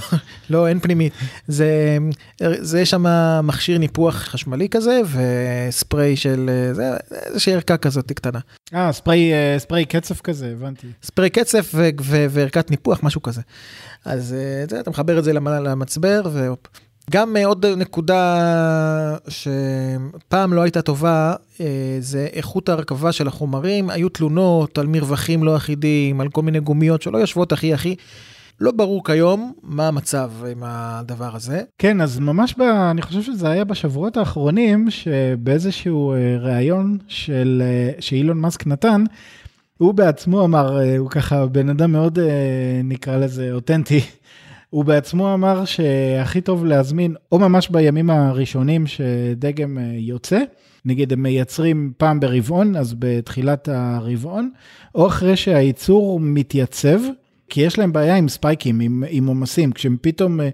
לא, 0.50 0.68
אין 0.68 0.80
פנימית. 0.80 1.14
זה, 1.48 1.98
זה 2.42 2.86
שם 2.86 3.06
מכשיר 3.44 3.78
ניפוח 3.78 4.16
חשמלי 4.16 4.70
כזה 4.70 5.02
וספרי 5.70 6.16
של... 6.16 6.50
זה 6.72 6.94
איזושהי 7.12 7.54
ערכה 7.54 7.78
כזאת 7.78 8.12
קטנה. 8.12 8.40
אה, 8.74 8.92
ספרי, 8.92 9.32
ספרי 9.58 9.86
קצף 9.86 10.22
כזה, 10.22 10.52
הבנתי. 10.52 10.88
ספרי 11.04 11.30
קצף 11.30 11.74
וערכת 12.30 12.72
ניפוח, 12.72 13.00
משהו 13.04 13.22
כזה. 13.22 13.42
אז 14.06 14.36
זה, 14.70 14.80
אתה 14.80 14.90
מחבר 14.90 15.20
את 15.20 15.24
זה 15.24 15.34
למ- 15.34 15.48
למצבר 15.48 16.22
והופ. 16.34 16.60
גם 17.12 17.38
אה, 17.38 17.46
עוד 17.46 17.66
נקודה 17.66 19.18
שפעם 19.28 20.54
לא 20.54 20.62
הייתה 20.62 20.82
טובה, 20.82 21.34
אה, 21.62 21.98
זה 22.00 22.28
איכות 22.34 22.70
ההרכבה 22.70 23.12
של 23.12 23.28
החומרים. 23.28 23.90
היו 23.90 24.10
תלונות 24.10 24.78
על 24.78 24.88
מרווחים 24.88 25.44
לא 25.44 25.56
אחידים, 25.56 26.22
על 26.22 26.30
כל 26.30 26.42
מיני 26.42 26.60
גומיות 26.60 27.02
שלא 27.02 27.18
יושבות 27.18 27.52
הכי 27.52 27.74
הכי. 27.74 27.96
לא 28.60 28.72
ברור 28.72 29.06
כיום 29.06 29.54
מה 29.64 29.88
המצב 29.88 30.32
עם 30.52 30.64
הדבר 30.66 31.36
הזה. 31.36 31.62
כן, 31.78 32.02
אז 32.02 32.20
ממש 32.20 32.56
ב... 32.58 32.62
אני 32.62 33.02
חושב 33.02 33.22
שזה 33.22 33.50
היה 33.50 33.64
בשבועות 33.64 34.18
האחרונים, 34.18 34.90
שבאיזשהו 34.90 36.14
אה, 36.14 36.38
ראיון 36.40 36.98
של, 37.08 37.64
שאילון 38.00 38.38
מאסק 38.38 38.68
נתן, 38.68 39.04
הוא 39.78 39.94
בעצמו 39.94 40.46
אמר, 40.46 40.80
הוא 40.98 41.10
ככה 41.10 41.46
בן 41.46 41.70
אדם 41.70 41.92
מאוד, 41.92 42.20
נקרא 42.84 43.18
לזה, 43.18 43.52
אותנטי. 43.52 44.02
הוא 44.70 44.86
בעצמו 44.86 45.34
אמר 45.34 45.66
שהכי 45.66 46.42
טוב 46.42 46.66
להזמין, 46.66 47.16
או 47.32 47.40
ממש 47.40 47.70
בימים 47.70 48.10
הראשונים 48.10 48.88
שדגם 48.88 49.78
אה, 49.78 49.84
יוצא, 49.98 50.40
נגיד 50.86 51.14
הם 51.14 51.24
מייצרים 51.24 51.94
פעם 51.98 52.20
ברבעון, 52.20 52.76
אז 52.76 52.96
בתחילת 53.00 53.70
הרבעון, 53.72 54.52
או 54.96 55.08
אחרי 55.08 55.36
שהייצור 55.36 56.20
מתייצב, 56.20 57.00
כי 57.50 57.62
יש 57.62 57.80
להם 57.80 57.94
בעיה 57.94 58.16
עם 58.16 58.30
ספייקים, 58.30 58.80
עם, 58.80 59.04
עם 59.10 59.28
עומסים, 59.28 59.72
כשהם 59.72 59.98
פתאום 60.02 60.42
אה, 60.42 60.50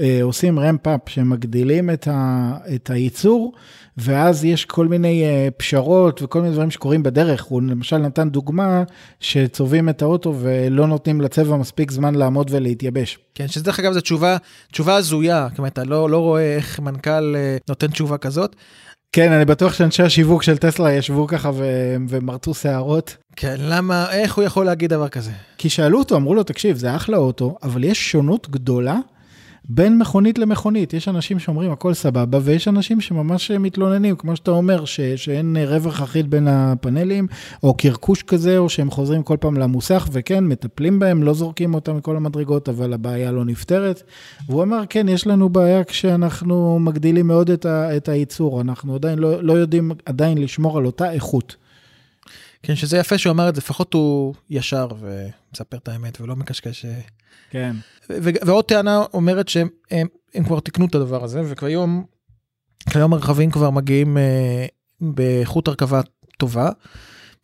אה, 0.00 0.18
עושים 0.22 0.58
רמפ-אפ, 0.58 1.00
שהם 1.08 1.30
מגדילים 1.30 1.90
את, 1.90 2.08
ה, 2.08 2.52
את 2.74 2.90
הייצור, 2.90 3.52
ואז 3.96 4.44
יש 4.44 4.64
כל 4.64 4.88
מיני 4.88 5.24
אה, 5.24 5.48
פשרות 5.56 6.22
וכל 6.22 6.40
מיני 6.40 6.52
דברים 6.52 6.70
שקורים 6.70 7.02
בדרך. 7.02 7.42
הוא 7.44 7.62
למשל 7.62 7.96
נתן 7.96 8.30
דוגמה 8.30 8.82
שצובעים 9.20 9.88
את 9.88 10.02
האוטו 10.02 10.34
ולא 10.40 10.86
נותנים 10.86 11.20
לצבע 11.20 11.56
מספיק 11.56 11.90
זמן 11.90 12.14
לעמוד 12.14 12.48
ולהתייבש. 12.50 13.18
כן, 13.34 13.48
שזה 13.48 13.64
דרך 13.64 13.78
אגב 13.78 13.92
זו 13.92 14.00
תשובה, 14.00 14.36
תשובה 14.72 14.96
הזויה, 14.96 15.48
אומרת, 15.58 15.72
אתה 15.72 15.84
לא, 15.84 16.10
לא 16.10 16.18
רואה 16.18 16.56
איך 16.56 16.80
מנכ"ל 16.80 17.36
אה, 17.36 17.56
נותן 17.68 17.86
תשובה 17.86 18.18
כזאת. 18.18 18.56
כן, 19.12 19.32
אני 19.32 19.44
בטוח 19.44 19.72
שאנשי 19.72 20.02
השיווק 20.02 20.42
של 20.42 20.56
טסלה 20.56 20.92
ישבו 20.92 21.26
ככה 21.26 21.50
ו- 21.54 21.96
ומרטו 22.08 22.54
שערות. 22.54 23.16
כן, 23.36 23.56
למה, 23.58 24.12
איך 24.12 24.34
הוא 24.34 24.44
יכול 24.44 24.66
להגיד 24.66 24.90
דבר 24.90 25.08
כזה? 25.08 25.30
כי 25.58 25.68
שאלו 25.70 25.98
אותו, 25.98 26.16
אמרו 26.16 26.34
לו, 26.34 26.42
תקשיב, 26.42 26.76
זה 26.76 26.96
אחלה 26.96 27.16
אוטו, 27.16 27.56
אבל 27.62 27.84
יש 27.84 28.10
שונות 28.10 28.50
גדולה 28.50 28.98
בין 29.68 29.98
מכונית 29.98 30.38
למכונית. 30.38 30.92
יש 30.94 31.08
אנשים 31.08 31.38
שאומרים 31.38 31.70
הכל 31.70 31.94
סבבה, 31.94 32.38
ויש 32.42 32.68
אנשים 32.68 33.00
שממש 33.00 33.50
מתלוננים, 33.50 34.16
כמו 34.16 34.36
שאתה 34.36 34.50
אומר, 34.50 34.84
ש- 34.84 35.00
שאין 35.00 35.56
רווח 35.66 36.02
אחיד 36.02 36.30
בין 36.30 36.48
הפאנלים, 36.48 37.26
או 37.62 37.74
קרקוש 37.74 38.22
כזה, 38.22 38.58
או 38.58 38.68
שהם 38.68 38.90
חוזרים 38.90 39.22
כל 39.22 39.36
פעם 39.40 39.56
למוסך, 39.56 40.08
וכן, 40.12 40.44
מטפלים 40.44 40.98
בהם, 40.98 41.22
לא 41.22 41.32
זורקים 41.34 41.74
אותם 41.74 41.96
מכל 41.96 42.16
המדרגות, 42.16 42.68
אבל 42.68 42.92
הבעיה 42.92 43.32
לא 43.32 43.44
נפתרת. 43.44 44.02
והוא 44.48 44.62
אמר, 44.62 44.82
כן, 44.88 45.08
יש 45.08 45.26
לנו 45.26 45.48
בעיה 45.48 45.84
כשאנחנו 45.84 46.78
מגדילים 46.80 47.26
מאוד 47.26 47.50
את, 47.50 47.66
ה- 47.66 47.96
את 47.96 48.08
הייצור, 48.08 48.60
אנחנו 48.60 48.94
עדיין 48.94 49.18
לא, 49.18 49.42
לא 49.42 49.52
יודעים 49.52 49.92
עדיין 50.06 50.38
לשמור 50.38 50.78
על 50.78 50.86
אותה 50.86 51.12
איכות. 51.12 51.56
כן, 52.64 52.76
שזה 52.76 52.98
יפה 52.98 53.18
שהוא 53.18 53.30
אמר 53.30 53.48
את 53.48 53.54
זה, 53.54 53.60
לפחות 53.60 53.94
הוא 53.94 54.34
ישר 54.50 54.88
ומספר 55.00 55.76
את 55.76 55.88
האמת 55.88 56.20
ולא 56.20 56.36
מקשקש. 56.36 56.84
אה. 56.84 57.00
כן. 57.50 57.76
ועוד 58.46 58.64
טענה 58.64 59.04
אומרת 59.14 59.48
שהם 59.48 59.68
הם, 59.90 60.06
הם 60.34 60.44
כבר 60.44 60.60
תיקנו 60.60 60.86
את 60.86 60.94
הדבר 60.94 61.24
הזה, 61.24 61.42
וכיום 61.44 62.04
כיום 62.90 63.12
הרכבים 63.12 63.50
כבר 63.50 63.70
מגיעים 63.70 64.18
אה, 64.18 64.66
באיכות 65.00 65.68
הרכבה 65.68 66.00
טובה, 66.38 66.70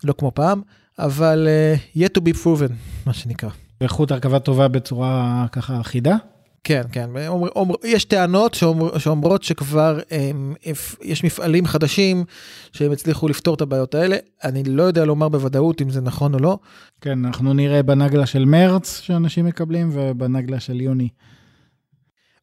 לא 0.04 0.12
כמו 0.12 0.32
פעם, 0.34 0.62
אבל 0.98 1.48
אה, 1.48 1.74
yet 1.96 2.18
to 2.18 2.22
be 2.22 2.36
proven, 2.44 2.72
מה 3.06 3.12
שנקרא. 3.12 3.50
איכות 3.80 4.10
הרכבה 4.10 4.38
טובה 4.38 4.68
בצורה 4.68 5.46
ככה 5.52 5.80
אחידה? 5.80 6.16
כן, 6.64 6.82
כן, 6.92 7.10
אומר, 7.28 7.48
אומר, 7.56 7.74
יש 7.84 8.04
טענות 8.04 8.54
שאומר, 8.54 8.98
שאומרות 8.98 9.42
שכבר 9.42 9.98
הם, 10.10 10.54
יש 11.02 11.24
מפעלים 11.24 11.66
חדשים 11.66 12.24
שהם 12.72 12.92
הצליחו 12.92 13.28
לפתור 13.28 13.54
את 13.54 13.60
הבעיות 13.60 13.94
האלה. 13.94 14.16
אני 14.44 14.64
לא 14.64 14.82
יודע 14.82 15.04
לומר 15.04 15.28
בוודאות 15.28 15.82
אם 15.82 15.90
זה 15.90 16.00
נכון 16.00 16.34
או 16.34 16.38
לא. 16.38 16.58
כן, 17.00 17.24
אנחנו 17.24 17.52
נראה 17.52 17.82
בנגלה 17.82 18.26
של 18.26 18.44
מרץ 18.44 19.00
שאנשים 19.00 19.44
מקבלים 19.44 19.90
ובנגלה 19.92 20.60
של 20.60 20.80
יוני. 20.80 21.08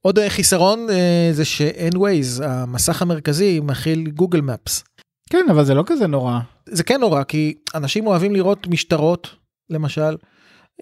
עוד 0.02 0.20
חיסרון 0.28 0.88
אה, 0.90 1.30
זה 1.32 1.46
שאין 1.46 1.98
ווייז, 1.98 2.44
המסך 2.46 3.02
המרכזי 3.02 3.60
מכיל 3.64 4.10
גוגל 4.10 4.42
מפס. 4.42 4.84
כן, 5.30 5.46
אבל 5.52 5.66
זה 5.66 5.74
לא 5.74 5.84
כזה 5.86 6.08
נורא. 6.08 6.40
זה 6.66 6.84
כן 6.84 7.00
נורא, 7.00 7.24
כי 7.24 7.54
אנשים 7.76 8.08
אוהבים 8.08 8.34
לראות 8.34 8.68
משטרות, 8.68 9.36
למשל, 9.70 10.18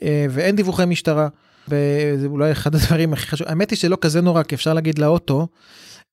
אה, 0.03 0.25
ואין 0.29 0.55
דיווחי 0.55 0.85
משטרה. 0.85 1.27
וזה 1.67 2.27
אולי 2.27 2.51
אחד 2.51 2.75
הדברים 2.75 3.13
הכי 3.13 3.27
חשובים. 3.27 3.49
האמת 3.49 3.69
היא 3.69 3.77
שלא 3.77 3.97
כזה 4.01 4.21
נורא, 4.21 4.43
כי 4.43 4.55
אפשר 4.55 4.73
להגיד 4.73 4.99
לאוטו, 4.99 5.47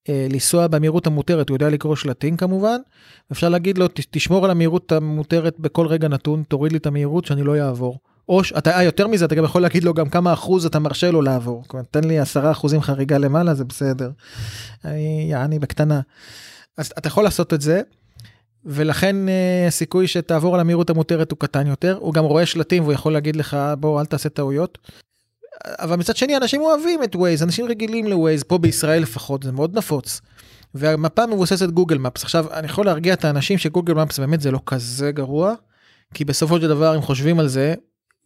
אה, 0.09 0.27
לנסוע 0.31 0.67
במהירות 0.67 1.07
המותרת, 1.07 1.49
הוא 1.49 1.55
יודע 1.55 1.69
לקרוא 1.69 1.97
שלטים 1.97 2.37
כמובן, 2.37 2.79
אפשר 3.33 3.49
להגיד 3.49 3.79
לו, 3.79 3.87
תשמור 4.11 4.45
על 4.45 4.51
המהירות 4.51 4.93
המותרת 4.93 5.61
בכל 5.61 5.87
רגע 5.87 6.09
נתון, 6.09 6.43
תוריד 6.49 6.73
לי 6.73 6.79
את 6.79 6.87
המהירות 6.87 7.25
שאני 7.25 7.43
לא 7.43 7.57
אעבור. 7.61 7.99
או 8.29 8.41
אתה, 8.59 8.77
אה, 8.77 8.83
יותר 8.83 9.07
מזה, 9.07 9.25
אתה 9.25 9.35
גם 9.35 9.45
יכול 9.45 9.63
להגיד 9.63 9.85
לו 9.85 9.95
גם 9.95 10.09
כמה 10.09 10.33
אחוז 10.33 10.67
אתה 10.67 10.79
מרשה 10.79 11.11
לו 11.11 11.23
לעבור. 11.23 11.65
כלומר, 11.67 11.85
תן 11.91 12.05
לי 12.05 12.19
עשרה 12.19 12.51
אחוזים 12.51 12.81
חריגה 12.81 13.19
למעלה, 13.19 13.55
זה 13.55 13.65
בסדר. 13.65 14.11
אני, 14.85 15.33
אני 15.35 15.59
בקטנה. 15.59 16.01
אז 16.79 16.93
אתה 16.99 17.09
יכול 17.09 17.25
לעשות 17.25 17.55
את 17.55 17.61
זה, 17.61 17.83
ולכן 18.65 19.29
אה, 19.29 19.65
הסיכוי 19.69 20.07
שתעבור 20.07 20.55
על 20.55 20.61
המהירות 20.61 20.91
המותרת 20.91 21.31
הוא 21.31 21.39
קטן 21.39 21.67
יותר. 21.67 21.99
הוא 22.01 22.15
גם 22.15 22.25
רואה 22.25 22.47
שלטים 22.47 22.83
והוא 22.83 22.93
יכול 22.93 23.13
להגיד 23.13 23.37
לך, 23.37 23.57
בוא, 23.79 24.01
אל 24.01 24.07
תעשה 24.07 24.29
טעויות. 24.29 24.79
אבל 25.67 25.97
מצד 25.97 26.17
שני, 26.17 26.37
אנשים 26.37 26.61
אוהבים 26.61 27.03
את 27.03 27.17
ווייז, 27.17 27.43
אנשים 27.43 27.67
רגילים 27.67 28.07
לווייז, 28.07 28.43
פה 28.43 28.59
בישראל 28.59 29.03
לפחות, 29.03 29.43
זה 29.43 29.53
מאוד 29.53 29.79
נפוץ. 29.79 30.21
והמפה 30.75 31.27
מבוססת 31.27 31.71
Google 31.70 31.99
Maps. 31.99 32.25
עכשיו, 32.25 32.47
אני 32.53 32.67
יכול 32.67 32.87
להרגיע 32.87 33.15
את 33.15 33.25
האנשים 33.25 33.59
ש 33.59 33.68
Google 33.68 33.95
Maps 33.95 34.18
באמת 34.19 34.41
זה 34.41 34.51
לא 34.51 34.61
כזה 34.67 35.13
גרוע, 35.13 35.55
כי 36.15 36.25
בסופו 36.25 36.61
של 36.61 36.69
דבר, 36.69 36.97
אם 36.97 37.03
חושבים 37.03 37.41
על 37.41 37.49
זה, 37.49 37.75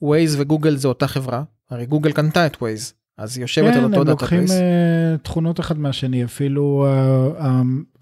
ווייז 0.03 0.37
וגוגל 0.41 0.77
זה 0.77 0.89
אותה 0.89 1.07
חברה, 1.07 1.43
הרי 1.71 1.87
גוגל 1.87 2.13
קנתה 2.13 2.47
את 2.47 2.57
ווייז, 2.61 2.93
אז 3.19 3.37
היא 3.37 3.45
יושבת 3.45 3.73
כן, 3.73 3.79
על 3.79 3.85
אותו 3.85 4.01
הם 4.01 4.07
לוקחים 4.07 4.41
database. 4.41 4.61
uh, 4.61 5.23
תכונות 5.23 5.61
אחד 5.61 5.79
מהשני, 5.79 6.25
אפילו 6.25 6.87
uh, 6.89 7.41
uh, 7.41 7.47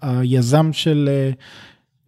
היזם 0.01 0.73
של 0.73 1.09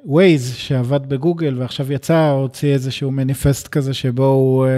ווייז 0.07 0.53
שעבד 0.55 1.09
בגוגל 1.09 1.55
ועכשיו 1.57 1.93
יצא, 1.93 2.29
הוציא 2.29 2.73
איזשהו 2.73 3.11
מניפסט 3.11 3.67
כזה 3.67 3.93
שבו 3.93 4.25
הוא 4.25 4.65
uh, 4.65 4.69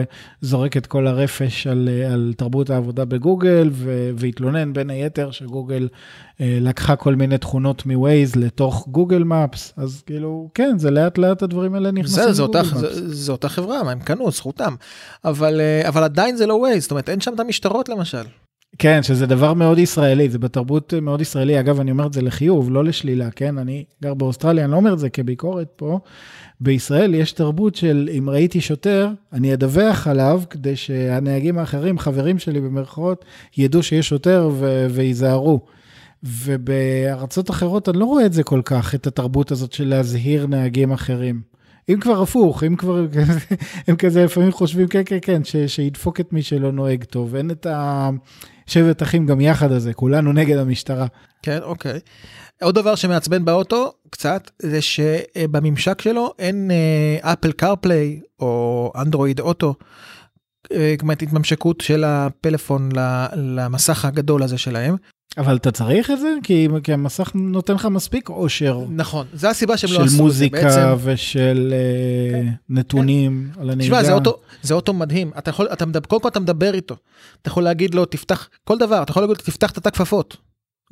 זורק 0.42 0.78
את 0.78 0.88
כל 0.88 1.08
הרפש 1.08 1.68
על, 1.68 1.90
uh, 1.92 2.14
על 2.14 2.34
תרבות 2.38 2.70
העבודה 2.70 3.06
בגוגל 3.06 3.70
ו- 3.72 4.10
והתלונן 4.18 4.74
בין 4.74 4.90
היתר 4.90 5.32
שגוגל 5.32 5.88
uh, 5.92 6.42
לקחה 6.42 6.96
כל 6.96 7.16
מיני 7.16 7.38
תכונות 7.38 7.86
מווייז 7.86 8.36
לתוך 8.36 8.88
גוגל 8.88 9.24
מפס, 9.24 9.74
אז 9.78 10.04
כאילו, 10.06 10.50
כן, 10.54 10.78
זה 10.78 10.92
לאט 10.92 11.18
לאט 11.18 11.44
הדברים 11.44 11.74
האלה 11.74 11.92
נכנסים 11.92 12.24
לגוגל 12.30 12.60
מפס. 12.60 12.78
זה, 12.78 13.16
זה 13.16 13.32
אותה 13.32 13.50
חברה, 13.50 13.84
מה 13.84 13.92
הם 13.92 14.00
קנו, 14.00 14.32
זכותם. 14.32 14.76
אבל, 15.26 15.62
אה, 15.62 15.88
אבל 15.88 16.04
עדיין 16.04 16.36
זה 16.36 16.46
לא 16.46 16.54
ווייז, 16.54 16.82
זאת 16.84 16.92
אומרת, 16.92 17.10
אין 17.10 17.22
שם 17.22 17.34
את 17.34 17.40
המשטרות 17.40 17.90
למשל. 17.90 18.24
כן, 18.80 19.04
שזה 19.04 19.26
דבר 19.26 19.54
מאוד 19.54 19.80
ישראלי, 19.80 20.30
זה 20.30 20.40
בתרבות 20.40 20.94
מאוד 21.02 21.22
ישראלי. 21.22 21.60
אגב, 21.60 21.80
אני 21.80 21.92
אומר 21.92 22.08
את 22.08 22.14
זה 22.14 22.22
לחיוב, 22.22 22.72
לא 22.72 22.84
לשלילה, 22.84 23.32
כן? 23.32 23.58
אני 23.58 23.84
גר 24.04 24.14
באוסטרליה, 24.14 24.64
אני 24.64 24.72
לא 24.72 24.78
אומר 24.78 24.94
את 24.94 25.00
זה 25.00 25.10
כביקורת 25.10 25.68
פה. 25.76 26.00
בישראל 26.62 27.16
יש 27.16 27.32
תרבות 27.32 27.76
של 27.76 28.10
אם 28.18 28.30
ראיתי 28.30 28.62
שוטר, 28.62 29.10
אני 29.34 29.54
אדווח 29.54 30.08
עליו 30.08 30.42
כדי 30.50 30.76
שהנהגים 30.76 31.58
האחרים, 31.58 32.00
חברים 32.00 32.40
שלי 32.40 32.62
במרכאות, 32.62 33.26
ידעו 33.58 33.84
שיש 33.84 34.10
שוטר 34.10 34.50
ו- 34.54 34.88
וייזהרו. 34.90 35.60
ובארצות 36.24 37.50
אחרות 37.50 37.90
אני 37.90 38.00
לא 38.00 38.06
רואה 38.06 38.26
את 38.26 38.34
זה 38.34 38.44
כל 38.44 38.62
כך, 38.66 38.96
את 38.96 39.08
התרבות 39.08 39.52
הזאת 39.52 39.74
של 39.74 39.88
להזהיר 39.88 40.48
נהגים 40.48 40.92
אחרים. 40.92 41.42
אם 41.90 42.00
כבר 42.00 42.22
הפוך, 42.22 42.64
אם 42.64 42.76
כבר, 42.76 43.06
הם 43.88 43.96
כזה 43.96 44.26
לפעמים 44.26 44.52
חושבים, 44.52 44.88
כן, 44.88 45.02
כן, 45.06 45.18
כן, 45.22 45.44
ש, 45.44 45.56
שידפוק 45.56 46.20
את 46.20 46.34
מי 46.34 46.42
שלא 46.42 46.72
נוהג 46.72 47.04
טוב. 47.04 47.36
אין 47.36 47.52
את 47.52 47.68
השבט 48.70 49.04
אחים 49.04 49.26
גם 49.26 49.42
יחד 49.42 49.72
הזה, 49.72 49.94
כולנו 49.94 50.34
נגד 50.34 50.58
המשטרה. 50.58 51.08
כן, 51.44 51.60
אוקיי. 51.62 52.00
עוד 52.62 52.76
דבר 52.76 52.96
שמעצבן 52.96 53.46
באוטו, 53.46 53.94
קצת, 54.10 54.52
זה 54.62 54.82
שבממשק 54.82 56.02
שלו 56.02 56.34
אין 56.40 56.72
אפל 57.22 57.52
קרפליי 57.52 58.20
או 58.40 58.92
אנדרואיד 58.96 59.40
אוטו. 59.40 59.76
אה, 60.72 60.96
כלומר, 61.00 61.14
התממשקות 61.22 61.82
של 61.82 62.04
הפלאפון 62.04 62.90
למסך 63.36 64.06
הגדול 64.06 64.44
הזה 64.44 64.58
שלהם. 64.58 64.96
אבל 65.38 65.56
אתה 65.56 65.72
צריך 65.72 66.12
את 66.12 66.20
זה? 66.20 66.34
כי, 66.44 66.68
כי 66.84 66.94
המסך 66.94 67.32
נותן 67.36 67.74
לך 67.74 67.86
מספיק 67.86 68.30
עושר. 68.30 68.84
נכון, 68.90 69.28
זה 69.34 69.50
הסיבה 69.50 69.78
שהם 69.78 69.90
לא 69.92 69.96
עשו 69.96 70.04
של 70.04 70.06
את 70.06 70.18
זה 70.18 70.24
מוזיקה 70.24 70.64
בעצם. 70.64 70.96
ושל 71.04 71.74
אה, 71.74 72.50
נתונים 72.70 73.52
על 73.60 73.70
הנהיגה. 73.70 73.96
תשמע, 73.96 74.04
זה 74.04 74.14
אוטו, 74.14 74.40
זה 74.62 74.74
אוטו 74.74 74.94
מדהים. 74.94 75.32
אתה 75.38 75.50
יכול, 75.50 75.68
אתה 75.74 75.86
מדבר, 75.86 76.08
קודם 76.08 76.22
כל 76.22 76.28
אתה 76.28 76.40
מדבר 76.40 76.74
איתו. 76.74 76.96
אתה 77.42 77.50
יכול 77.50 77.64
להגיד 77.64 77.96
לו, 77.96 78.06
תפתח, 78.06 78.50
כל 78.64 78.78
דבר, 78.78 79.04
אתה 79.04 79.12
יכול 79.12 79.24
להגיד 79.24 79.38
לו, 79.38 79.44
תפתח 79.44 79.72
את 79.72 79.78
התא 79.78 79.90
כפפות. 79.90 80.38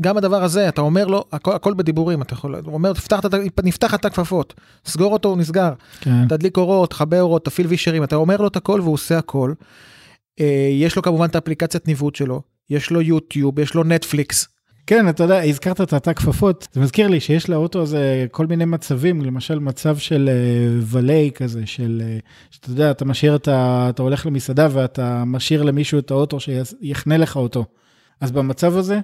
גם 0.02 0.18
הדבר 0.18 0.44
הזה, 0.44 0.70
אתה 0.70 0.82
אומר 0.82 1.08
לו, 1.08 1.26
הכל, 1.32 1.56
הכל 1.56 1.74
בדיבורים, 1.74 2.22
אתה 2.22 2.34
יכול, 2.34 2.56
הוא 2.56 2.74
אומר, 2.74 2.94
תפתח 2.94 3.20
נפתח 3.64 3.94
את 3.94 4.06
התא 4.06 4.10
כפפות. 4.10 4.54
סגור 4.86 5.14
אותו, 5.14 5.30
הוא 5.30 5.38
נסגר. 5.38 5.74
כן. 6.02 6.28
תדליק 6.28 6.58
אורות, 6.58 6.90
תחבר 6.90 7.22
אורות, 7.22 7.46
תפעיל 7.46 7.68
וישרים, 7.68 8.04
אתה 8.04 8.16
אומר 8.16 8.38
לו 8.38 8.48
את 8.48 8.56
הכל 8.56 8.82
והוא 8.82 8.94
עושה 8.94 9.18
הכל. 9.18 9.54
אה, 10.40 10.70
יש 10.72 10.96
לו 10.96 11.02
כמובן 11.02 11.26
את 11.26 11.36
האפליקציית 11.36 11.88
ניווט 11.88 12.16
שלו, 12.16 12.42
יש 12.70 12.92
לו 12.92 13.02
יוטיוב, 13.02 13.60
יש 13.60 13.74
לו 13.74 13.84
נטפליקס. 13.84 14.48
כן, 14.88 15.10
אתה 15.10 15.24
יודע, 15.24 15.44
הזכרת 15.44 15.82
את 15.82 15.94
התא 15.94 16.14
כפפות, 16.14 16.68
זה 16.74 16.82
מזכיר 16.82 17.08
לי 17.08 17.20
שיש 17.20 17.50
לאוטו 17.50 17.82
הזה 17.82 18.26
כל 18.32 18.48
מיני 18.48 18.66
מצבים, 18.66 19.22
למשל 19.22 19.60
מצב 19.60 19.98
של 19.98 20.30
אה, 20.30 20.80
ולי 20.82 21.32
כזה, 21.36 21.62
של, 21.66 22.02
אה, 22.06 22.18
שאתה 22.52 22.70
יודע, 22.70 22.92
אתה 22.92 23.06
משאיר 23.06 23.36
את 23.36 23.48
ה... 23.48 23.88
אתה 23.90 24.02
הולך 24.02 24.26
למסעדה 24.26 24.68
ואתה 24.72 25.24
משאיר 25.26 25.64
למישהו 25.64 26.00
את 26.00 26.12
האוטו 26.12 26.38
שיחנה 26.40 27.18
לך 27.18 27.36
אותו. 27.36 27.66
אז 28.22 28.32
במצב 28.32 28.78
הזה, 28.78 29.00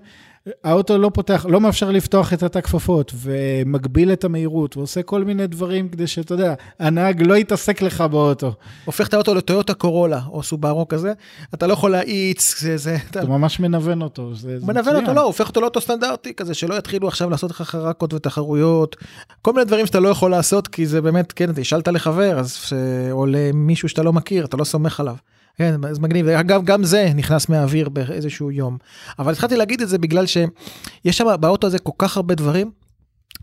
האוטו 0.64 0.98
לא 0.98 1.12
פותח, 1.14 1.46
לא 1.50 1.62
מאפשר 1.62 1.92
לפתוח 1.92 2.34
את 2.34 2.44
התא 2.44 2.62
כפפות, 2.62 3.14
ומגביל 3.16 4.14
את 4.14 4.24
המהירות, 4.24 4.78
ועושה 4.78 5.04
כל 5.04 5.24
מיני 5.24 5.48
דברים 5.48 5.90
כדי 5.90 6.08
שאתה 6.08 6.34
יודע, 6.34 6.54
הנהג 6.80 7.22
לא 7.22 7.36
יתעסק 7.38 7.82
לך 7.82 8.02
באוטו. 8.02 8.54
הופך 8.86 9.08
את 9.08 9.14
האוטו 9.14 9.36
לטויוטה 9.36 9.74
קורולה 9.74 10.22
או 10.32 10.44
סובארו 10.44 10.88
כזה, 10.88 11.14
אתה 11.54 11.68
לא 11.68 11.74
יכול 11.74 11.92
להאיץ, 11.92 12.62
זה, 12.62 12.78
זה, 12.78 12.98
אתה 13.10 13.20
אתה 13.20 13.28
ממש 13.30 13.60
מנוון 13.60 14.02
אותו. 14.02 14.36
זה, 14.36 14.60
זה 14.60 14.66
מנוון 14.66 14.80
מצוין. 14.82 14.96
אותו, 14.96 15.14
לא, 15.14 15.22
הופך 15.22 15.48
אותו 15.48 15.62
לאוטו 15.62 15.82
סטנדרטי 15.82 16.34
כזה, 16.34 16.54
שלא 16.54 16.76
יתחילו 16.76 17.08
עכשיו 17.08 17.30
לעשות 17.30 17.52
לך 17.52 17.62
חרקות 17.62 18.14
ותחרויות, 18.14 18.96
כל 19.42 19.54
מיני 19.54 19.66
דברים 19.66 19.86
שאתה 19.86 20.00
לא 20.00 20.10
יכול 20.10 20.32
לעשות, 20.32 20.68
כי 20.68 20.86
זה 20.86 21.02
באמת, 21.02 21.32
כן, 21.32 21.50
אתה 21.50 21.62
השאלת 21.62 21.88
לחבר, 21.88 22.40
אז, 22.40 22.54
ש- 22.54 22.74
או 23.12 23.26
למישהו 23.26 23.90
שאתה 23.90 24.04
לא 24.04 24.14
מכיר, 24.14 24.46
אתה 24.46 24.58
לא 24.58 24.64
סומך 24.64 25.00
עליו. 25.00 25.16
כן, 25.58 25.76
אז 25.90 26.00
מגניב, 26.00 26.28
אגב, 26.28 26.64
גם 26.64 26.84
זה 26.84 27.12
נכנס 27.16 27.50
מהאוויר 27.50 27.90
באיזשהו 27.90 28.52
יום. 28.52 28.78
אבל 29.20 29.32
התחלתי 29.32 29.56
להגיד 29.56 29.82
את 29.82 29.90
זה 29.90 29.98
בגלל 29.98 30.26
שיש 30.26 31.18
שם 31.18 31.26
באוטו 31.40 31.68
הזה 31.68 31.80
כל 31.80 31.92
כך 31.98 32.18
הרבה 32.18 32.36
דברים, 32.36 32.72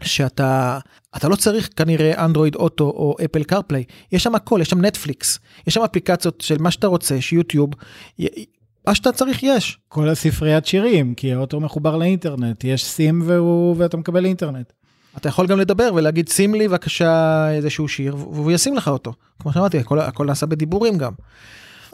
שאתה 0.03 0.79
אתה 1.17 1.29
לא 1.29 1.37
צריך 1.37 1.69
כנראה 1.77 2.25
אנדרואיד 2.25 2.55
אוטו 2.55 2.85
או 2.85 3.17
אפל 3.25 3.43
קרפליי, 3.43 3.85
יש 4.13 4.23
שם 4.23 4.35
הכל, 4.35 4.59
יש 4.63 4.69
שם 4.71 4.85
נטפליקס, 4.85 5.39
יש 5.67 5.75
שם 5.75 5.83
אפליקציות 5.83 6.41
של 6.41 6.57
מה 6.59 6.71
שאתה 6.71 6.87
רוצה, 6.87 7.15
יש 7.15 7.33
יוטיוב, 7.33 7.71
י- 8.19 8.45
מה 8.87 8.95
שאתה 8.95 9.13
צריך 9.13 9.43
יש. 9.43 9.79
כל 9.89 10.09
הספריית 10.09 10.67
שירים, 10.67 11.15
כי 11.15 11.33
האוטו 11.33 11.61
מחובר 11.61 11.97
לאינטרנט, 11.97 12.65
יש 12.65 12.85
סים 12.85 13.23
והוא, 13.25 13.75
ואתה 13.79 13.97
מקבל 13.97 14.25
אינטרנט. 14.25 14.73
אתה 15.17 15.29
יכול 15.29 15.47
גם 15.47 15.59
לדבר 15.59 15.91
ולהגיד 15.95 16.29
שים 16.29 16.55
לי 16.55 16.69
בבקשה 16.69 17.47
איזשהו 17.51 17.89
שיר 17.89 18.17
והוא 18.17 18.53
ישים 18.53 18.77
לך 18.77 18.89
אותו. 18.89 19.13
כמו 19.39 19.53
שאמרתי, 19.53 19.79
הכל, 19.79 20.01
הכל 20.01 20.27
נעשה 20.27 20.47
בדיבורים 20.47 20.99
גם. 20.99 21.13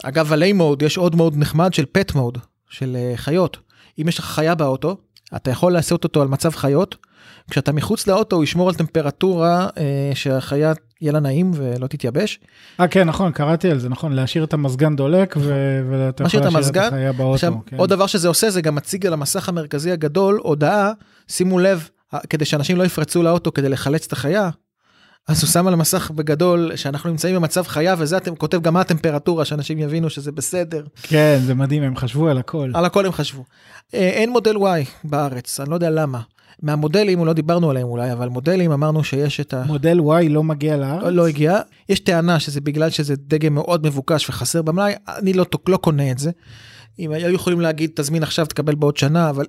אגב, 0.03 0.33
עלי 0.33 0.53
מוד, 0.53 0.81
יש 0.81 0.97
עוד 0.97 1.15
מוד 1.15 1.37
נחמד 1.37 1.73
של 1.73 1.85
פט 1.91 2.15
מוד, 2.15 2.37
של 2.69 2.97
uh, 3.13 3.17
חיות. 3.17 3.57
אם 4.01 4.07
יש 4.07 4.19
לך 4.19 4.25
חיה 4.25 4.55
באוטו, 4.55 4.97
אתה 5.35 5.51
יכול 5.51 5.73
לעשות 5.73 6.03
אותו 6.03 6.21
על 6.21 6.27
מצב 6.27 6.51
חיות. 6.51 6.95
כשאתה 7.51 7.71
מחוץ 7.71 8.07
לאוטו 8.07 8.35
הוא 8.35 8.43
ישמור 8.43 8.69
על 8.69 8.75
טמפרטורה 8.75 9.67
uh, 9.69 9.79
שהחיה 10.15 10.73
יהיה 11.01 11.13
לה 11.13 11.19
נעים 11.19 11.51
ולא 11.55 11.87
תתייבש. 11.87 12.39
אה, 12.79 12.87
כן, 12.87 13.07
נכון, 13.07 13.31
קראתי 13.31 13.71
על 13.71 13.79
זה, 13.79 13.89
נכון, 13.89 14.13
להשאיר 14.13 14.43
את 14.43 14.53
המזגן 14.53 14.95
דולק, 14.95 15.35
ו- 15.37 15.81
ואתה 15.89 16.23
משאיר 16.23 16.41
יכול 16.41 16.53
להשאיר 16.53 16.71
את 16.71 16.77
המזגן, 16.77 16.87
החיה 16.87 17.13
באוטו. 17.13 17.33
עכשיו, 17.33 17.53
כן. 17.65 17.77
עוד 17.77 17.89
דבר 17.89 18.07
שזה 18.07 18.27
עושה 18.27 18.49
זה 18.49 18.61
גם 18.61 18.75
מציג 18.75 19.05
על 19.05 19.13
המסך 19.13 19.49
המרכזי 19.49 19.91
הגדול 19.91 20.39
הודעה, 20.43 20.91
שימו 21.27 21.59
לב, 21.59 21.89
כדי 22.29 22.45
שאנשים 22.45 22.77
לא 22.77 22.83
יפרצו 22.83 23.23
לאוטו 23.23 23.53
כדי 23.53 23.69
לחלץ 23.69 24.05
את 24.05 24.13
החיה. 24.13 24.49
אז 25.27 25.43
הוא 25.43 25.49
שם 25.49 25.67
על 25.67 25.73
המסך 25.73 26.11
בגדול 26.11 26.75
שאנחנו 26.75 27.09
נמצאים 27.09 27.35
במצב 27.35 27.63
חיה 27.63 27.95
וזה 27.97 28.17
אתם 28.17 28.35
כותב 28.35 28.61
גם 28.61 28.73
מה 28.73 28.81
הטמפרטורה 28.81 29.45
שאנשים 29.45 29.79
יבינו 29.79 30.09
שזה 30.09 30.31
בסדר 30.31 30.85
כן, 31.03 31.39
זה 31.45 31.53
מדהים, 31.53 31.83
הם 31.83 31.95
חשבו 31.95 32.27
על 32.27 32.37
הכל. 32.37 32.71
על 32.73 32.85
הכל 32.85 33.05
הם 33.05 33.11
חשבו. 33.11 33.43
אה, 33.93 33.99
אין 33.99 34.29
מודל 34.29 34.55
Y 34.55 34.87
בארץ 35.03 35.59
אני 35.59 35.69
לא 35.69 35.75
יודע 35.75 35.89
למה. 35.89 36.21
מהמודלים 36.61 37.25
לא 37.25 37.33
דיברנו 37.33 37.69
עליהם 37.69 37.87
אולי 37.87 38.11
אבל 38.11 38.29
מודלים 38.29 38.71
אמרנו 38.71 39.03
שיש 39.03 39.39
את 39.39 39.53
ה... 39.53 39.63
מודל 39.63 39.99
Y 39.99 40.29
לא 40.29 40.43
מגיע 40.43 40.77
לארץ? 40.77 41.13
לא 41.13 41.27
הגיע 41.27 41.59
יש 41.89 41.99
טענה 41.99 42.39
שזה 42.39 42.61
בגלל 42.61 42.89
שזה 42.89 43.15
דגם 43.17 43.53
מאוד 43.53 43.87
מבוקש 43.87 44.29
וחסר 44.29 44.61
במלאי 44.61 44.93
אני 45.07 45.33
לא, 45.33 45.45
לא 45.67 45.77
קונה 45.77 46.11
את 46.11 46.19
זה. 46.19 46.31
אם 46.99 47.11
היו 47.11 47.33
יכולים 47.35 47.61
להגיד 47.61 47.91
תזמין 47.95 48.23
עכשיו 48.23 48.45
תקבל 48.45 48.75
בעוד 48.75 48.97
שנה 48.97 49.29
אבל 49.29 49.45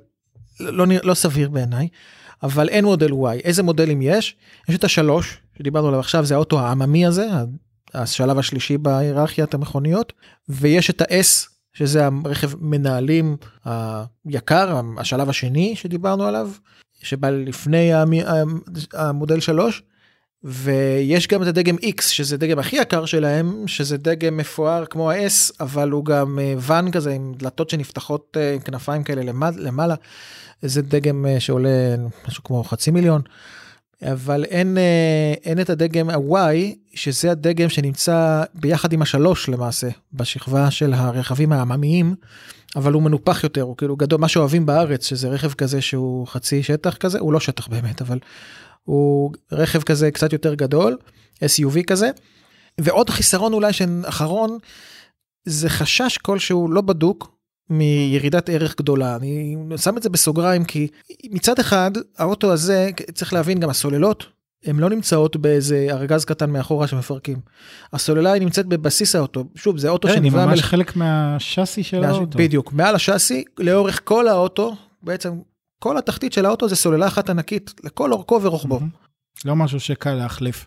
לא, 0.61 0.87
לא, 0.87 0.95
לא 1.03 1.15
סביר 1.15 1.51
בעיניי. 1.51 1.89
אבל 2.43 2.69
אין 2.69 2.85
מודל 2.85 3.11
Y. 3.13 3.41
איזה 3.45 3.63
מודלים 3.63 4.03
יש? 4.03 4.37
יש 4.69 4.77
את 4.77 4.85
השלוש 4.85 5.39
שדיברנו 5.59 5.89
עליו 5.89 6.01
עכשיו 6.01 6.25
זה 6.25 6.35
האוטו 6.35 6.61
העממי 6.61 7.07
הזה 7.07 7.27
השלב 7.95 8.39
השלישי 8.39 8.79
בהיררכיית 8.79 9.55
המכוניות 9.55 10.13
ויש 10.49 10.91
את 10.91 11.01
ה-S 11.01 11.49
שזה 11.73 12.07
הרכב 12.25 12.51
מנהלים 12.61 13.37
היקר 14.25 14.81
השלב 14.99 15.29
השני 15.29 15.77
שדיברנו 15.77 16.25
עליו 16.25 16.51
שבא 17.03 17.31
לפני 17.31 17.95
המ- 17.95 18.61
המודל 18.93 19.41
3 19.41 19.83
ויש 20.45 21.29
גם 21.29 21.43
את 21.43 21.47
הדגם 21.47 21.77
X 21.77 22.03
שזה 22.03 22.37
דגם 22.37 22.59
הכי 22.59 22.77
יקר 22.77 23.05
שלהם 23.05 23.65
שזה 23.67 23.97
דגם 23.97 24.37
מפואר 24.37 24.85
כמו 24.87 25.11
ה-S 25.11 25.53
אבל 25.61 25.91
הוא 25.91 26.05
גם 26.05 26.39
אה, 26.39 26.55
ואן 26.59 26.91
כזה 26.91 27.13
עם 27.13 27.33
דלתות 27.37 27.71
שנפתחות 27.71 28.37
אה, 28.41 28.55
עם 28.55 28.61
כנפיים 28.61 29.05
כאלה 29.05 29.23
למעלה, 29.23 29.57
למעלה. 29.61 29.95
זה 30.63 30.83
דגם 30.83 31.27
אה, 31.27 31.41
שעולה 31.41 31.95
משהו 32.29 32.45
כמו 32.45 32.65
חצי 32.65 32.91
מיליון. 32.91 33.23
אבל 34.03 34.45
אין, 34.45 34.79
אין 35.45 35.61
את 35.61 35.71
הדגם 35.71 36.11
ה-Y 36.11 36.75
שזה 36.95 37.31
הדגם 37.31 37.69
שנמצא 37.69 38.45
ביחד 38.55 38.93
עם 38.93 39.03
השלוש 39.03 39.49
למעשה 39.49 39.89
בשכבה 40.13 40.71
של 40.71 40.95
הרכבים 40.95 41.53
העממיים 41.53 42.15
אבל 42.77 42.93
הוא 42.93 43.03
מנופח 43.03 43.45
יותר 43.45 43.63
הוא 43.63 43.77
כאילו 43.77 43.97
גדול 43.97 44.21
מה 44.21 44.29
שאוהבים 44.29 44.67
בארץ 44.67 45.07
שזה 45.07 45.29
רכב 45.29 45.53
כזה 45.53 45.81
שהוא 45.81 46.27
חצי 46.27 46.63
שטח 46.63 46.97
כזה 46.97 47.19
הוא 47.19 47.33
לא 47.33 47.41
שטח 47.41 47.69
באמת 47.69 48.03
אבל 48.03 48.19
הוא 48.89 49.33
רכב 49.53 49.83
כזה 49.83 50.11
קצת 50.11 50.33
יותר 50.33 50.55
גדול 50.55 50.97
SUV 51.45 51.83
כזה. 51.87 52.11
ועוד 52.81 53.11
חיסרון 53.11 53.53
אולי 53.53 53.73
שאחרון 53.73 54.59
זה 55.45 55.69
חשש 55.69 56.19
כלשהו 56.19 56.69
לא 56.71 56.81
בדוק 56.81 57.35
מירידת 57.71 58.49
ערך 58.49 58.77
גדולה. 58.79 59.17
אני 59.17 59.57
שם 59.77 59.97
את 59.97 60.03
זה 60.03 60.09
בסוגריים 60.11 60.65
כי 60.65 60.89
מצד 61.31 61.59
אחד 61.59 61.91
האוטו 62.19 62.53
הזה 62.53 62.91
צריך 63.15 63.33
להבין 63.33 63.61
גם 63.61 63.71
הסוללות 63.71 64.27
הן 64.65 64.77
לא 64.77 64.91
נמצאות 64.91 65.37
באיזה 65.37 65.87
ארגז 65.91 66.25
קטן 66.25 66.51
מאחורה 66.51 66.87
שמפרקים. 66.87 67.37
הסוללה 67.93 68.33
היא 68.33 68.43
נמצאת 68.43 68.67
בבסיס 68.67 69.15
האוטו. 69.17 69.45
שוב 69.55 69.79
זה 69.79 69.89
אוטו 69.89 70.09
כן, 70.09 70.15
היא 70.15 70.23
שנבנה 70.23 70.47
ממש 70.47 70.59
מלכ- 70.59 70.63
חלק 70.63 70.97
מהשאסי 70.97 71.83
של 71.83 72.01
מה- 72.01 72.09
האוטו. 72.09 72.39
בדיוק. 72.39 72.73
מעל 72.73 72.95
השאסי 72.95 73.45
לאורך 73.59 74.01
כל 74.05 74.29
האוטו 74.29 74.77
בעצם 75.03 75.33
כל 75.79 75.99
התחתית 75.99 76.33
של 76.33 76.47
האוטו 76.47 76.69
זה 76.69 76.77
סוללה 76.77 77.07
אחת 77.07 77.31
ענקית 77.31 77.75
לכל 77.85 78.13
אורכו 78.13 78.41
ורוחבו. 78.43 78.81
לא 79.45 79.57
משהו 79.57 79.81
שקל 79.81 80.15
להחליף. 80.15 80.67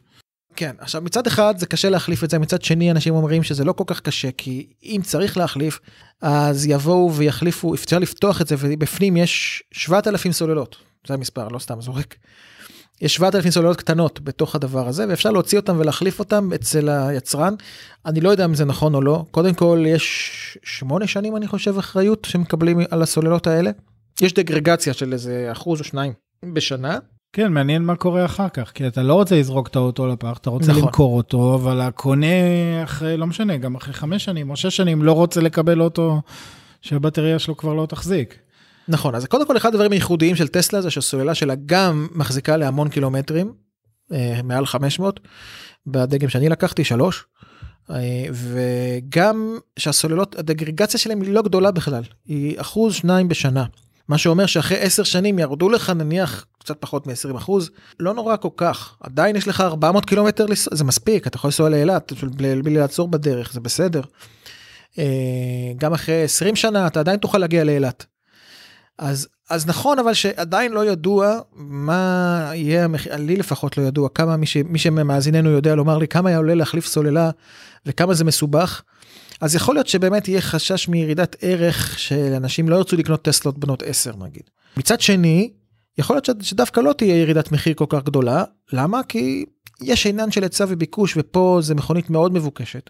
כן 0.56 0.76
עכשיו 0.80 1.02
מצד 1.02 1.28
אחד 1.28 1.54
זה 1.58 1.66
קשה 1.66 1.90
להחליף 1.90 2.24
את 2.24 2.30
זה 2.30 2.40
מצד 2.40 2.62
שני 2.62 2.92
אנשים 2.92 3.14
אומרים 3.14 3.44
שזה 3.44 3.64
לא 3.64 3.74
כל 3.74 3.84
כך 3.88 4.02
קשה 4.02 4.32
כי 4.32 4.68
אם 4.84 5.02
צריך 5.04 5.38
להחליף 5.38 5.80
אז 6.22 6.66
יבואו 6.66 7.14
ויחליפו 7.14 7.74
אפשר 7.74 8.00
לפתוח 8.00 8.42
את 8.42 8.48
זה 8.48 8.56
ובפנים 8.60 9.18
יש 9.18 9.64
7,000 9.72 10.32
סוללות 10.32 10.76
זה 11.08 11.14
המספר 11.14 11.48
לא 11.48 11.60
סתם 11.60 11.82
זורק. 11.82 12.16
יש 13.02 13.16
7,000 13.16 13.52
סוללות 13.52 13.78
קטנות 13.78 14.22
בתוך 14.22 14.56
הדבר 14.56 14.88
הזה 14.88 15.06
ואפשר 15.10 15.32
להוציא 15.32 15.60
אותם 15.60 15.76
ולהחליף 15.80 16.20
אותם 16.20 16.54
אצל 16.56 16.90
היצרן. 16.90 17.54
אני 18.06 18.22
לא 18.22 18.30
יודע 18.30 18.46
אם 18.46 18.56
זה 18.56 18.66
נכון 18.66 18.96
או 18.96 19.02
לא 19.02 19.26
קודם 19.32 19.54
כל 19.54 19.84
יש 19.88 20.58
שמונה 20.64 21.08
שנים 21.08 21.38
אני 21.38 21.48
חושב 21.48 21.78
אחריות 21.78 22.28
שמקבלים 22.30 22.80
על 22.92 23.02
הסוללות 23.02 23.48
האלה. 23.48 23.72
יש 24.22 24.34
דגרגציה 24.34 24.94
של 24.94 25.14
איזה 25.14 25.50
אחוז 25.52 25.80
או 25.80 25.86
שניים 25.86 26.14
בשנה 26.54 27.00
כן, 27.34 27.54
מעניין 27.54 27.84
מה 27.84 27.96
קורה 27.96 28.26
אחר 28.26 28.50
כך, 28.50 28.72
כי 28.72 28.88
אתה 28.88 29.04
לא 29.04 29.14
רוצה 29.14 29.36
לזרוק 29.36 29.68
את 29.68 29.76
האוטו 29.76 30.08
לפח, 30.08 30.38
אתה 30.38 30.50
רוצה 30.50 30.72
נכון. 30.72 30.84
למכור 30.84 31.18
אותו, 31.18 31.56
אבל 31.56 31.82
הקונה 31.82 32.26
אחרי, 32.84 33.18
לא 33.18 33.28
משנה, 33.28 33.58
גם 33.58 33.76
אחרי 33.76 33.94
חמש 33.94 34.26
שנים 34.26 34.50
או 34.50 34.56
שש 34.56 34.78
שנים, 34.78 35.04
לא 35.04 35.12
רוצה 35.12 35.42
לקבל 35.42 35.82
אוטו 35.82 36.22
שהבטריה 36.82 37.40
שלו 37.40 37.58
כבר 37.58 37.74
לא 37.74 37.86
תחזיק. 37.86 38.40
נכון 38.88 39.16
אז 39.16 39.26
קודם 39.26 39.48
כל 39.48 39.58
אחד 39.58 39.70
הדברים 39.70 39.92
הייחודיים 39.92 40.36
של 40.36 40.48
טסלה 40.48 40.82
זה 40.82 40.92
שהסוללה 40.92 41.36
שלה 41.36 41.54
גם 41.66 42.08
מחזיקה 42.12 42.58
להמון 42.58 42.90
קילומטרים 42.90 43.54
אה, 44.12 44.40
מעל 44.44 44.66
500 44.66 45.20
בדגם 45.88 46.30
שאני 46.30 46.50
לקחתי 46.50 46.84
שלוש 46.84 47.26
אה, 47.90 48.26
וגם 48.32 49.58
שהסוללות 49.80 50.36
הדגרגציה 50.40 51.00
שלהם 51.00 51.22
היא 51.22 51.34
לא 51.34 51.42
גדולה 51.42 51.72
בכלל 51.72 52.04
היא 52.26 52.62
אחוז 52.62 52.94
שניים 52.94 53.28
בשנה 53.28 53.66
מה 54.12 54.18
שאומר 54.18 54.46
שאחרי 54.46 54.80
10 54.80 55.04
שנים 55.04 55.40
ירדו 55.40 55.70
לך 55.70 55.90
נניח 55.90 56.46
קצת 56.60 56.78
פחות 56.80 57.08
מ-20 57.08 57.38
אחוז 57.38 57.70
לא 58.00 58.14
נורא 58.14 58.36
כל 58.38 58.50
כך 58.58 58.96
עדיין 59.00 59.36
יש 59.36 59.48
לך 59.48 59.62
400 59.62 60.06
קילומטר 60.06 60.46
לנסוע 60.46 60.76
זה 60.76 60.84
מספיק 60.84 61.28
אתה 61.28 61.38
יכול 61.38 61.48
לנסוע 61.48 61.70
לאילת 61.70 62.14
בלי 62.38 62.76
לעצור 62.76 63.08
בדרך 63.08 63.54
זה 63.54 63.60
בסדר. 63.60 64.02
אה, 65.00 65.04
גם 65.78 65.94
אחרי 65.94 66.24
20 66.24 66.56
שנה 66.56 66.88
אתה 66.88 67.00
עדיין 67.00 67.20
תוכל 67.20 67.38
להגיע 67.38 67.64
לאילת. 67.64 68.06
אז, 68.98 69.28
אז 69.50 69.68
נכון, 69.68 70.00
אבל 70.00 70.14
שעדיין 70.14 70.72
לא 70.72 70.86
ידוע 70.86 71.40
מה 71.56 72.52
יהיה 72.54 72.84
המחיר, 72.84 73.16
לי 73.16 73.36
לפחות 73.36 73.78
לא 73.78 73.84
ידוע, 73.84 74.10
כמה 74.10 74.38
מי, 74.38 74.46
ש, 74.46 74.58
מי 74.58 74.80
שמאזיננו 74.80 75.50
יודע 75.50 75.76
לומר 75.76 75.98
לי 75.98 76.08
כמה 76.08 76.30
היה 76.30 76.38
עולה 76.38 76.56
להחליף 76.56 76.86
סוללה 76.86 77.30
וכמה 77.86 78.14
זה 78.14 78.24
מסובך. 78.24 78.82
אז 79.42 79.56
יכול 79.56 79.76
להיות 79.76 79.88
שבאמת 79.88 80.28
יהיה 80.28 80.42
חשש 80.42 80.88
מירידת 80.88 81.36
ערך 81.42 82.00
שאנשים 82.00 82.70
לא 82.70 82.76
ירצו 82.76 82.98
לקנות 82.98 83.22
טסלות 83.22 83.58
בנות 83.58 83.84
10 83.84 84.12
נגיד. 84.20 84.44
מצד 84.78 85.02
שני, 85.02 85.54
יכול 85.98 86.16
להיות 86.16 86.30
שדווקא 86.42 86.80
לא 86.80 86.94
תהיה 86.94 87.22
ירידת 87.22 87.52
מחיר 87.52 87.74
כל 87.74 87.86
כך 87.90 88.04
גדולה, 88.04 88.44
למה? 88.74 89.04
כי 89.04 89.46
יש 89.82 90.08
עניין 90.08 90.32
של 90.32 90.44
היצע 90.44 90.66
וביקוש 90.68 91.18
ופה 91.18 91.60
זה 91.62 91.76
מכונית 91.76 92.10
מאוד 92.10 92.34
מבוקשת. 92.34 92.90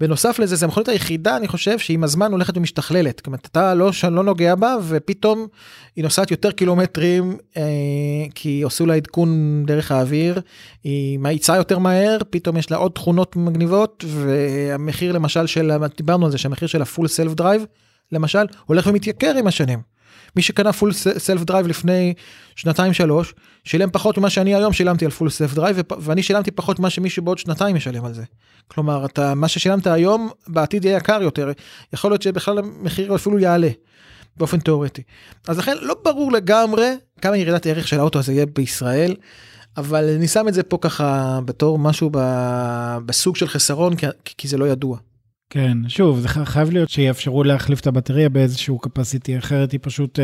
בנוסף 0.00 0.38
לזה 0.38 0.56
זה 0.56 0.66
המכונית 0.66 0.88
היחידה 0.88 1.36
אני 1.36 1.48
חושב 1.48 1.78
שעם 1.78 2.04
הזמן 2.04 2.32
הולכת 2.32 2.56
ומשתכללת. 2.56 3.22
אומרת 3.26 3.46
אתה 3.46 3.74
לא, 3.74 3.90
לא 4.10 4.24
נוגע 4.24 4.54
בה 4.54 4.76
ופתאום 4.88 5.46
היא 5.96 6.04
נוסעת 6.04 6.30
יותר 6.30 6.50
קילומטרים 6.50 7.36
אה, 7.56 7.62
כי 8.34 8.62
עשו 8.66 8.86
לה 8.86 8.94
עדכון 8.94 9.62
דרך 9.66 9.92
האוויר, 9.92 10.40
היא 10.84 11.18
מאיצה 11.18 11.56
יותר 11.56 11.78
מהר, 11.78 12.18
פתאום 12.30 12.56
יש 12.56 12.70
לה 12.70 12.76
עוד 12.76 12.92
תכונות 12.92 13.36
מגניבות 13.36 14.04
והמחיר 14.08 15.12
למשל 15.12 15.46
של, 15.46 15.70
דיברנו 15.96 16.26
על 16.26 16.32
זה 16.32 16.38
שהמחיר 16.38 16.68
של 16.68 16.82
ה 16.82 16.87
full 16.87 17.08
self 17.08 17.34
drive 17.34 17.64
למשל 18.12 18.44
הולך 18.66 18.86
ומתייקר 18.86 19.36
עם 19.36 19.46
השנים. 19.46 19.93
מי 20.36 20.42
שקנה 20.42 20.72
full 20.72 20.92
self 20.92 21.42
drive 21.42 21.66
לפני 21.66 22.14
שנתיים 22.56 22.92
שלוש 22.92 23.34
שילם 23.64 23.90
פחות 23.90 24.18
ממה 24.18 24.30
שאני 24.30 24.54
היום 24.54 24.72
שילמתי 24.72 25.04
על 25.04 25.10
full 25.10 25.30
self 25.30 25.54
drive 25.54 25.76
ואני 25.98 26.22
שילמתי 26.22 26.50
פחות 26.50 26.78
ממה 26.78 26.90
שמישהו 26.90 27.22
בעוד 27.22 27.38
שנתיים 27.38 27.76
ישלם 27.76 28.04
על 28.04 28.14
זה. 28.14 28.22
כלומר 28.68 29.04
אתה 29.04 29.34
מה 29.34 29.48
ששילמת 29.48 29.86
היום 29.86 30.30
בעתיד 30.48 30.84
יהיה 30.84 30.96
יקר 30.96 31.22
יותר 31.22 31.52
יכול 31.92 32.10
להיות 32.10 32.22
שבכלל 32.22 32.58
המחיר 32.58 33.14
אפילו 33.14 33.38
יעלה. 33.38 33.68
באופן 34.36 34.60
תיאורטי. 34.60 35.02
אז 35.48 35.58
לכן 35.58 35.76
לא 35.80 35.94
ברור 36.04 36.32
לגמרי 36.32 36.94
כמה 37.20 37.36
ירידת 37.36 37.66
הערך 37.66 37.88
של 37.88 37.98
האוטו 37.98 38.18
הזה 38.18 38.32
יהיה 38.32 38.46
בישראל. 38.46 39.16
אבל 39.76 40.08
אני 40.16 40.28
שם 40.28 40.48
את 40.48 40.54
זה 40.54 40.62
פה 40.62 40.78
ככה 40.80 41.40
בתור 41.44 41.78
משהו 41.78 42.10
בסוג 43.06 43.36
של 43.36 43.48
חסרון 43.48 43.96
כי, 43.96 44.06
כי 44.24 44.48
זה 44.48 44.56
לא 44.58 44.68
ידוע. 44.68 44.98
כן, 45.50 45.78
שוב, 45.88 46.20
זה 46.20 46.28
חייב 46.28 46.70
להיות 46.70 46.88
שיאפשרו 46.88 47.44
להחליף 47.44 47.80
את 47.80 47.86
הבטריה 47.86 48.28
באיזשהו 48.28 48.78
capacity, 48.78 49.38
אחרת 49.38 49.72
היא 49.72 49.80
פשוט 49.82 50.18
אה, 50.18 50.22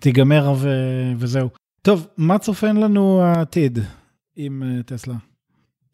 תיגמר 0.00 0.54
ו... 0.56 0.68
וזהו. 1.16 1.48
טוב, 1.82 2.06
מה 2.16 2.38
צופן 2.38 2.76
לנו 2.76 3.22
העתיד 3.22 3.78
עם 4.36 4.62
אה, 4.62 4.82
טסלה? 4.82 5.14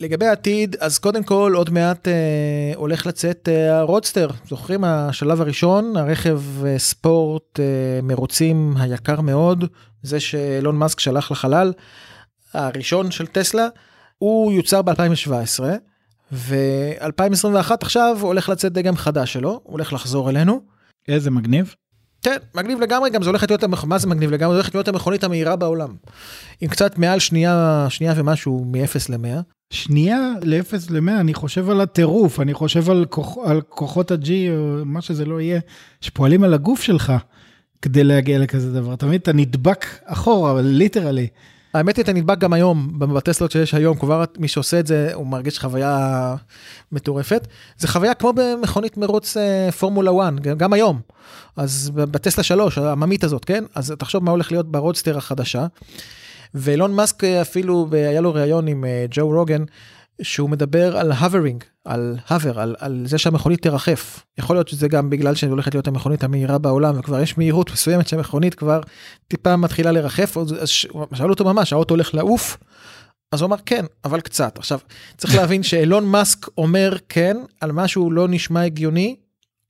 לגבי 0.01 0.27
העתיד, 0.27 0.77
אז 0.81 0.99
קודם 0.99 1.23
כל 1.25 1.53
עוד 1.57 1.71
מעט 1.71 2.09
אה, 2.09 2.73
הולך 2.75 3.07
לצאת 3.07 3.49
אה, 3.49 3.79
הרודסטר, 3.79 4.29
זוכרים 4.49 4.85
השלב 4.85 5.41
הראשון, 5.41 5.97
הרכב 5.97 6.43
אה, 6.65 6.79
ספורט 6.79 7.61
אה, 7.61 8.01
מרוצים 8.03 8.75
היקר 8.77 9.21
מאוד, 9.21 9.65
זה 10.03 10.21
שאילון 10.21 10.77
מאסק 10.77 11.01
שלח 11.01 11.31
לחלל, 11.31 11.73
הראשון 12.55 13.11
של 13.11 13.27
טסלה, 13.27 13.67
הוא 14.19 14.53
יוצר 14.53 14.83
ב-2017. 14.83 15.65
ו-2021 16.33 17.71
עכשיו 17.81 18.17
הולך 18.21 18.49
לצאת 18.49 18.73
דגם 18.73 18.97
חדש 18.97 19.33
שלו, 19.33 19.61
הולך 19.65 19.93
לחזור 19.93 20.31
אלינו. 20.31 20.61
איזה 21.09 21.31
מגניב. 21.31 21.75
כן, 22.23 22.37
מגניב 22.55 22.81
לגמרי, 22.81 23.11
גם 23.11 23.23
זה 23.23 23.31
הולך 23.31 23.45
להיות, 23.49 23.65
מה 23.65 23.99
זה 23.99 24.07
מגניב 24.07 24.31
לגמרי? 24.31 24.55
זה 24.55 24.61
הולך 24.61 24.75
להיות 24.75 24.89
המכונית 24.89 25.25
המהירה 25.25 25.57
בעולם. 25.57 25.95
עם 26.61 26.69
קצת 26.69 26.99
מעל 26.99 27.19
שנייה, 27.19 27.87
שנייה 27.89 28.15
ומשהו 28.17 28.65
מ-0 28.65 28.97
ל-100. 29.09 29.43
שנייה 29.71 30.33
ל-0 30.43 30.75
ל-100, 30.91 31.21
אני 31.21 31.35
חושב 31.35 31.71
על 31.71 31.81
הטירוף, 31.81 32.41
אני 32.41 32.55
חושב 32.55 32.91
על, 32.91 33.05
כוח, 33.11 33.39
על 33.45 33.61
כוחות 33.61 34.11
ה-G, 34.11 34.29
או 34.29 34.85
מה 34.85 35.01
שזה 35.01 35.25
לא 35.25 35.41
יהיה, 35.41 35.61
שפועלים 36.01 36.45
על 36.45 36.55
הגוף 36.55 36.83
שלך 36.83 37.13
כדי 37.83 38.05
להגיע 38.05 38.39
לכזה 38.39 38.73
דבר. 38.73 38.95
אתה 38.95 39.07
מבין? 39.07 39.19
אתה 39.19 39.33
נדבק 39.33 39.87
אחורה, 40.05 40.63
ליטרלי. 40.63 41.27
האמת 41.75 41.97
היא 41.97 42.03
אתה 42.03 42.13
נדבק 42.13 42.39
גם 42.39 42.53
היום 42.53 42.99
בטסלות 42.99 43.51
שיש 43.51 43.75
היום 43.75 43.99
כבר 43.99 44.25
מי 44.39 44.49
שעושה 44.49 44.81
את 44.81 44.87
זה 44.87 45.11
הוא 45.15 45.27
מרגיש 45.27 45.59
חוויה 45.59 46.35
מטורפת. 46.93 47.47
זה 47.79 47.89
חוויה 47.89 48.15
כמו 48.15 48.33
במכונית 48.33 48.97
מרוץ 48.97 49.37
אה, 49.37 49.73
פורמולה 49.73 50.11
1 50.29 50.41
גם 50.41 50.73
היום. 50.73 51.01
אז 51.57 51.91
בטסלה 51.95 52.45
3 52.45 52.79
העממית 52.79 53.25
הזאת 53.25 53.45
כן? 53.45 53.65
אז 53.75 53.95
תחשוב 53.99 54.25
מה 54.25 54.31
הולך 54.31 54.53
להיות 54.53 54.73
ברודסטר 54.73 55.19
החדשה. 55.19 55.67
ואילון 56.55 56.93
מאסק 56.93 57.25
אפילו 57.25 57.89
היה 57.93 58.21
לו 58.21 58.35
ראיון 58.35 58.69
עם 58.69 58.85
אה, 58.85 59.07
ג'ו 59.11 59.29
רוגן 59.29 59.65
שהוא 60.23 60.51
מדבר 60.51 60.97
על 60.97 61.13
hovering, 61.13 61.65
על 61.85 62.17
hover, 62.31 62.61
על, 62.61 62.77
על 62.79 63.03
זה 63.07 63.19
שהמכונית 63.19 63.63
תרחף. 63.63 64.25
יכול 64.39 64.57
להיות 64.57 64.69
שזה 64.69 64.89
גם 64.89 65.11
בגלל 65.11 65.35
שהיא 65.35 65.51
הולכת 65.51 65.75
להיות 65.75 65.89
המכונית 65.89 66.25
המהירה 66.25 66.59
בעולם 66.59 66.99
וכבר 66.99 67.21
יש 67.21 67.39
מהירות 67.39 67.71
מסוימת 67.73 68.09
שהמכונית 68.09 68.55
כבר 68.55 68.81
טיפה 69.29 69.57
מתחילה 69.57 69.93
לרחף, 69.93 70.37
אז 70.37 70.69
שאלו 71.15 71.31
אותו 71.31 71.45
ממש, 71.45 71.73
האוטו 71.73 71.95
הולך 71.95 72.15
לעוף? 72.15 72.59
אז 73.33 73.41
הוא 73.41 73.47
אמר 73.47 73.57
כן, 73.67 73.85
אבל 74.05 74.21
קצת. 74.21 74.59
עכשיו, 74.59 74.79
צריך 75.17 75.35
להבין 75.39 75.63
שאילון 75.63 76.05
מאסק 76.05 76.47
אומר 76.59 76.97
כן 77.09 77.37
על 77.61 77.73
משהו 77.73 78.11
לא 78.11 78.29
נשמע 78.29 78.63
הגיוני, 78.63 79.17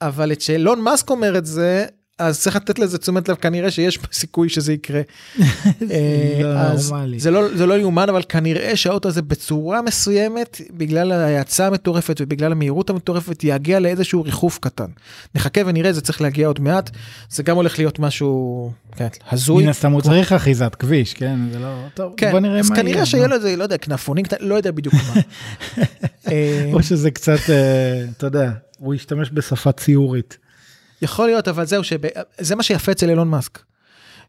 אבל 0.02 0.32
את 0.32 0.40
שאילון 0.40 0.80
מאסק 0.80 1.10
אומר 1.10 1.38
את 1.38 1.46
זה, 1.46 1.86
אז 2.18 2.40
צריך 2.40 2.56
לתת 2.56 2.78
לזה 2.78 2.98
תשומת 2.98 3.28
לב 3.28 3.36
כנראה 3.36 3.70
שיש 3.70 3.98
סיכוי 4.12 4.48
שזה 4.48 4.72
יקרה. 4.72 5.00
אה, 5.90 6.40
לא 6.42 6.76
זה 7.18 7.30
לא 7.30 7.56
זה 7.56 7.66
לא 7.66 7.78
יאומן 7.78 8.08
אבל 8.08 8.22
כנראה 8.28 8.76
שהאוטו 8.76 9.08
הזה 9.08 9.22
בצורה 9.22 9.82
מסוימת 9.82 10.60
בגלל 10.70 11.12
ההאצה 11.12 11.66
המטורפת 11.66 12.20
ובגלל 12.20 12.52
המהירות 12.52 12.90
המטורפת 12.90 13.44
יגיע 13.44 13.80
לאיזשהו 13.80 14.22
ריחוף 14.22 14.58
קטן. 14.58 14.86
נחכה 15.34 15.60
ונראה 15.66 15.92
זה 15.92 16.00
צריך 16.00 16.20
להגיע 16.20 16.46
עוד 16.46 16.60
מעט 16.60 16.90
זה 17.30 17.42
גם 17.42 17.56
הולך 17.56 17.78
להיות 17.78 17.98
משהו 17.98 18.72
כן, 18.96 19.08
הזוי. 19.30 19.64
מן 19.64 19.68
הסתם 19.68 19.92
הוא 19.92 20.00
צריך 20.00 20.32
אחיזת 20.32 20.74
כביש 20.74 21.14
כן 21.14 21.38
זה 21.52 21.58
לא 21.58 21.74
טוב 21.94 22.14
כן, 22.16 22.30
בוא 22.30 22.40
נראה 22.40 22.58
אז 22.58 22.70
מה 22.70 22.76
כנראה 22.76 23.06
שיהיה 23.06 23.26
לו 23.26 23.36
איזה 23.36 23.56
לא 23.56 23.62
יודע 23.62 23.76
כנפונים 23.76 24.24
לא 24.40 24.54
יודע 24.54 24.70
בדיוק 24.70 24.94
מה. 24.94 25.20
אה, 26.32 26.70
או 26.72 26.82
שזה 26.82 27.10
קצת 27.10 27.50
אה, 27.50 28.04
אתה 28.16 28.26
יודע 28.26 28.50
הוא 28.78 28.94
ישתמש 28.94 29.30
בשפה 29.32 29.72
ציורית. 29.72 30.45
יכול 31.02 31.26
להיות 31.26 31.48
אבל 31.48 31.64
זהו 31.64 31.84
שזה 31.84 32.56
מה 32.56 32.62
שיפה 32.62 32.92
אצל 32.92 33.10
אילון 33.10 33.28
מאסק. 33.28 33.58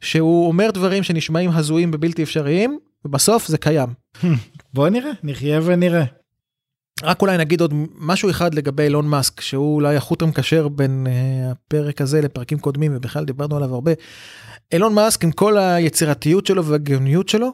שהוא 0.01 0.47
אומר 0.47 0.72
דברים 0.72 1.03
שנשמעים 1.03 1.49
הזויים 1.49 1.91
ובלתי 1.93 2.24
אפשריים 2.24 2.80
ובסוף 3.05 3.47
זה 3.47 3.57
קיים. 3.57 3.89
בוא 4.74 4.89
נראה 4.89 5.11
נחיה 5.24 5.59
ונראה. 5.63 6.03
רק 7.03 7.22
אולי 7.22 7.38
נגיד 7.38 7.61
עוד 7.61 7.74
משהו 7.97 8.30
אחד 8.30 8.53
לגבי 8.53 8.84
אילון 8.84 9.07
מאסק 9.07 9.41
שהוא 9.41 9.76
אולי 9.76 9.95
החוט 9.95 10.22
המקשר 10.22 10.68
בין 10.68 11.07
uh, 11.07 11.51
הפרק 11.51 12.01
הזה 12.01 12.22
לפרקים 12.22 12.59
קודמים 12.59 12.91
ובכלל 12.95 13.26
דיברנו 13.26 13.57
עליו 13.57 13.74
הרבה. 13.74 13.91
אילון 14.72 14.93
מאסק 14.93 15.24
עם 15.24 15.32
כל 15.32 15.57
היצירתיות 15.57 16.45
שלו 16.45 16.65
והגאוניות 16.65 17.30
שלו. 17.30 17.53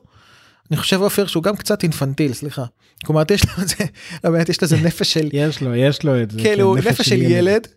אני 0.71 0.77
חושב 0.77 1.01
עופר 1.01 1.25
שהוא 1.25 1.43
גם 1.43 1.55
קצת 1.55 1.83
אינפנטיל 1.83 2.33
סליחה. 2.33 2.65
כלומר 3.05 3.23
יש 3.31 3.45
לו 3.45 3.63
את 3.63 3.67
זה, 3.67 3.75
באמת 4.23 4.49
יש 4.49 4.63
לזה 4.63 4.77
נפש 4.77 5.13
של 5.13 5.29
יש 5.33 5.61
לו 5.61 5.75
יש 5.75 6.03
לו 6.03 6.21
את 6.21 6.31
זה 6.31 6.39
כאילו 6.39 6.75
כן, 6.81 6.87
נפש 6.87 7.09
של 7.09 7.21
ילד 7.21 7.67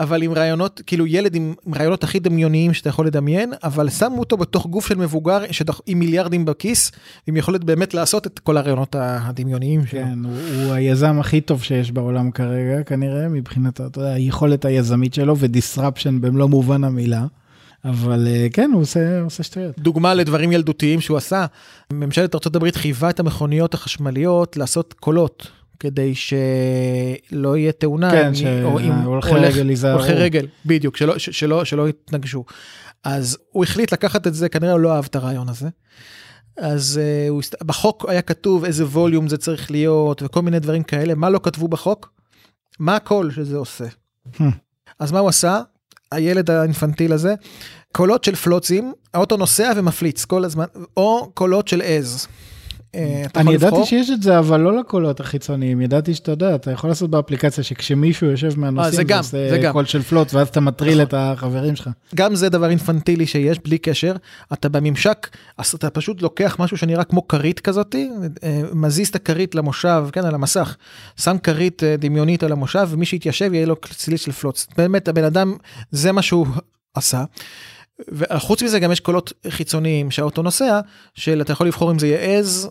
אבל 0.00 0.22
עם 0.22 0.32
רעיונות 0.32 0.80
כאילו 0.86 1.06
ילד 1.06 1.34
עם, 1.34 1.54
עם 1.66 1.74
רעיונות 1.74 2.04
הכי 2.04 2.18
דמיוניים 2.18 2.74
שאתה 2.74 2.88
יכול 2.88 3.06
לדמיין 3.06 3.52
אבל 3.64 3.90
שמו 3.90 4.18
אותו 4.18 4.36
בתוך 4.36 4.66
גוף 4.66 4.86
של 4.86 4.94
מבוגר 4.94 5.40
שדח, 5.50 5.80
עם 5.86 5.98
מיליארדים 5.98 6.44
בכיס 6.44 6.92
עם 7.26 7.36
יכולת 7.36 7.64
באמת 7.64 7.94
לעשות 7.94 8.26
את 8.26 8.38
כל 8.38 8.56
הרעיונות 8.56 8.96
הדמיוניים 8.98 9.86
שלו. 9.86 10.00
כן, 10.00 10.18
הוא, 10.24 10.64
הוא 10.64 10.72
היזם 10.72 11.20
הכי 11.20 11.40
טוב 11.40 11.62
שיש 11.62 11.92
בעולם 11.92 12.30
כרגע 12.30 12.82
כנראה 12.82 13.28
מבחינת 13.28 13.80
אתה 13.80 14.00
יודע, 14.00 14.12
היכולת 14.12 14.64
היזמית 14.64 15.14
שלו 15.14 15.38
ודיסרפשן 15.38 16.20
במלוא 16.20 16.48
מובן 16.48 16.84
המילה. 16.84 17.26
אבל 17.84 18.26
אה, 18.26 18.46
כן 18.52 18.70
הוא 18.74 18.82
עושה, 18.82 19.18
הוא 19.18 19.26
עושה 19.26 19.42
שטויות. 19.42 19.78
דוגמה 19.78 20.14
לדברים 20.14 20.52
ילדותיים 20.52 21.00
שהוא 21.00 21.16
עשה, 21.16 21.46
ממשלת 21.92 22.34
ארה"ב 22.34 22.70
חייבה 22.70 23.10
את 23.10 23.20
המכוניות 23.20 23.74
החשמליות 23.74 24.56
לעשות 24.56 24.94
קולות 25.00 25.61
כדי 25.80 26.14
שלא 26.14 27.56
יהיה 27.56 27.72
תאונה, 27.72 28.10
כן, 28.10 28.34
שהולכי 28.34 29.34
רגל 29.34 29.70
ייזהרו. 29.70 29.98
הולכי 29.98 30.12
רגל, 30.12 30.46
בדיוק, 30.66 30.96
שלא, 30.96 31.18
שלא, 31.18 31.64
שלא 31.64 31.88
יתנגשו. 31.88 32.44
אז 33.04 33.38
הוא 33.50 33.64
החליט 33.64 33.92
לקחת 33.92 34.26
את 34.26 34.34
זה, 34.34 34.48
כנראה 34.48 34.72
הוא 34.72 34.80
לא 34.80 34.94
אהב 34.94 35.04
את 35.04 35.16
הרעיון 35.16 35.48
הזה. 35.48 35.68
אז 36.56 37.00
uh, 37.00 37.30
הוא, 37.30 37.42
בחוק 37.62 38.04
היה 38.08 38.22
כתוב 38.22 38.64
איזה 38.64 38.84
ווליום 38.84 39.28
זה 39.28 39.38
צריך 39.38 39.70
להיות 39.70 40.22
וכל 40.22 40.42
מיני 40.42 40.58
דברים 40.58 40.82
כאלה, 40.82 41.14
מה 41.14 41.30
לא 41.30 41.40
כתבו 41.42 41.68
בחוק? 41.68 42.12
מה 42.78 42.96
הקול 42.96 43.30
שזה 43.30 43.56
עושה. 43.56 43.84
Hmm. 44.34 44.42
אז 44.98 45.12
מה 45.12 45.18
הוא 45.18 45.28
עשה? 45.28 45.60
הילד 46.12 46.50
האינפנטיל 46.50 47.12
הזה, 47.12 47.34
קולות 47.92 48.24
של 48.24 48.34
פלוצים, 48.34 48.92
האוטו 49.14 49.36
נוסע 49.36 49.72
ומפליץ 49.76 50.24
כל 50.24 50.44
הזמן, 50.44 50.64
או 50.96 51.30
קולות 51.34 51.68
של 51.68 51.82
עז. 51.84 52.26
אה, 52.94 53.24
אני 53.36 53.54
ידעתי 53.54 53.84
שיש 53.84 54.10
את 54.10 54.22
זה 54.22 54.38
אבל 54.38 54.60
לא 54.60 54.78
לקולות 54.78 55.20
החיצוניים 55.20 55.80
ידעתי 55.80 56.14
שאתה 56.14 56.30
יודע 56.30 56.54
אתה 56.54 56.70
יכול 56.70 56.90
לעשות 56.90 57.10
באפליקציה 57.10 57.64
שכשמישהו 57.64 58.26
יושב 58.26 58.60
מהנושאים 58.60 59.10
אה, 59.10 59.22
זה 59.22 59.58
גם 59.62 59.72
קול 59.72 59.84
של 59.84 60.02
פלוט 60.02 60.34
ואז 60.34 60.48
אתה 60.48 60.60
מטריל 60.60 60.92
נכון. 60.92 61.02
את 61.02 61.14
החברים 61.16 61.76
שלך. 61.76 61.90
גם 62.14 62.34
זה 62.34 62.48
דבר 62.48 62.70
אינפנטילי 62.70 63.26
שיש 63.26 63.58
בלי 63.64 63.78
קשר 63.78 64.16
אתה 64.52 64.68
בממשק 64.68 65.28
אז 65.58 65.74
אתה 65.74 65.90
פשוט 65.90 66.22
לוקח 66.22 66.56
משהו 66.58 66.76
שנראה 66.76 67.04
כמו 67.04 67.28
כרית 67.28 67.60
כזאתי 67.60 68.10
אה, 68.42 68.62
מזיז 68.72 69.08
את 69.08 69.14
הכרית 69.14 69.54
למושב 69.54 70.04
כן 70.12 70.24
על 70.24 70.34
המסך 70.34 70.76
שם 71.16 71.36
כרית 71.42 71.82
דמיונית 71.98 72.42
על 72.42 72.52
המושב 72.52 72.88
ומי 72.90 73.06
שיתיישב 73.06 73.54
יהיה 73.54 73.66
לו 73.66 73.76
צליל 73.90 74.16
של 74.16 74.32
פלוט 74.32 74.60
באמת 74.76 75.08
הבן 75.08 75.24
אדם 75.24 75.56
זה 75.90 76.12
מה 76.12 76.22
שהוא 76.22 76.46
עשה. 76.94 77.24
וחוץ 78.08 78.62
מזה 78.62 78.78
גם 78.78 78.92
יש 78.92 79.00
קולות 79.00 79.32
חיצוניים 79.48 80.10
שהאוטו 80.10 80.42
נוסע, 80.42 80.80
של 81.14 81.40
אתה 81.40 81.52
יכול 81.52 81.66
לבחור 81.66 81.90
אם 81.92 81.98
זה 81.98 82.06
יהיה 82.06 82.38
עז, 82.38 82.70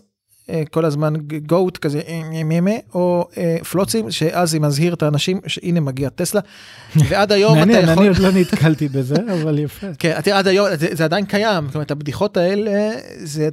כל 0.70 0.84
הזמן 0.84 1.14
גוט 1.46 1.78
כזה 1.78 2.00
אה, 2.08 2.20
ממה, 2.34 2.70
או 2.94 3.28
אה, 3.36 3.56
פלוצים, 3.70 4.10
שאז 4.10 4.54
היא 4.54 4.62
מזהיר 4.62 4.94
את 4.94 5.02
האנשים 5.02 5.40
שהנה 5.46 5.80
מגיע 5.80 6.08
טסלה, 6.08 6.40
ועד 7.08 7.32
היום 7.32 7.52
אתה 7.52 7.60
מעניין, 7.60 7.84
יכול... 7.84 7.98
אני 7.98 8.08
עוד 8.08 8.18
לא 8.18 8.30
נתקלתי 8.32 8.88
בזה, 8.88 9.14
אבל 9.32 9.58
יפה. 9.58 9.86
כן, 9.98 10.18
עד 10.32 10.48
היום, 10.48 10.68
זה, 10.92 11.04
עדיין 11.04 11.24
קיים, 11.24 11.66
זאת 11.66 11.74
אומרת, 11.74 11.90
הבדיחות 11.90 12.36
האלה, 12.36 12.90
זה, 13.24 13.48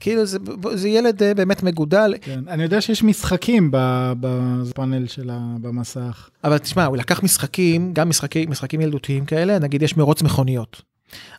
כאילו, 0.00 0.26
זה, 0.26 0.38
זה 0.74 0.88
ילד 0.88 1.22
אה, 1.22 1.34
באמת 1.34 1.62
מגודל, 1.62 2.14
כן, 2.20 2.40
אני 2.48 2.62
יודע 2.62 2.80
שיש 2.80 3.02
משחקים 3.02 3.70
בפאנל 4.20 5.06
של 5.06 5.30
ה... 5.30 5.56
במסך. 5.60 6.28
אבל 6.44 6.58
תשמע, 6.58 6.84
הוא 6.84 6.96
לקח 6.96 7.22
משחקים, 7.22 7.92
גם 7.92 8.08
משחקים, 8.08 8.50
משחקים 8.50 8.80
ילדותיים 8.80 9.24
כאלה, 9.24 9.58
נגיד 9.58 9.82
יש 9.82 9.96
מרוץ 9.96 10.22
מכוניות. 10.22 10.82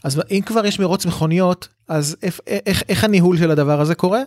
אז 0.04 0.22
אם 0.32 0.42
כבר 0.46 0.66
יש 0.66 0.80
מרוץ 0.80 1.06
מכוניות, 1.06 1.68
אז 1.88 2.16
איך, 2.24 2.40
איך, 2.48 2.84
איך 2.90 3.04
הניהול 3.04 3.38
של 3.38 3.52
הדבר 3.52 3.82
הזה 3.82 3.96
קורה? 3.96 4.22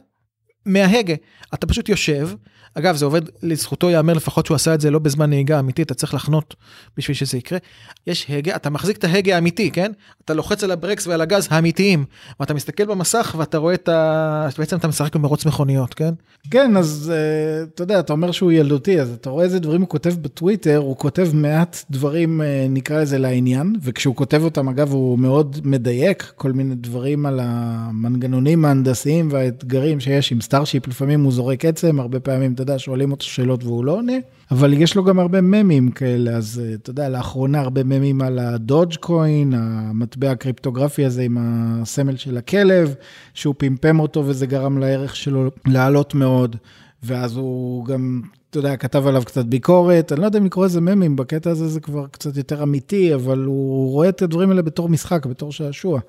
מההגה. 0.67 1.15
אתה 1.55 1.67
פשוט 1.67 1.89
יושב, 1.89 2.29
אגב 2.75 2.97
זה 2.97 3.05
עובד, 3.05 3.23
לזכותו 3.43 3.91
ייאמר 3.91 4.13
לפחות 4.13 4.47
שהוא 4.47 4.55
עשה 4.55 4.75
את 4.75 4.81
זה 4.81 4.91
לא 4.91 4.99
בזמן 4.99 5.31
נהיגה 5.31 5.59
אמיתי, 5.59 5.83
אתה 5.83 5.95
צריך 5.95 6.15
לחנות 6.15 6.55
בשביל 6.97 7.15
שזה 7.15 7.39
יקרה. 7.39 7.59
יש 8.07 8.27
הגה, 8.29 8.57
אתה 8.57 8.71
מחזיק 8.71 8.97
את 8.97 9.05
ההגה 9.05 9.35
האמיתי, 9.35 9.71
כן? 9.71 9.93
אתה 10.25 10.35
לוחץ 10.35 10.65
על 10.65 10.71
הברקס 10.71 11.07
ועל 11.07 11.21
הגז 11.21 11.49
האמיתיים, 11.51 12.05
ואתה 12.41 12.55
מסתכל 12.55 12.85
במסך 12.85 13.35
ואתה 13.39 13.59
רואה 13.59 13.75
את 13.75 13.89
ה... 13.89 14.49
בעצם 14.59 14.77
אתה 14.77 14.89
משחק 14.89 15.17
במרוץ 15.17 15.47
מכוניות, 15.47 15.95
כן? 15.95 16.15
כן, 16.51 16.77
אז 16.77 17.13
אה, 17.13 17.69
אתה 17.75 17.83
יודע, 17.83 18.01
אתה 18.01 18.13
אומר 18.13 18.33
שהוא 18.33 18.53
ילדותי, 18.53 19.01
אז 19.01 19.11
אתה 19.11 19.31
רואה 19.31 19.45
איזה 19.45 19.59
דברים 19.59 19.81
הוא 19.81 19.89
כותב 19.89 20.15
בטוויטר, 20.23 20.77
הוא 20.77 20.97
כותב 20.97 21.29
מעט 21.35 21.85
דברים, 21.91 22.41
אה, 22.41 22.45
נקרא 22.71 23.01
לזה 23.01 23.19
לעניין, 23.19 23.75
וכשהוא 23.83 24.17
כותב 24.17 24.43
אותם, 24.45 24.69
אגב, 24.69 24.93
הוא 24.93 25.19
מאוד 25.19 25.61
מדייק, 25.65 26.33
כל 26.37 26.53
מיני 26.53 26.75
דברים 26.75 27.27
על 27.27 27.41
המנגנונים 27.43 28.65
ההנדסיים 28.65 29.29
והאתגרים 29.33 30.01
שיש 30.01 30.33
עם 30.33 30.41
סטארשיפ, 30.51 30.89
לפעמים 30.89 31.25
הוא 31.25 31.33
זורק 31.33 31.65
עצם, 31.65 32.01
הרבה 32.01 32.21
פעמים, 32.21 32.53
אתה 32.53 32.63
יודע, 32.63 32.79
שואלים 32.79 33.11
אותו 33.11 33.25
שאלות 33.25 33.65
והוא 33.65 33.85
לא 33.85 33.93
עונה, 33.93 34.13
אבל 34.51 34.73
יש 34.73 34.97
לו 34.97 35.05
גם 35.05 35.19
הרבה 35.19 35.41
ממים 35.41 35.91
כאלה, 35.91 36.31
אז 36.31 36.63
uh, 36.63 36.75
אתה 36.75 36.91
יודע, 36.91 37.09
לאחרונה 37.09 37.61
הרבה 37.61 37.85
ממים 37.85 38.23
על 38.23 38.39
הדודג' 38.39 38.97
קוין, 38.97 39.55
המטבע 39.57 40.31
הקריפטוגרפי 40.31 41.05
הזה 41.05 41.23
עם 41.23 41.37
הסמל 41.41 42.17
של 42.17 42.37
הכלב, 42.37 42.95
שהוא 43.35 43.55
פמפם 43.59 44.01
אותו 44.01 44.27
וזה 44.27 44.47
גרם 44.47 44.79
לערך 44.79 45.17
שלו 45.17 45.51
לעלות 45.67 46.15
מאוד, 46.15 46.57
ואז 47.03 47.37
הוא 47.37 47.85
גם, 47.85 48.21
אתה 48.51 48.59
יודע, 48.59 48.77
כתב 48.77 49.07
עליו 49.07 49.23
קצת 49.25 49.45
ביקורת, 49.45 50.13
אני 50.13 50.21
לא 50.21 50.27
יודע 50.27 50.39
אם 50.39 50.45
לקרוא 50.45 50.65
לזה 50.65 50.81
ממים, 50.81 51.17
בקטע 51.17 51.51
הזה 51.51 51.69
זה 51.69 51.81
כבר 51.81 52.07
קצת 52.11 52.37
יותר 52.37 52.63
אמיתי, 52.63 53.15
אבל 53.15 53.45
הוא 53.45 53.91
רואה 53.91 54.09
את 54.09 54.23
הדברים 54.23 54.51
האלה 54.51 54.63
בתור 54.63 54.89
משחק, 54.89 55.27
בתור 55.27 55.53
שעשוע. 55.53 56.01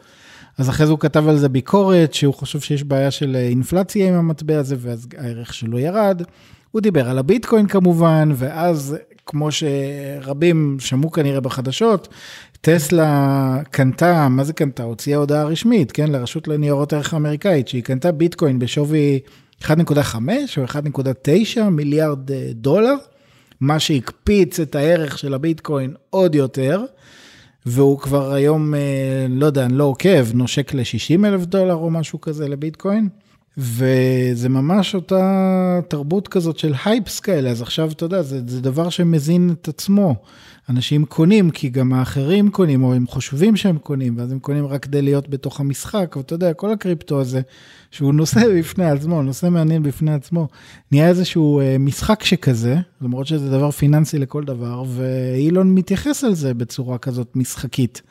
אז 0.58 0.70
אחרי 0.70 0.86
זה 0.86 0.91
הוא 0.91 0.99
כתב 0.99 1.28
על 1.28 1.38
זה 1.38 1.49
ביקורת, 1.49 2.14
שהוא 2.14 2.34
חושב 2.34 2.60
שיש 2.60 2.84
בעיה 2.84 3.12
של 3.12 3.36
אינפלציה 3.36 4.08
עם 4.08 4.14
המטבע 4.14 4.58
הזה, 4.58 4.76
ואז 4.80 5.08
הערך 5.18 5.54
שלו 5.54 5.80
ירד. 5.80 6.22
הוא 6.72 6.82
דיבר 6.82 7.10
על 7.10 7.18
הביטקוין 7.18 7.68
כמובן, 7.68 8.30
ואז 8.36 8.97
כמו 9.26 9.49
שרבים 9.52 10.78
שמעו 10.80 11.12
כנראה 11.12 11.39
בחדשות, 11.39 12.08
טסלה 12.62 13.60
קנתה, 13.72 14.28
מה 14.30 14.43
זה 14.43 14.54
קנתה? 14.54 14.84
הוציאה 14.84 15.18
הודעה 15.18 15.43
רשמית, 15.43 15.91
כן, 15.91 16.12
לרשות 16.12 16.47
לניירות 16.47 16.93
ערך 16.93 17.14
האמריקאית, 17.14 17.68
שהיא 17.68 17.84
קנתה 17.84 18.12
ביטקוין 18.12 18.60
בשווי 18.60 19.20
1.5 19.62 19.68
או 20.58 20.66
1.9 20.66 21.62
מיליארד 21.72 22.32
אה, 22.32 22.49
דולר, 22.54 22.95
מה 23.62 23.80
שהקפיץ 23.80 24.60
את 24.60 24.76
הערך 24.76 25.18
של 25.18 25.34
הביטקוין 25.34 25.93
עוד 26.10 26.36
יותר, 26.36 26.84
והוא 27.66 27.99
כבר 27.99 28.34
היום, 28.34 28.76
אה, 28.76 29.26
לא 29.30 29.45
יודע, 29.45 29.66
אני 29.66 29.74
לא 29.74 29.84
עוקב, 29.84 30.34
נושק 30.34 30.74
ל-60 30.74 31.26
אלף 31.26 31.45
דולר 31.45 31.76
או 31.76 31.89
משהו 31.89 32.22
כזה 32.22 32.47
לביטקוין. 32.47 33.09
וזה 33.57 34.49
ממש 34.49 34.95
אותה 34.95 35.80
תרבות 35.88 36.28
כזאת 36.28 36.59
של 36.59 36.74
הייפס 36.86 37.20
כאלה, 37.20 37.49
אז 37.49 37.62
עכשיו 37.62 37.91
אתה 37.91 38.05
יודע, 38.05 38.22
זה, 38.22 38.41
זה 38.47 38.62
דבר 38.62 38.89
שמזין 38.89 39.55
את 39.62 39.68
עצמו. 39.68 40.16
אנשים 40.72 41.05
קונים 41.05 41.51
כי 41.51 41.69
גם 41.69 41.93
האחרים 41.93 42.51
קונים, 42.51 42.84
או 42.84 42.93
הם 42.93 43.07
חושבים 43.07 43.55
שהם 43.55 43.78
קונים, 43.78 44.17
ואז 44.17 44.32
הם 44.32 44.39
קונים 44.39 44.65
רק 44.65 44.84
כדי 44.84 45.01
להיות 45.01 45.30
בתוך 45.30 45.59
המשחק, 45.59 46.15
ואתה 46.17 46.34
יודע, 46.34 46.53
כל 46.53 46.72
הקריפטו 46.72 47.22
הזה, 47.22 47.41
שהוא 47.91 48.13
נושא 48.13 48.39
בפני 48.59 48.86
עצמו, 48.86 49.22
נושא 49.22 49.49
מעניין 49.49 49.84
בפני 49.84 50.13
עצמו, 50.13 50.47
נהיה 50.91 51.07
איזשהו 51.07 51.59
אה, 51.59 51.78
משחק 51.80 52.24
שכזה, 52.24 52.76
למרות 53.01 53.28
שזה 53.28 53.49
דבר 53.49 53.72
פיננסי 53.72 54.19
לכל 54.19 54.43
דבר, 54.43 54.84
ואילון 54.88 55.76
מתייחס 55.76 56.24
על 56.24 56.34
זה 56.34 56.53
בצורה 56.53 56.97
כזאת 56.97 57.36
משחקית. 57.36 58.01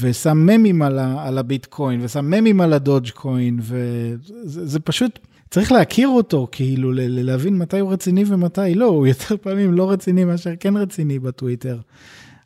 ושם 0.00 0.38
ממים 0.38 0.82
על, 0.82 0.98
על 0.98 1.38
הביטקוין, 1.38 2.00
ושם 2.04 2.24
ממים 2.24 2.60
על 2.60 2.72
הדודג' 2.72 3.10
קוין, 3.10 3.60
וזה 3.62 4.66
זה 4.66 4.80
פשוט, 4.80 5.18
צריך 5.52 5.72
להכיר 5.72 6.08
אותו, 6.08 6.48
כאילו, 6.52 6.92
להבין 6.94 7.58
מתי 7.58 7.78
הוא 7.78 7.92
רציני 7.92 8.24
ומתי 8.26 8.74
לא, 8.74 8.84
הוא 8.84 9.06
יותר 9.06 9.36
פעמים 9.42 9.72
לא 9.72 9.90
רציני 9.90 10.24
מאשר 10.24 10.50
כן 10.60 10.76
רציני 10.76 11.18
בטוויטר. 11.18 11.78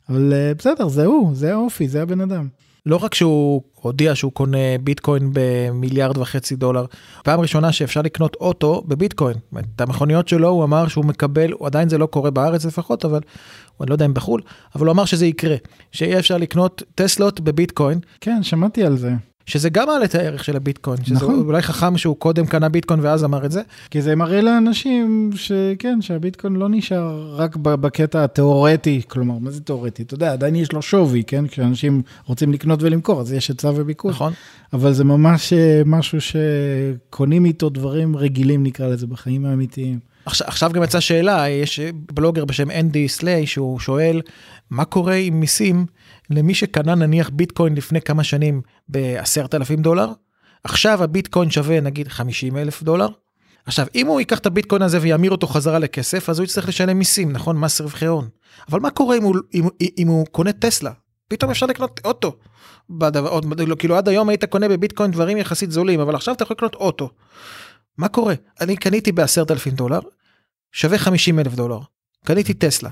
אבל 0.09 0.33
אה, 0.33 0.53
בסדר, 0.57 0.87
זה 0.87 1.05
הוא, 1.05 1.35
זה 1.35 1.53
האופי, 1.53 1.87
זה 1.87 2.01
הבן 2.01 2.21
אדם. 2.21 2.47
לא 2.85 2.95
רק 2.95 3.13
שהוא 3.13 3.61
הודיע 3.73 4.15
שהוא 4.15 4.31
קונה 4.31 4.77
ביטקוין 4.83 5.29
במיליארד 5.33 6.17
וחצי 6.17 6.55
דולר, 6.55 6.85
פעם 7.23 7.39
ראשונה 7.39 7.71
שאפשר 7.71 8.01
לקנות 8.01 8.35
אוטו 8.35 8.83
בביטקוין. 8.87 9.37
את 9.75 9.81
המכוניות 9.81 10.27
שלו 10.27 10.49
הוא 10.49 10.63
אמר 10.63 10.87
שהוא 10.87 11.05
מקבל, 11.05 11.53
עדיין 11.63 11.89
זה 11.89 11.97
לא 11.97 12.05
קורה 12.05 12.31
בארץ 12.31 12.65
לפחות, 12.65 13.05
אבל 13.05 13.19
אני 13.81 13.89
לא 13.89 13.95
יודע 13.95 14.05
אם 14.05 14.13
בחו"ל, 14.13 14.41
אבל 14.75 14.85
הוא 14.85 14.93
אמר 14.93 15.05
שזה 15.05 15.25
יקרה, 15.25 15.55
שיהיה 15.91 16.19
אפשר 16.19 16.37
לקנות 16.37 16.83
טסלות 16.95 17.39
בביטקוין. 17.39 17.99
כן, 18.21 18.43
שמעתי 18.43 18.83
על 18.83 18.97
זה. 18.97 19.11
שזה 19.47 19.69
גם 19.69 19.87
מעלה 19.87 20.05
את 20.05 20.15
הערך 20.15 20.43
של 20.43 20.55
הביטקוין, 20.55 21.03
שזה 21.03 21.15
נכון. 21.15 21.39
אולי 21.39 21.61
חכם 21.61 21.97
שהוא 21.97 22.15
קודם 22.15 22.45
קנה 22.45 22.69
ביטקוין 22.69 22.99
ואז 22.99 23.23
אמר 23.23 23.45
את 23.45 23.51
זה. 23.51 23.61
כי 23.91 24.01
זה 24.01 24.15
מראה 24.15 24.41
לאנשים 24.41 25.29
שכן, 25.35 26.01
שהביטקוין 26.01 26.55
לא 26.55 26.69
נשאר 26.69 27.35
רק 27.35 27.55
בקטע 27.55 28.23
התיאורטי, 28.23 29.01
כלומר, 29.07 29.37
מה 29.37 29.51
זה 29.51 29.61
תיאורטי? 29.61 30.03
אתה 30.03 30.13
יודע, 30.13 30.33
עדיין 30.33 30.55
יש 30.55 30.71
לו 30.71 30.81
שווי, 30.81 31.23
כן? 31.23 31.47
כשאנשים 31.47 32.01
רוצים 32.25 32.53
לקנות 32.53 32.83
ולמכור, 32.83 33.21
אז 33.21 33.33
יש 33.33 33.47
היצע 33.47 33.71
וביקוש. 33.75 34.15
נכון. 34.15 34.33
אבל 34.73 34.93
זה 34.93 35.03
ממש 35.03 35.53
אה, 35.53 35.81
משהו 35.85 36.17
שקונים 36.21 37.45
איתו 37.45 37.69
דברים 37.69 38.17
רגילים, 38.17 38.63
נקרא 38.63 38.87
לזה, 38.87 39.07
בחיים 39.07 39.45
האמיתיים. 39.45 39.99
עכשיו, 40.25 40.47
עכשיו 40.47 40.71
גם 40.73 40.83
יצאה 40.83 41.01
שאלה, 41.01 41.49
יש 41.49 41.79
בלוגר 42.13 42.45
בשם 42.45 42.71
אנדי 42.71 43.07
סליי 43.07 43.45
שהוא 43.45 43.79
שואל, 43.79 44.21
מה 44.69 44.85
קורה 44.85 45.15
עם 45.15 45.39
מיסים 45.39 45.85
למי 46.29 46.53
שקנה 46.53 46.95
נניח 46.95 47.29
ביטקוין 47.29 47.75
לפני 47.75 48.01
כמה 48.01 48.23
שנים 48.23 48.61
ב-10,000 48.89 49.81
דולר, 49.81 50.11
עכשיו 50.63 51.03
הביטקוין 51.03 51.51
שווה 51.51 51.81
נגיד 51.81 52.07
50 52.07 52.57
אלף 52.57 52.83
דולר. 52.83 53.07
עכשיו, 53.65 53.85
אם 53.95 54.07
הוא 54.07 54.19
ייקח 54.19 54.39
את 54.39 54.45
הביטקוין 54.45 54.81
הזה 54.81 54.99
וימיר 55.01 55.31
אותו 55.31 55.47
חזרה 55.47 55.79
לכסף, 55.79 56.29
אז 56.29 56.39
הוא 56.39 56.45
יצטרך 56.45 56.67
לשלם 56.67 56.97
מיסים, 56.97 57.31
נכון? 57.31 57.59
מס 57.59 57.81
רווחי 57.81 58.05
הון. 58.05 58.29
אבל 58.69 58.79
מה 58.79 58.89
קורה 58.89 59.17
אם 59.17 59.23
הוא, 59.23 59.35
אם, 59.53 59.67
אם 59.97 60.07
הוא 60.07 60.25
קונה 60.25 60.53
טסלה? 60.53 60.91
פתאום 61.27 61.51
אפשר 61.51 61.65
לקנות 61.65 61.99
אוטו. 62.05 62.35
בדבר, 62.89 63.29
עוד, 63.29 63.45
כאילו 63.79 63.97
עד 63.97 64.09
היום 64.09 64.29
היית 64.29 64.45
קונה 64.45 64.69
בביטקוין 64.69 65.11
דברים 65.11 65.37
יחסית 65.37 65.71
זולים, 65.71 65.99
אבל 65.99 66.15
עכשיו 66.15 66.33
אתה 66.33 66.43
יכול 66.43 66.55
לקנות 66.55 66.75
אוטו. 66.75 67.09
מה 67.97 68.07
קורה? 68.07 68.33
אני 68.61 68.75
קניתי 68.75 69.11
ב-10,000 69.11 69.69
דולר, 69.69 69.99
שווה 70.71 70.97
50 70.97 71.39
אלף 71.39 71.55
דולר. 71.55 71.79
קניתי 72.25 72.53
טסלה. 72.53 72.89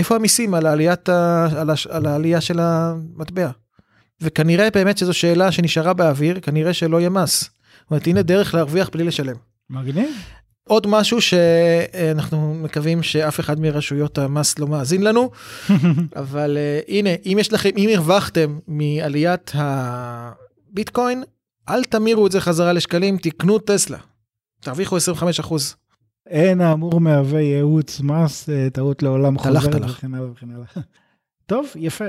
איפה 0.00 0.16
המיסים 0.16 0.54
על, 0.54 0.66
העליית 0.66 1.08
ה... 1.08 1.48
על, 1.56 1.70
הש... 1.70 1.86
על 1.86 2.06
העלייה 2.06 2.40
של 2.40 2.58
המטבע? 2.60 3.50
וכנראה 4.20 4.68
באמת 4.70 4.98
שזו 4.98 5.14
שאלה 5.14 5.52
שנשארה 5.52 5.92
באוויר, 5.92 6.40
כנראה 6.40 6.72
שלא 6.74 7.00
יהיה 7.00 7.10
מס. 7.10 7.40
זאת 7.40 7.90
אומרת, 7.90 8.06
הנה 8.06 8.22
דרך 8.22 8.54
להרוויח 8.54 8.90
בלי 8.92 9.04
לשלם. 9.04 9.36
מגניב. 9.70 10.10
עוד 10.68 10.86
משהו 10.86 11.18
שאנחנו 11.20 12.54
מקווים 12.54 13.02
שאף 13.02 13.40
אחד 13.40 13.60
מרשויות 13.60 14.18
המס 14.18 14.58
לא 14.58 14.66
מאזין 14.66 15.02
לנו, 15.02 15.30
אבל 16.22 16.56
uh, 16.56 16.90
הנה, 16.90 17.10
אם 17.26 17.36
יש 17.40 17.52
לכם, 17.52 17.70
אם 17.76 17.88
הרווחתם 17.94 18.58
מעליית 18.68 19.52
הביטקוין, 19.54 21.22
אל 21.68 21.84
תמירו 21.84 22.26
את 22.26 22.32
זה 22.32 22.40
חזרה 22.40 22.72
לשקלים, 22.72 23.18
תקנו 23.18 23.58
טסלה. 23.58 23.98
תרוויחו 24.60 24.96
25 24.96 25.40
אחוז. 25.40 25.76
אין 26.30 26.60
האמור 26.60 27.00
מהווה 27.00 27.40
ייעוץ 27.40 28.00
מס, 28.00 28.48
אה, 28.48 28.70
טעות 28.70 29.02
לעולם 29.02 29.38
חוזרת. 29.38 29.74
וכן 29.84 30.14
הלאה 30.14 30.30
וכן 30.30 30.50
הלאה. 30.50 30.66
טוב, 31.46 31.66
יפה. 31.76 32.04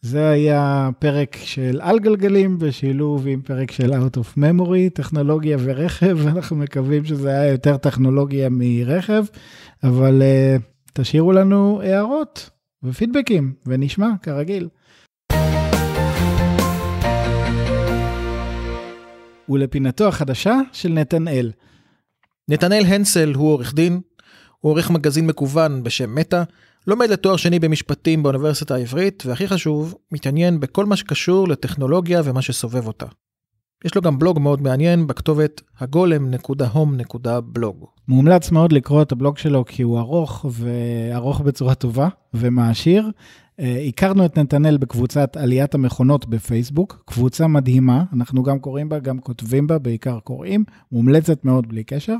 זה 0.00 0.28
היה 0.28 0.90
פרק 0.98 1.36
של 1.42 1.78
על 1.82 1.98
גלגלים 1.98 2.58
בשילוב 2.58 3.26
עם 3.26 3.42
פרק 3.42 3.70
של 3.70 3.92
Out 3.92 4.16
of 4.16 4.38
Memory, 4.38 4.90
טכנולוגיה 4.94 5.56
ורכב, 5.60 6.18
אנחנו 6.36 6.56
מקווים 6.56 7.04
שזה 7.04 7.28
היה 7.28 7.52
יותר 7.52 7.76
טכנולוגיה 7.76 8.48
מרכב, 8.50 9.24
אבל 9.84 10.22
uh, 10.22 10.62
תשאירו 10.92 11.32
לנו 11.32 11.80
הערות 11.82 12.50
ופידבקים, 12.82 13.52
ונשמע 13.66 14.08
כרגיל. 14.22 14.68
ולפינתו 19.48 20.08
החדשה 20.08 20.60
של 20.72 20.92
נתנאל. 20.92 21.50
נתנאל 22.48 22.84
הנסל 22.86 23.32
הוא 23.34 23.52
עורך 23.52 23.74
דין, 23.74 24.00
הוא 24.60 24.72
עורך 24.72 24.90
מגזין 24.90 25.26
מקוון 25.26 25.82
בשם 25.82 26.14
מטא, 26.14 26.42
לומד 26.86 27.10
לתואר 27.10 27.36
שני 27.36 27.58
במשפטים 27.58 28.22
באוניברסיטה 28.22 28.74
העברית, 28.74 29.22
והכי 29.26 29.48
חשוב, 29.48 29.94
מתעניין 30.12 30.60
בכל 30.60 30.86
מה 30.86 30.96
שקשור 30.96 31.48
לטכנולוגיה 31.48 32.20
ומה 32.24 32.42
שסובב 32.42 32.86
אותה. 32.86 33.06
יש 33.84 33.94
לו 33.94 34.02
גם 34.02 34.18
בלוג 34.18 34.38
מאוד 34.38 34.62
מעניין 34.62 35.06
בכתובת 35.06 35.60
הגולם.הום.בלוג. 35.78 37.86
מומלץ 38.08 38.50
מאוד 38.50 38.72
לקרוא 38.72 39.02
את 39.02 39.12
הבלוג 39.12 39.38
שלו 39.38 39.64
כי 39.64 39.82
הוא 39.82 39.98
ארוך 39.98 40.46
וארוך 40.50 41.40
בצורה 41.40 41.74
טובה 41.74 42.08
ומעשיר. 42.34 43.10
אה, 43.60 43.84
הכרנו 43.88 44.24
את 44.24 44.38
נתנאל 44.38 44.76
בקבוצת 44.76 45.36
עליית 45.36 45.74
המכונות 45.74 46.26
בפייסבוק, 46.26 47.02
קבוצה 47.06 47.46
מדהימה, 47.46 48.04
אנחנו 48.12 48.42
גם 48.42 48.58
קוראים 48.58 48.88
בה, 48.88 48.98
גם 48.98 49.18
כותבים 49.18 49.66
בה, 49.66 49.78
בעיקר 49.78 50.20
קוראים, 50.20 50.64
מומלצת 50.92 51.44
מאוד 51.44 51.68
בלי 51.68 51.84
קשר. 51.84 52.16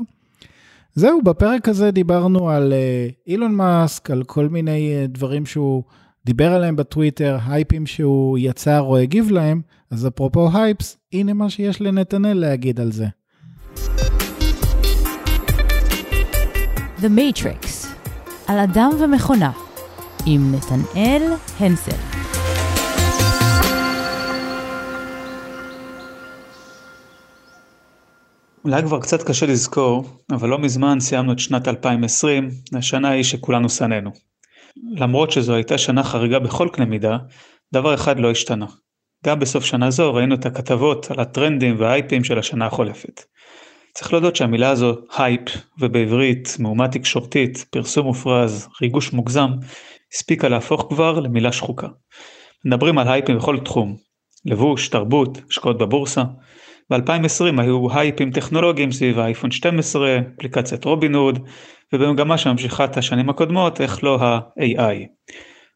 זהו, 0.97 1.21
בפרק 1.21 1.69
הזה 1.69 1.91
דיברנו 1.91 2.49
על 2.49 2.73
אה, 2.73 3.07
אילון 3.27 3.55
מאסק, 3.55 4.11
על 4.11 4.23
כל 4.23 4.49
מיני 4.49 4.95
אה, 4.95 5.07
דברים 5.07 5.45
שהוא 5.45 5.83
דיבר 6.25 6.53
עליהם 6.53 6.75
בטוויטר, 6.75 7.37
הייפים 7.47 7.85
שהוא 7.85 8.37
יצר 8.37 8.81
או 8.81 8.97
הגיב 8.97 9.31
להם, 9.31 9.61
אז 9.91 10.07
אפרופו 10.07 10.49
הייפס, 10.53 10.97
הנה 11.13 11.33
מה 11.33 11.49
שיש 11.49 11.81
לנתנאל 11.81 12.33
להגיד 12.33 12.79
על 12.79 12.91
זה. 12.91 13.05
The 17.01 17.09
Matrix, 17.17 17.87
על 18.47 18.59
אדם 18.59 18.89
ומכונה, 18.99 19.51
עם 20.25 20.55
נתנאל 20.55 21.33
הנסל. 21.59 22.14
אולי 28.65 28.83
כבר 28.83 28.99
קצת 28.99 29.23
קשה 29.23 29.45
לזכור, 29.45 30.05
אבל 30.31 30.49
לא 30.49 30.59
מזמן 30.59 30.99
סיימנו 30.99 31.31
את 31.31 31.39
שנת 31.39 31.67
2020, 31.67 32.49
השנה 32.77 33.09
ההיא 33.09 33.23
שכולנו 33.23 33.69
שנאנו. 33.69 34.11
למרות 34.91 35.31
שזו 35.31 35.53
הייתה 35.53 35.77
שנה 35.77 36.03
חריגה 36.03 36.39
בכל 36.39 36.69
קנה 36.73 36.85
מידה, 36.85 37.17
דבר 37.73 37.93
אחד 37.93 38.19
לא 38.19 38.31
השתנה. 38.31 38.65
גם 39.25 39.39
בסוף 39.39 39.65
שנה 39.65 39.91
זו 39.91 40.13
ראינו 40.13 40.35
את 40.35 40.45
הכתבות 40.45 41.11
על 41.11 41.19
הטרנדים 41.19 41.75
וההייפים 41.79 42.23
של 42.23 42.39
השנה 42.39 42.65
החולפת. 42.65 43.21
צריך 43.93 44.13
להודות 44.13 44.35
שהמילה 44.35 44.69
הזו 44.69 44.95
הייפ, 45.17 45.41
ובעברית 45.79 46.55
מהומה 46.59 46.87
תקשורתית, 46.87 47.65
פרסום 47.69 48.05
מופרז, 48.05 48.67
ריגוש 48.81 49.13
מוגזם, 49.13 49.49
הספיקה 50.13 50.47
להפוך 50.47 50.85
כבר 50.89 51.19
למילה 51.19 51.51
שחוקה. 51.51 51.87
מדברים 52.65 52.97
על 52.97 53.07
הייפים 53.07 53.37
בכל 53.37 53.59
תחום, 53.59 53.95
לבוש, 54.45 54.87
תרבות, 54.87 55.37
השקעות 55.49 55.77
בבורסה. 55.77 56.23
ב-2020 56.89 57.61
היו 57.61 57.87
הייפים 57.91 58.31
טכנולוגיים 58.31 58.91
סביב 58.91 59.19
האייפון 59.19 59.51
12, 59.51 60.17
אפליקציית 60.37 60.85
רובין 60.85 61.15
הוד, 61.15 61.39
ובמגמה 61.93 62.37
שממשיכה 62.37 62.85
את 62.85 62.97
השנים 62.97 63.29
הקודמות, 63.29 63.81
איך 63.81 64.03
לא 64.03 64.17
ה-AI. 64.21 64.95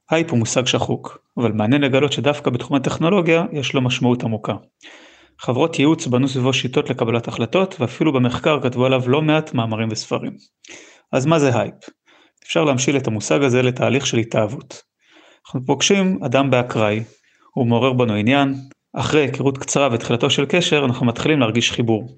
הייפ 0.10 0.30
הוא 0.30 0.39
מושג 0.39 0.66
שחוק, 0.66 1.18
אבל 1.38 1.51
מעניין 1.51 1.82
לגלות 1.82 2.14
שדווקא 2.14 2.51
בתחום 2.51 2.78
הטכנולוגיה 2.78 3.45
יש 3.51 3.74
לו 3.74 3.82
משמעות 3.82 4.24
עמוקה. 4.24 4.53
חברות 5.39 5.80
ייעוץ 5.80 6.07
בנו 6.07 6.28
סביבו 6.28 6.53
שיטות 6.53 6.89
לקבלת 6.89 7.28
החלטות, 7.28 7.76
ואפילו 7.80 8.14
במחקר 8.14 8.62
כתבו 8.62 8.86
עליו 8.86 9.03
לא 9.07 9.22
מעט 9.22 9.53
מאמרים 9.53 9.88
וספרים. 9.91 10.36
אז 11.12 11.26
מה 11.26 11.39
זה 11.39 11.60
הייפ? 11.60 11.74
אפשר 12.43 12.64
להמשיל 12.64 12.97
את 12.97 13.07
המושג 13.07 13.43
הזה 13.43 13.62
לתהליך 13.62 14.05
של 14.05 14.18
התאהבות. 14.18 14.82
אנחנו 15.45 15.66
פוגשים 15.66 16.20
אדם 16.26 16.49
באקראי, 16.49 17.03
הוא 17.53 17.68
מעורר 17.68 17.93
בנו 17.93 18.14
עניין, 18.14 18.55
אחרי 18.96 19.22
היכרות 19.22 19.58
קצרה 19.58 19.90
ותחילתו 19.92 20.30
של 20.30 20.46
קשר 20.46 20.86
אנחנו 20.86 21.06
מתחילים 21.06 21.40
להרגיש 21.40 21.72
חיבור. 21.72 22.18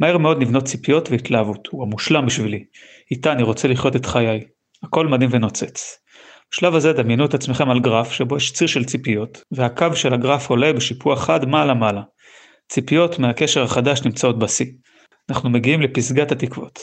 מהר 0.00 0.18
מאוד 0.18 0.42
נבנות 0.42 0.64
ציפיות 0.64 1.10
והתלהבות, 1.10 1.68
הוא 1.70 1.82
המושלם 1.82 2.26
בשבילי. 2.26 2.64
איתה 3.10 3.32
אני 3.32 3.42
רוצה 3.42 3.68
לחיות 3.68 3.96
את 3.96 4.06
חיי. 4.06 4.40
הכל 4.82 5.06
מדהים 5.06 5.30
ונוצץ. 5.32 5.98
בשלב 6.52 6.74
הזה 6.74 6.92
דמיינו 6.92 7.24
את 7.24 7.34
עצמכם 7.34 7.70
על 7.70 7.80
גרף 7.80 8.12
שבו 8.12 8.36
יש 8.36 8.52
ציר 8.52 8.66
של 8.66 8.84
ציפיות, 8.84 9.42
והקו 9.52 9.96
של 9.96 10.14
הגרף 10.14 10.50
עולה 10.50 10.72
בשיפוע 10.72 11.16
חד 11.16 11.44
מעלה 11.44 11.74
מעלה. 11.74 12.02
ציפיות 12.68 13.18
מהקשר 13.18 13.62
החדש 13.62 14.02
נמצאות 14.02 14.38
בשיא. 14.38 14.66
אנחנו 15.30 15.50
מגיעים 15.50 15.82
לפסגת 15.82 16.32
התקוות. 16.32 16.78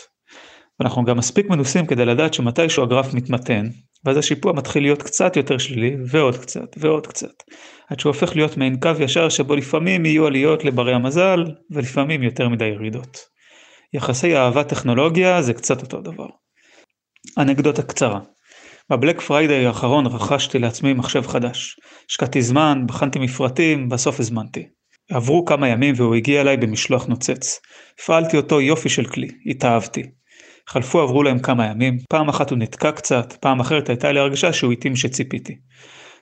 ואנחנו 0.79 1.03
גם 1.03 1.17
מספיק 1.17 1.49
מנוסים 1.49 1.85
כדי 1.85 2.05
לדעת 2.05 2.33
שמתישהו 2.33 2.83
הגרף 2.83 3.13
מתמתן, 3.13 3.67
ואז 4.05 4.17
השיפוע 4.17 4.53
מתחיל 4.53 4.83
להיות 4.83 5.03
קצת 5.03 5.35
יותר 5.37 5.57
שלילי, 5.57 5.95
ועוד 6.11 6.37
קצת, 6.37 6.75
ועוד 6.77 7.07
קצת, 7.07 7.43
עד 7.89 7.99
שהוא 7.99 8.09
הופך 8.13 8.35
להיות 8.35 8.57
מעין 8.57 8.79
קו 8.79 8.89
ישר 8.99 9.29
שבו 9.29 9.55
לפעמים 9.55 10.05
יהיו 10.05 10.25
עליות 10.25 10.65
לברי 10.65 10.93
המזל, 10.93 11.43
ולפעמים 11.71 12.23
יותר 12.23 12.49
מדי 12.49 12.65
ירידות. 12.65 13.17
יחסי 13.93 14.37
אהבה 14.37 14.63
טכנולוגיה 14.63 15.41
זה 15.41 15.53
קצת 15.53 15.81
אותו 15.81 16.01
דבר. 16.01 16.27
אנקדוטה 17.37 17.81
קצרה. 17.81 18.19
בבלק 18.89 19.21
פריידיי 19.21 19.65
האחרון 19.65 20.05
רכשתי 20.05 20.59
לעצמי 20.59 20.93
מחשב 20.93 21.27
חדש. 21.27 21.75
השקעתי 22.09 22.41
זמן, 22.41 22.83
בחנתי 22.87 23.19
מפרטים, 23.19 23.89
בסוף 23.89 24.19
הזמנתי. 24.19 24.67
עברו 25.11 25.45
כמה 25.45 25.67
ימים 25.67 25.95
והוא 25.97 26.15
הגיע 26.15 26.41
אליי 26.41 26.57
במשלוח 26.57 27.05
נוצץ. 27.05 27.59
הפעלתי 27.99 28.37
אותו 28.37 28.61
יופי 28.61 28.89
של 28.89 29.05
כלי, 29.05 29.27
התאהבתי. 29.45 30.03
חלפו 30.69 30.99
עברו 30.99 31.23
להם 31.23 31.39
כמה 31.39 31.65
ימים, 31.65 31.97
פעם 32.09 32.29
אחת 32.29 32.49
הוא 32.49 32.57
נתקע 32.57 32.91
קצת, 32.91 33.33
פעם 33.41 33.59
אחרת 33.59 33.89
הייתה 33.89 34.11
לי 34.11 34.19
הרגשה 34.19 34.53
שהוא 34.53 34.71
התאים 34.71 34.95
שציפיתי. 34.95 35.55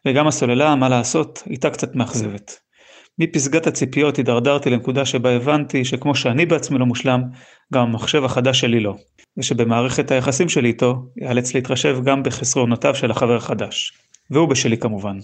וגם 0.07 0.27
הסוללה, 0.27 0.75
מה 0.75 0.89
לעשות, 0.89 1.43
הייתה 1.45 1.69
קצת 1.69 1.95
מאכזבת. 1.95 2.59
מפסגת 3.19 3.67
הציפיות 3.67 4.17
הידרדרתי 4.17 4.69
לנקודה 4.69 5.05
שבה 5.05 5.29
הבנתי 5.29 5.85
שכמו 5.85 6.15
שאני 6.15 6.45
בעצמי 6.45 6.79
לא 6.79 6.85
מושלם, 6.85 7.21
גם 7.73 7.81
המחשב 7.81 8.23
החדש 8.23 8.59
שלי 8.59 8.79
לא. 8.79 8.95
ושבמערכת 9.37 10.11
היחסים 10.11 10.49
שלי 10.49 10.67
איתו, 10.67 10.95
ייאלץ 11.21 11.53
להתחשב 11.53 11.97
גם 12.03 12.23
בחסרונותיו 12.23 12.95
של 12.95 13.11
החבר 13.11 13.35
החדש. 13.35 13.93
והוא 14.31 14.49
בשלי 14.49 14.77
כמובן. 14.77 15.17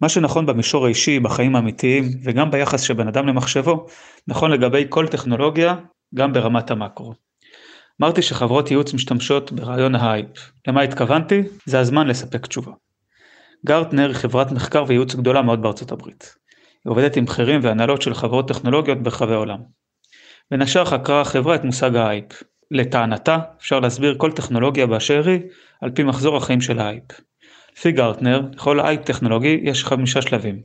מה 0.00 0.08
שנכון 0.08 0.46
במישור 0.46 0.86
האישי, 0.86 1.20
בחיים 1.20 1.56
האמיתיים, 1.56 2.04
וגם 2.24 2.50
ביחס 2.50 2.80
של 2.80 2.94
בן 2.94 3.08
אדם 3.08 3.26
למחשבו, 3.26 3.86
נכון 4.28 4.50
לגבי 4.50 4.86
כל 4.88 5.06
טכנולוגיה, 5.06 5.76
גם 6.14 6.32
ברמת 6.32 6.70
המקרו. 6.70 7.29
אמרתי 8.00 8.22
שחברות 8.22 8.70
ייעוץ 8.70 8.94
משתמשות 8.94 9.52
ברעיון 9.52 9.94
ההייפ. 9.94 10.26
למה 10.68 10.82
התכוונתי? 10.82 11.42
זה 11.64 11.80
הזמן 11.80 12.06
לספק 12.06 12.46
תשובה. 12.46 12.72
גרטנר 13.66 14.06
היא 14.06 14.14
חברת 14.14 14.52
מחקר 14.52 14.84
וייעוץ 14.86 15.14
גדולה 15.14 15.42
מאוד 15.42 15.62
בארצות 15.62 15.92
הברית. 15.92 16.34
היא 16.84 16.90
עובדת 16.90 17.16
עם 17.16 17.24
בכירים 17.24 17.60
והנהלות 17.62 18.02
של 18.02 18.14
חברות 18.14 18.48
טכנולוגיות 18.48 19.02
ברחבי 19.02 19.32
העולם. 19.32 19.58
בין 20.50 20.62
השאר 20.62 20.84
חקרה 20.84 21.20
החברה 21.20 21.54
את 21.54 21.64
מושג 21.64 21.96
ההייפ. 21.96 22.42
לטענתה, 22.70 23.38
אפשר 23.60 23.80
להסביר 23.80 24.14
כל 24.18 24.32
טכנולוגיה 24.32 24.86
באשר 24.86 25.28
היא, 25.28 25.40
על 25.82 25.90
פי 25.90 26.02
מחזור 26.02 26.36
החיים 26.36 26.60
של 26.60 26.78
ההייפ. 26.78 27.02
לפי 27.76 27.92
גרטנר, 27.92 28.42
לכל 28.52 28.80
הייפ 28.80 29.04
טכנולוגי 29.04 29.60
יש 29.62 29.84
חמישה 29.84 30.22
שלבים. 30.22 30.60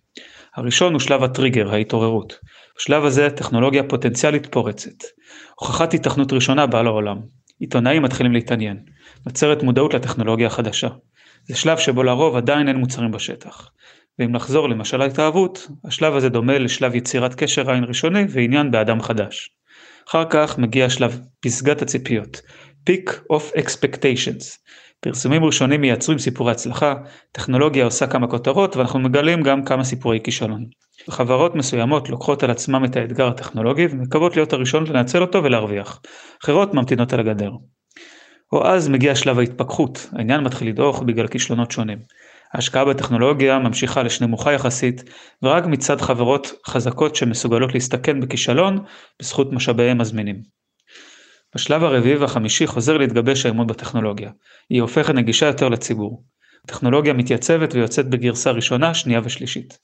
הראשון 0.55 0.93
הוא 0.93 0.99
שלב 0.99 1.23
הטריגר, 1.23 1.73
ההתעוררות. 1.73 2.39
בשלב 2.77 3.05
הזה 3.05 3.29
טכנולוגיה 3.29 3.83
פוטנציאלית 3.83 4.45
פורצת. 4.45 5.03
הוכחת 5.59 5.93
התכנות 5.93 6.33
ראשונה 6.33 6.65
באה 6.65 6.83
לעולם. 6.83 7.17
עיתונאים 7.59 8.01
מתחילים 8.01 8.33
להתעניין. 8.33 8.77
נוצרת 9.25 9.63
מודעות 9.63 9.93
לטכנולוגיה 9.93 10.47
החדשה. 10.47 10.89
זה 11.47 11.55
שלב 11.55 11.77
שבו 11.77 12.03
לרוב 12.03 12.35
עדיין 12.35 12.67
אין 12.67 12.75
מוצרים 12.75 13.11
בשטח. 13.11 13.69
ואם 14.19 14.31
נחזור 14.31 14.69
למשל 14.69 14.97
להתאהבות, 14.97 15.67
השלב 15.85 16.15
הזה 16.15 16.29
דומה 16.29 16.57
לשלב 16.57 16.95
יצירת 16.95 17.35
קשר 17.35 17.71
עין 17.71 17.83
ראשוני 17.83 18.23
ועניין 18.29 18.71
באדם 18.71 19.01
חדש. 19.01 19.49
אחר 20.09 20.23
כך 20.29 20.57
מגיע 20.57 20.89
שלב 20.89 21.19
פסגת 21.39 21.81
הציפיות, 21.81 22.41
peak 22.89 23.11
of 23.33 23.57
expectations. 23.57 24.43
פרסומים 24.99 25.43
ראשונים 25.43 25.81
מייצרים 25.81 26.17
סיפורי 26.17 26.51
הצלחה, 26.51 26.95
טכנולוגיה 27.31 27.85
עושה 27.85 28.07
כמה 28.07 28.27
כותרות 28.27 28.75
ואנחנו 28.75 28.99
מגלים 28.99 29.43
גם 29.43 29.65
כמה 29.65 29.83
סיפורי 29.83 30.19
כישלון. 30.23 30.65
חברות 31.09 31.55
מסוימות 31.55 32.09
לוקחות 32.09 32.43
על 32.43 32.51
עצמם 32.51 32.85
את 32.85 32.95
האתגר 32.95 33.27
הטכנולוגי 33.27 33.87
ומקוות 33.91 34.35
להיות 34.35 34.53
הראשונות 34.53 34.89
לנצל 34.89 35.21
אותו 35.21 35.43
ולהרוויח. 35.43 36.01
אחרות 36.43 36.73
ממתינות 36.73 37.13
על 37.13 37.19
הגדר. 37.19 37.51
או 38.53 38.67
אז 38.67 38.89
מגיע 38.89 39.15
שלב 39.15 39.39
ההתפכחות, 39.39 40.09
העניין 40.13 40.41
מתחיל 40.41 40.67
לדעוך 40.67 41.03
בגלל 41.03 41.27
כישלונות 41.27 41.71
שונים. 41.71 41.97
ההשקעה 42.53 42.85
בטכנולוגיה 42.85 43.59
ממשיכה 43.59 44.03
לשנמוכה 44.03 44.53
יחסית, 44.53 45.03
ורק 45.43 45.65
מצד 45.65 46.01
חברות 46.01 46.51
חזקות 46.67 47.15
שמסוגלות 47.15 47.73
להסתכן 47.73 48.19
בכישלון 48.19 48.83
בזכות 49.19 49.53
משאביהם 49.53 50.01
הזמינים. 50.01 50.41
בשלב 51.55 51.83
הרביעי 51.83 52.15
והחמישי 52.15 52.67
חוזר 52.67 52.97
להתגבש 52.97 53.45
האמון 53.45 53.67
בטכנולוגיה. 53.67 54.31
היא 54.69 54.81
הופכת 54.81 55.13
נגישה 55.13 55.45
יותר 55.45 55.69
לציבור. 55.69 56.23
הטכנולוגיה 56.63 57.13
מתייצבת 57.13 57.75
ויוצאת 57.75 58.09
בגרסה 58.09 58.51
ראשונה, 58.51 58.93
שנייה 58.93 59.21
ושלישית. 59.23 59.77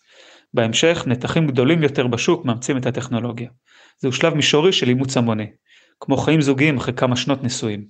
בהמשך, 0.53 1.03
נתחים 1.07 1.47
גדולים 1.47 1.83
יותר 1.83 2.07
בשוק 2.07 2.45
מאמצים 2.45 2.77
את 2.77 2.85
הטכנולוגיה. 2.85 3.49
זהו 3.99 4.13
שלב 4.13 4.33
מישורי 4.33 4.73
של 4.73 4.89
אימוץ 4.89 5.17
המוני, 5.17 5.47
כמו 5.99 6.17
חיים 6.17 6.41
זוגיים 6.41 6.77
אחרי 6.77 6.93
כמה 6.93 7.15
שנות 7.15 7.43
נישואים. 7.43 7.85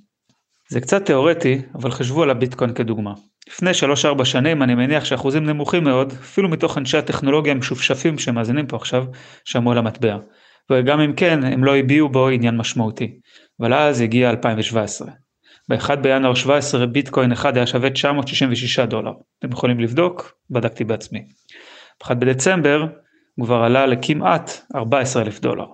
זה 0.70 0.82
קצת 0.82 1.06
תאורטי, 1.06 1.62
אבל 1.76 1.92
חשבו 1.92 2.24
על 2.24 2.30
הביטקוין 2.30 2.74
כדוגמה. 2.74 3.14
לפני 3.50 3.72
3-4 4.20 4.26
שנים 4.26 4.64
אני 4.64 4.76
מניח 4.76 5.06
שאחוזים 5.06 5.46
נמוכים 5.46 5.84
מאוד, 5.84 6.12
אפילו 6.12 6.50
מתוך 6.50 6.78
אנשי 6.78 6.98
הטכנולוגיה 6.98 7.54
המשופשפים 7.54 8.20
שמאזינים 8.20 8.68
פה 8.68 8.78
עכשיו, 8.78 9.06
שמעו 9.46 9.72
על 9.72 9.78
המטבע. 9.78 10.18
וגם 10.72 11.00
אם 11.00 11.14
כן, 11.14 11.44
הם 11.44 11.64
לא 11.64 11.78
הביעו 11.78 12.10
בו 12.10 12.28
עניין 12.28 12.58
משמעותי. 12.58 13.20
אבל 13.60 13.74
אז 13.74 14.02
הגיע 14.02 14.30
2017. 14.30 15.08
ב-1 15.70 15.96
בינואר 15.96 16.34
17 16.34 16.86
ביטקוין 16.86 17.32
אחד 17.32 17.58
היה 17.58 17.68
שווה 17.68 17.90
966 17.90 18.80
דולר. 18.80 19.12
אתם 19.40 19.52
יכולים 19.52 19.80
לבדוק, 19.80 20.34
בדקתי 20.50 20.84
בעצמי. 20.84 21.26
ב-1 22.02 22.14
בדצמבר 22.14 22.86
הוא 23.36 23.46
כבר 23.46 23.56
עלה 23.56 23.86
לכמעט 23.86 24.52
14 24.76 25.22
אלף 25.22 25.40
דולר. 25.40 25.66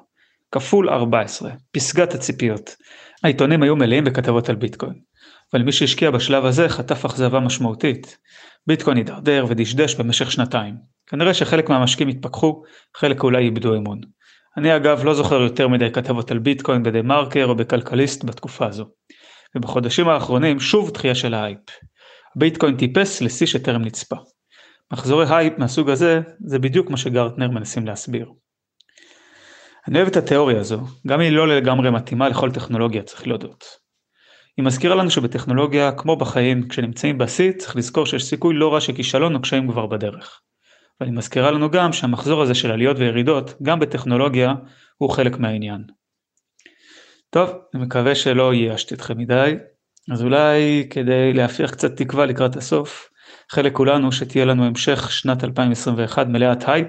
כפול 0.51 0.89
14, 0.89 1.51
פסגת 1.71 2.13
הציפיות. 2.13 2.75
העיתונים 3.23 3.63
היו 3.63 3.75
מלאים 3.75 4.03
בכתבות 4.03 4.49
על 4.49 4.55
ביטקוין. 4.55 4.93
אבל 5.53 5.63
מי 5.63 5.71
שהשקיע 5.71 6.11
בשלב 6.11 6.45
הזה 6.45 6.69
חטף 6.69 7.05
אכזבה 7.05 7.39
משמעותית. 7.39 8.17
ביטקוין 8.67 8.97
הידרדר 8.97 9.45
ודשדש 9.49 9.95
במשך 9.95 10.31
שנתיים. 10.31 10.75
כנראה 11.07 11.33
שחלק 11.33 11.69
מהמשקיעים 11.69 12.09
התפכחו, 12.09 12.63
חלק 12.97 13.23
אולי 13.23 13.45
איבדו 13.45 13.75
אמון. 13.75 14.01
אני 14.57 14.75
אגב 14.75 15.03
לא 15.03 15.13
זוכר 15.13 15.41
יותר 15.41 15.67
מדי 15.67 15.91
כתבות 15.91 16.31
על 16.31 16.39
ביטקוין 16.39 16.83
בדה 16.83 17.01
מרקר 17.01 17.45
או 17.45 17.55
בכלכליסט 17.55 18.23
בתקופה 18.23 18.65
הזו. 18.65 18.85
ובחודשים 19.55 20.09
האחרונים 20.09 20.59
שוב 20.59 20.91
תחייה 20.91 21.15
של 21.15 21.33
ההייפ. 21.33 21.59
ביטקוין 22.35 22.77
טיפס 22.77 23.21
לשיא 23.21 23.47
שטרם 23.47 23.81
נצפה. 23.81 24.15
מחזורי 24.93 25.25
הייפ 25.29 25.53
מהסוג 25.57 25.89
הזה 25.89 26.21
זה 26.45 26.59
בדיוק 26.59 26.89
מה 26.89 26.97
שגרטנר 26.97 27.51
מנסים 27.51 27.85
להסביר. 27.85 28.31
אני 29.87 29.97
אוהב 29.97 30.07
את 30.07 30.17
התיאוריה 30.17 30.59
הזו, 30.59 30.81
גם 31.07 31.19
היא 31.19 31.31
לא 31.31 31.47
לגמרי 31.47 31.91
מתאימה 31.91 32.29
לכל 32.29 32.51
טכנולוגיה 32.51 33.03
צריך 33.03 33.27
להודות. 33.27 33.65
היא 34.57 34.65
מזכירה 34.65 34.95
לנו 34.95 35.11
שבטכנולוגיה, 35.11 35.91
כמו 35.91 36.15
בחיים, 36.15 36.67
כשנמצאים 36.67 37.17
בשיא 37.17 37.51
צריך 37.51 37.75
לזכור 37.75 38.05
שיש 38.05 38.25
סיכוי 38.25 38.55
לא 38.55 38.73
רע 38.73 38.81
שכישלון 38.81 39.35
או 39.35 39.41
קשיים 39.41 39.71
כבר 39.71 39.85
בדרך. 39.85 40.41
והיא 41.01 41.11
מזכירה 41.11 41.51
לנו 41.51 41.71
גם 41.71 41.93
שהמחזור 41.93 42.41
הזה 42.41 42.55
של 42.55 42.71
עליות 42.71 42.97
וירידות, 42.99 43.53
גם 43.61 43.79
בטכנולוגיה, 43.79 44.53
הוא 44.97 45.09
חלק 45.09 45.37
מהעניין. 45.39 45.83
טוב, 47.29 47.49
אני 47.73 47.83
מקווה 47.83 48.15
שלא 48.15 48.53
ייאשתי 48.53 48.95
אתכם 48.95 49.17
מדי, 49.17 49.55
אז 50.11 50.23
אולי 50.23 50.87
כדי 50.89 51.33
להפיח 51.33 51.71
קצת 51.71 51.97
תקווה 51.97 52.25
לקראת 52.25 52.55
הסוף, 52.55 53.09
נאחל 53.51 53.73
לכולנו 53.73 54.11
שתהיה 54.11 54.45
לנו 54.45 54.65
המשך 54.65 55.11
שנת 55.11 55.43
2021 55.43 56.27
מלאת 56.27 56.69
הייפ, 56.69 56.87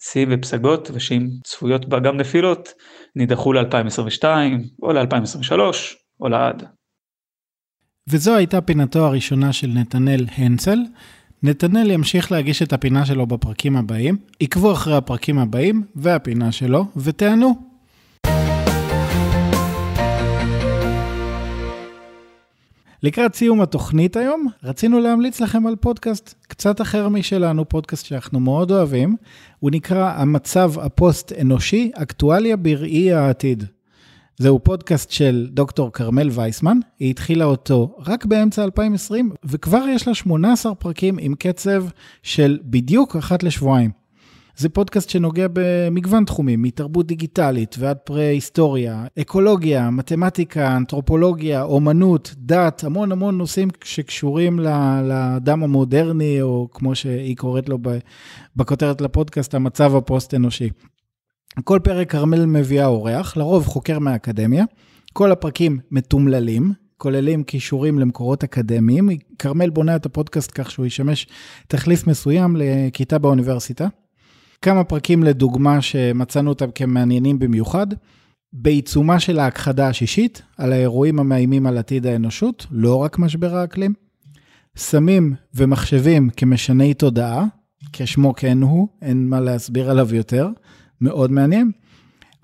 שיאים 0.00 0.28
ופסגות, 0.32 0.90
ושאם 0.94 1.28
צפויות 1.44 1.88
בה 1.88 2.00
גם 2.00 2.16
נפילות, 2.16 2.68
יידחו 3.16 3.52
ל-2022, 3.52 4.24
או 4.82 4.92
ל-2023, 4.92 5.60
או 6.20 6.28
לעד. 6.28 6.64
וזו 8.08 8.36
הייתה 8.36 8.60
פינתו 8.60 9.06
הראשונה 9.06 9.52
של 9.52 9.68
נתנאל 9.68 10.26
הנצל. 10.36 10.78
נתנאל 11.42 11.90
ימשיך 11.90 12.32
להגיש 12.32 12.62
את 12.62 12.72
הפינה 12.72 13.06
שלו 13.06 13.26
בפרקים 13.26 13.76
הבאים, 13.76 14.16
עקבו 14.40 14.72
אחרי 14.72 14.96
הפרקים 14.96 15.38
הבאים 15.38 15.82
והפינה 15.96 16.52
שלו, 16.52 16.84
ותענו. 16.96 17.67
לקראת 23.02 23.34
סיום 23.34 23.60
התוכנית 23.60 24.16
היום, 24.16 24.46
רצינו 24.64 25.00
להמליץ 25.00 25.40
לכם 25.40 25.66
על 25.66 25.76
פודקאסט 25.76 26.34
קצת 26.48 26.80
אחר 26.80 27.08
משלנו, 27.08 27.68
פודקאסט 27.68 28.06
שאנחנו 28.06 28.40
מאוד 28.40 28.70
אוהבים. 28.70 29.16
הוא 29.58 29.70
נקרא 29.70 30.12
המצב 30.16 30.72
הפוסט-אנושי, 30.78 31.90
אקטואליה 31.94 32.56
בראי 32.56 33.12
העתיד. 33.12 33.64
זהו 34.38 34.58
פודקאסט 34.58 35.10
של 35.10 35.48
דוקטור 35.50 35.92
כרמל 35.92 36.28
וייסמן, 36.32 36.78
היא 36.98 37.10
התחילה 37.10 37.44
אותו 37.44 37.96
רק 38.06 38.24
באמצע 38.24 38.64
2020, 38.64 39.30
וכבר 39.44 39.84
יש 39.88 40.08
לה 40.08 40.14
18 40.14 40.74
פרקים 40.74 41.16
עם 41.20 41.34
קצב 41.34 41.84
של 42.22 42.58
בדיוק 42.64 43.16
אחת 43.16 43.42
לשבועיים. 43.42 43.90
זה 44.58 44.68
פודקאסט 44.68 45.10
שנוגע 45.10 45.46
במגוון 45.52 46.24
תחומים, 46.24 46.62
מתרבות 46.62 47.06
דיגיטלית 47.06 47.76
ועד 47.78 47.96
פרה-היסטוריה, 47.96 49.04
אקולוגיה, 49.20 49.90
מתמטיקה, 49.90 50.76
אנתרופולוגיה, 50.76 51.62
אומנות, 51.62 52.34
דת, 52.36 52.84
המון 52.84 53.12
המון 53.12 53.38
נושאים 53.38 53.68
שקשורים 53.84 54.58
לאדם 55.04 55.62
המודרני, 55.62 56.42
או 56.42 56.68
כמו 56.72 56.94
שהיא 56.94 57.36
קוראת 57.36 57.68
לו 57.68 57.78
בכותרת 58.56 59.00
לפודקאסט, 59.00 59.54
המצב 59.54 59.96
הפוסט-אנושי. 59.96 60.70
כל 61.64 61.78
פרק 61.84 62.10
כרמל 62.10 62.46
מביאה 62.46 62.86
אורח, 62.86 63.36
לרוב 63.36 63.66
חוקר 63.66 63.98
מהאקדמיה. 63.98 64.64
כל 65.12 65.32
הפרקים 65.32 65.78
מתומללים, 65.90 66.72
כוללים 66.96 67.42
קישורים 67.42 67.98
למקורות 67.98 68.44
אקדמיים. 68.44 69.08
כרמל 69.38 69.70
בונה 69.70 69.96
את 69.96 70.06
הפודקאסט 70.06 70.50
כך 70.54 70.70
שהוא 70.70 70.86
ישמש 70.86 71.26
תחליף 71.68 72.06
מסוים 72.06 72.56
לכיתה 72.58 73.18
באוניברסיטה. 73.18 73.88
כמה 74.62 74.84
פרקים 74.84 75.22
לדוגמה 75.22 75.82
שמצאנו 75.82 76.50
אותם 76.50 76.70
כמעניינים 76.74 77.38
במיוחד. 77.38 77.86
בעיצומה 78.52 79.20
של 79.20 79.38
ההכחדה 79.38 79.88
השישית, 79.88 80.42
על 80.56 80.72
האירועים 80.72 81.18
המאיימים 81.18 81.66
על 81.66 81.78
עתיד 81.78 82.06
האנושות, 82.06 82.66
לא 82.70 82.96
רק 82.96 83.18
משבר 83.18 83.56
האקלים. 83.56 83.94
סמים 84.76 85.34
ומחשבים 85.54 86.30
כמשני 86.36 86.94
תודעה, 86.94 87.44
כשמו 87.92 88.34
כן 88.34 88.62
הוא, 88.62 88.88
אין 89.02 89.28
מה 89.28 89.40
להסביר 89.40 89.90
עליו 89.90 90.14
יותר. 90.14 90.48
מאוד 91.00 91.30
מעניין. 91.32 91.70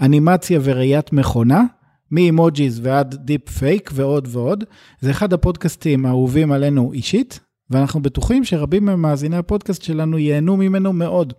אנימציה 0.01 0.61
וראיית 0.63 1.13
מכונה, 1.13 1.63
מאימוג'יז 2.11 2.81
ועד 2.83 3.15
דיפ 3.15 3.49
פייק 3.49 3.91
ועוד 3.95 4.29
ועוד. 4.31 4.65
זה 5.01 5.11
אחד 5.11 5.33
הפודקאסטים 5.33 6.07
האהובים 6.07 6.53
עלינו 6.53 6.93
אישית, 6.93 7.41
ואנחנו 7.71 8.03
בטוחים 8.03 8.45
שרבים 8.45 8.87
ממאזיני 8.87 9.37
הפודקאסט 9.37 9.83
שלנו 9.83 10.19
ייהנו 10.19 10.57
ממנו 10.57 10.93
מאוד. 10.93 11.33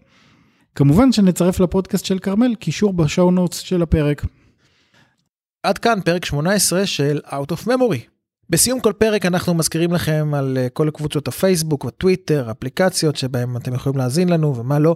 כמובן 0.76 1.12
שנצרף 1.12 1.60
לפודקאסט 1.60 2.06
של 2.06 2.20
כרמל 2.20 2.56
קישור 2.56 2.94
ב 2.94 3.01
show 3.01 3.32
notes 3.32 3.58
של 3.58 3.82
הפרק. 3.82 4.26
עד 5.64 5.78
כאן 5.78 6.00
פרק 6.06 6.26
18 6.26 6.86
של 6.86 7.20
Out 7.26 7.52
of 7.52 7.68
Memory. 7.68 8.00
בסיום 8.50 8.80
כל 8.80 8.94
פרק 8.94 9.26
אנחנו 9.26 9.54
מזכירים 9.54 9.94
לכם 9.94 10.34
על 10.36 10.58
אה, 10.58 10.70
כל 10.70 10.90
קבוצות 10.94 11.28
הפייסבוק 11.28 11.86
וטוויטר, 11.86 12.52
אפליקציות 12.52 13.16
שבהם 13.16 13.58
אתם 13.58 13.74
יכולים 13.74 13.98
להאזין 13.98 14.30
לנו 14.30 14.56
ומה 14.56 14.80
לא, 14.80 14.96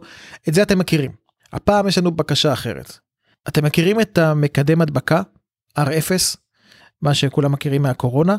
את 0.50 0.54
זה 0.54 0.62
אתם 0.62 0.80
מכירים. 0.80 1.12
הפעם 1.54 1.88
יש 1.88 1.98
לנו 1.98 2.12
בקשה 2.12 2.54
אחרת. 2.54 3.00
אתם 3.48 3.66
מכירים 3.66 4.02
את 4.02 4.18
המקדם 4.18 4.82
הדבקה, 4.82 5.22
R0, 5.80 6.12
מה 7.02 7.14
שכולם 7.14 7.52
מכירים 7.52 7.82
מהקורונה? 7.82 8.38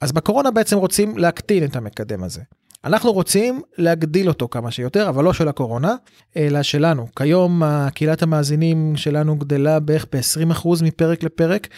אז 0.00 0.12
בקורונה 0.12 0.50
בעצם 0.50 0.76
רוצים 0.76 1.18
להקטין 1.18 1.64
את 1.64 1.76
המקדם 1.76 2.24
הזה. 2.24 2.42
אנחנו 2.84 3.12
רוצים 3.12 3.62
להגדיל 3.78 4.28
אותו 4.28 4.48
כמה 4.48 4.70
שיותר, 4.70 5.08
אבל 5.08 5.24
לא 5.24 5.32
של 5.32 5.48
הקורונה, 5.48 5.94
אלא 6.36 6.62
שלנו. 6.62 7.06
כיום 7.16 7.62
קהילת 7.94 8.22
המאזינים 8.22 8.96
שלנו 8.96 9.36
גדלה 9.36 9.80
בערך 9.80 10.06
ב-20% 10.12 10.68
מפרק 10.82 11.22
לפרק. 11.22 11.68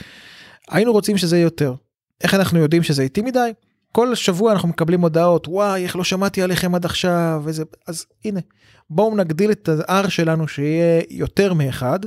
היינו 0.70 0.92
רוצים 0.92 1.16
שזה 1.16 1.36
יהיה 1.36 1.44
יותר. 1.44 1.74
איך 2.22 2.34
אנחנו 2.34 2.58
יודעים 2.58 2.82
שזה 2.82 3.02
איטי 3.02 3.22
מדי? 3.22 3.52
כל 3.92 4.14
שבוע 4.14 4.52
אנחנו 4.52 4.68
מקבלים 4.68 5.00
הודעות, 5.00 5.48
וואי, 5.48 5.84
איך 5.84 5.96
לא 5.96 6.04
שמעתי 6.04 6.42
עליכם 6.42 6.74
עד 6.74 6.84
עכשיו, 6.84 7.42
וזה, 7.44 7.64
אז 7.88 8.06
הנה, 8.24 8.40
בואו 8.90 9.16
נגדיל 9.16 9.50
את 9.50 9.68
ה-R 9.68 10.10
שלנו 10.10 10.48
שיהיה 10.48 11.02
יותר 11.10 11.54
מאחד. 11.54 11.98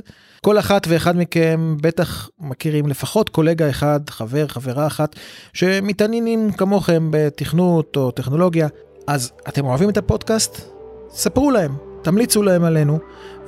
כל 0.42 0.58
אחת 0.58 0.86
ואחד 0.88 1.16
מכם 1.16 1.76
בטח 1.80 2.30
מכירים 2.40 2.86
לפחות 2.86 3.28
קולגה 3.28 3.70
אחד, 3.70 4.00
חבר, 4.10 4.48
חברה 4.48 4.86
אחת, 4.86 5.16
שמתעניינים 5.52 6.52
כמוכם 6.52 7.08
בתכנות 7.10 7.96
או 7.96 8.10
טכנולוגיה. 8.10 8.68
אז 9.08 9.32
אתם 9.48 9.64
אוהבים 9.64 9.90
את 9.90 9.96
הפודקאסט? 9.96 10.60
ספרו 11.10 11.50
להם, 11.50 11.72
תמליצו 12.02 12.42
להם 12.42 12.64
עלינו, 12.64 12.98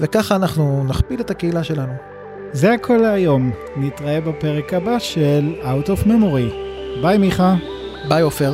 וככה 0.01 0.37
אנחנו 0.37 0.85
נכפיל 0.85 1.21
את 1.21 1.31
הקהילה 1.31 1.65
שלנו. 1.65 1.93
זה 2.53 2.73
הכל 2.73 2.97
להיום, 2.97 3.51
נתראה 3.77 4.21
בפרק 4.21 4.75
הבא 4.75 4.99
של 4.99 5.55
Out 5.63 5.87
of 5.87 6.07
Memory. 6.07 6.55
ביי 7.03 7.19
מיכה. 7.19 7.55
ביי 8.09 8.23
עופר. 8.23 8.53